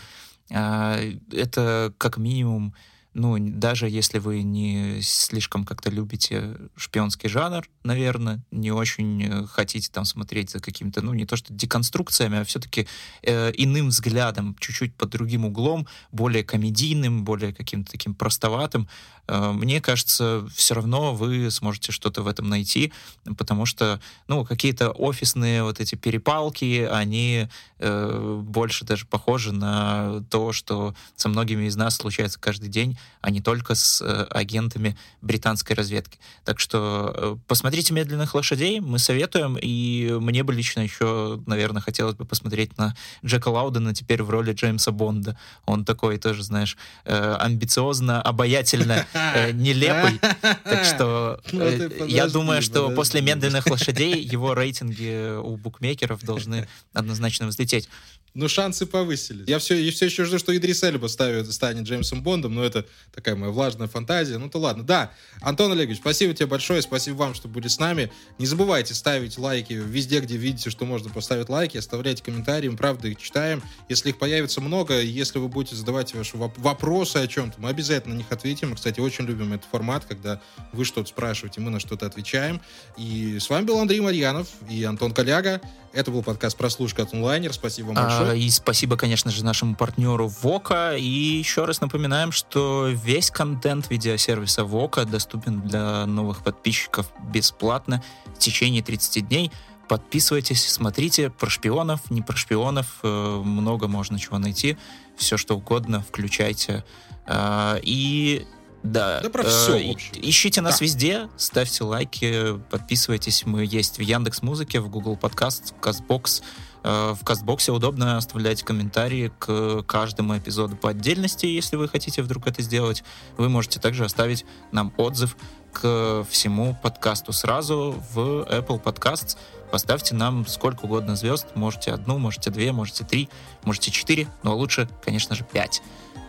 А, 0.51 0.99
это 1.31 1.93
как 1.97 2.17
минимум 2.17 2.75
ну, 3.13 3.37
даже 3.39 3.89
если 3.89 4.19
вы 4.19 4.41
не 4.41 5.01
слишком 5.01 5.65
как-то 5.65 5.89
любите 5.89 6.55
шпионский 6.77 7.27
жанр, 7.27 7.67
наверное, 7.83 8.41
не 8.51 8.71
очень 8.71 9.23
э, 9.23 9.45
хотите 9.47 9.89
там 9.91 10.05
смотреть 10.05 10.51
за 10.51 10.61
какими-то, 10.61 11.01
ну, 11.01 11.13
не 11.13 11.25
то 11.25 11.35
что 11.35 11.53
деконструкциями, 11.53 12.39
а 12.39 12.45
все-таки 12.45 12.87
э, 13.21 13.51
иным 13.57 13.89
взглядом, 13.89 14.55
чуть-чуть 14.59 14.95
под 14.95 15.09
другим 15.09 15.45
углом, 15.45 15.87
более 16.13 16.45
комедийным, 16.45 17.25
более 17.25 17.53
каким-то 17.53 17.91
таким 17.91 18.15
простоватым, 18.15 18.87
э, 19.27 19.51
мне 19.51 19.81
кажется, 19.81 20.47
все 20.55 20.75
равно 20.75 21.13
вы 21.13 21.51
сможете 21.51 21.91
что-то 21.91 22.23
в 22.23 22.27
этом 22.27 22.47
найти, 22.47 22.93
потому 23.37 23.65
что, 23.65 23.99
ну, 24.29 24.45
какие-то 24.45 24.89
офисные 24.91 25.63
вот 25.63 25.81
эти 25.81 25.95
перепалки, 25.95 26.87
они 26.89 27.49
э, 27.79 28.41
больше 28.41 28.85
даже 28.85 29.05
похожи 29.05 29.51
на 29.51 30.23
то, 30.29 30.53
что 30.53 30.95
со 31.17 31.27
многими 31.27 31.65
из 31.65 31.75
нас 31.75 31.97
случается 31.97 32.39
каждый 32.39 32.69
день, 32.69 32.97
а 33.21 33.29
не 33.29 33.41
только 33.41 33.75
с 33.75 34.01
э, 34.01 34.27
агентами 34.31 34.97
британской 35.21 35.75
разведки. 35.75 36.19
Так 36.43 36.59
что 36.59 37.13
э, 37.15 37.35
посмотрите 37.47 37.93
«Медленных 37.93 38.33
лошадей», 38.33 38.79
мы 38.79 38.99
советуем, 38.99 39.57
и 39.61 40.17
мне 40.19 40.43
бы 40.43 40.53
лично 40.53 40.81
еще, 40.81 41.41
наверное, 41.45 41.81
хотелось 41.81 42.15
бы 42.15 42.25
посмотреть 42.25 42.77
на 42.77 42.95
Джека 43.23 43.49
Лаудена 43.49 43.93
теперь 43.93 44.23
в 44.23 44.29
роли 44.29 44.53
Джеймса 44.53 44.91
Бонда. 44.91 45.37
Он 45.65 45.85
такой 45.85 46.17
тоже, 46.17 46.43
знаешь, 46.43 46.77
э, 47.05 47.35
амбициозно, 47.39 48.21
обаятельно, 48.21 49.05
нелепый. 49.53 50.19
Так 50.63 50.85
что 50.85 51.39
Ну, 51.51 52.05
я 52.07 52.27
думаю, 52.27 52.61
что 52.61 52.89
после 52.89 53.21
«Медленных 53.21 53.67
лошадей» 53.67 54.21
его 54.31 54.53
рейтинги 54.53 55.37
у 55.37 55.57
букмекеров 55.57 56.23
должны 56.23 56.67
однозначно 56.93 57.47
взлететь. 57.47 57.89
Ну, 58.33 58.47
шансы 58.47 58.85
повысились. 58.85 59.47
Я 59.47 59.59
все, 59.59 59.91
все 59.91 60.05
еще 60.05 60.23
жду, 60.23 60.39
что 60.39 60.55
Идрис 60.55 60.81
Эльба 60.83 61.07
ставит, 61.07 61.51
станет 61.51 61.83
Джеймсом 61.83 62.23
Бондом, 62.23 62.55
но 62.55 62.63
это 62.63 62.85
такая 63.13 63.35
моя 63.35 63.51
влажная 63.51 63.87
фантазия. 63.87 64.37
Ну, 64.37 64.49
то 64.49 64.59
ладно. 64.59 64.83
Да, 64.83 65.11
Антон 65.41 65.71
Олегович, 65.71 65.97
спасибо 65.97 66.33
тебе 66.33 66.47
большое, 66.47 66.81
спасибо 66.81 67.15
вам, 67.15 67.33
что 67.33 67.47
были 67.47 67.67
с 67.67 67.79
нами. 67.79 68.11
Не 68.37 68.45
забывайте 68.45 68.93
ставить 68.93 69.37
лайки 69.37 69.73
везде, 69.73 70.19
где 70.19 70.37
видите, 70.37 70.69
что 70.69 70.85
можно 70.85 71.09
поставить 71.09 71.49
лайки, 71.49 71.77
оставляйте 71.77 72.23
комментарии, 72.23 72.69
мы 72.69 72.77
правда 72.77 73.07
их 73.07 73.21
читаем. 73.21 73.61
Если 73.89 74.09
их 74.09 74.17
появится 74.17 74.61
много, 74.61 75.01
если 75.01 75.39
вы 75.39 75.47
будете 75.47 75.75
задавать 75.75 76.13
ваши 76.13 76.37
воп- 76.37 76.59
вопросы 76.59 77.17
о 77.17 77.27
чем-то, 77.27 77.59
мы 77.59 77.69
обязательно 77.69 78.15
на 78.15 78.19
них 78.19 78.31
ответим. 78.31 78.71
Мы, 78.71 78.75
кстати, 78.75 78.99
очень 78.99 79.25
любим 79.25 79.53
этот 79.53 79.69
формат, 79.69 80.05
когда 80.05 80.41
вы 80.71 80.85
что-то 80.85 81.09
спрашиваете, 81.09 81.61
мы 81.61 81.69
на 81.69 81.79
что-то 81.79 82.05
отвечаем. 82.05 82.61
И 82.97 83.39
с 83.39 83.49
вами 83.49 83.65
был 83.65 83.79
Андрей 83.79 84.01
Марьянов 84.01 84.47
и 84.69 84.83
Антон 84.83 85.13
Коляга. 85.13 85.61
Это 85.93 86.09
был 86.09 86.23
подкаст 86.23 86.55
«Прослушка 86.57 87.03
от 87.03 87.13
онлайнер». 87.13 87.51
Спасибо 87.53 87.87
вам 87.87 87.95
большое. 87.95 88.31
А, 88.31 88.35
и 88.35 88.49
спасибо, 88.49 88.95
конечно 88.95 89.29
же, 89.29 89.43
нашему 89.43 89.75
партнеру 89.75 90.29
Вока. 90.41 90.95
И 90.95 91.03
еще 91.03 91.65
раз 91.65 91.81
напоминаем, 91.81 92.31
что 92.31 92.80
весь 92.87 93.31
контент 93.31 93.89
видеосервиса 93.89 94.63
Вока 94.63 95.05
доступен 95.05 95.61
для 95.61 96.05
новых 96.05 96.43
подписчиков 96.43 97.11
бесплатно 97.31 98.03
в 98.35 98.39
течение 98.39 98.81
30 98.81 99.27
дней. 99.27 99.51
Подписывайтесь, 99.87 100.65
смотрите 100.69 101.29
про 101.29 101.49
шпионов, 101.49 102.09
не 102.09 102.21
про 102.21 102.35
шпионов. 102.37 102.99
э, 103.03 103.41
Много 103.43 103.87
можно 103.87 104.17
чего 104.17 104.37
найти. 104.37 104.77
Все, 105.17 105.37
что 105.37 105.57
угодно, 105.57 106.01
включайте. 106.01 106.85
А, 107.25 107.77
И 107.83 108.45
да, 108.83 109.19
Да 109.21 109.29
про 109.29 109.43
э, 109.43 109.49
всё, 109.49 109.77
в 109.77 109.81
и- 109.81 109.91
общем. 109.93 110.13
ищите 110.21 110.61
нас 110.61 110.79
Да. 110.79 110.85
везде, 110.85 111.29
ставьте 111.37 111.83
лайки, 111.83 112.57
подписывайтесь. 112.69 113.45
Мы 113.45 113.65
есть 113.65 113.97
в 113.97 114.01
Яндекс 114.01 114.41
Музыке, 114.41 114.79
в 114.79 114.89
Google 114.89 115.17
Подкаст, 115.17 115.73
в 115.75 115.79
Казбокс. 115.79 116.41
Э, 116.83 117.13
В 117.19 117.23
Кастбоксе 117.23 117.71
удобно 117.71 118.17
оставлять 118.17 118.63
комментарии 118.63 119.31
к 119.39 119.83
каждому 119.83 120.37
эпизоду 120.37 120.75
по 120.75 120.89
отдельности, 120.89 121.45
если 121.45 121.75
вы 121.75 121.87
хотите 121.87 122.21
вдруг 122.21 122.47
это 122.47 122.61
сделать. 122.61 123.03
Вы 123.37 123.49
можете 123.49 123.79
также 123.79 124.05
оставить 124.05 124.45
нам 124.71 124.93
отзыв 124.97 125.35
к 125.73 126.25
всему 126.29 126.77
подкасту 126.81 127.31
сразу 127.31 127.95
в 128.13 128.19
Apple 128.49 128.81
Podcasts. 128.81 129.37
Поставьте 129.71 130.15
нам 130.15 130.45
сколько 130.45 130.85
угодно 130.85 131.15
звезд. 131.15 131.47
Можете 131.55 131.91
одну, 131.91 132.17
можете 132.17 132.49
две, 132.49 132.73
можете 132.73 133.05
три, 133.05 133.29
можете 133.63 133.89
четыре, 133.89 134.27
но 134.43 134.55
лучше, 134.55 134.89
конечно 135.03 135.33
же, 135.33 135.45
пять. 135.45 135.81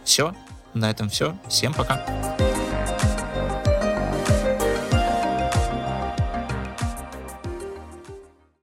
Все, 0.04 0.34
на 0.74 0.90
этом 0.90 1.08
все. 1.08 1.36
Всем 1.48 1.74
пока. 1.74 2.04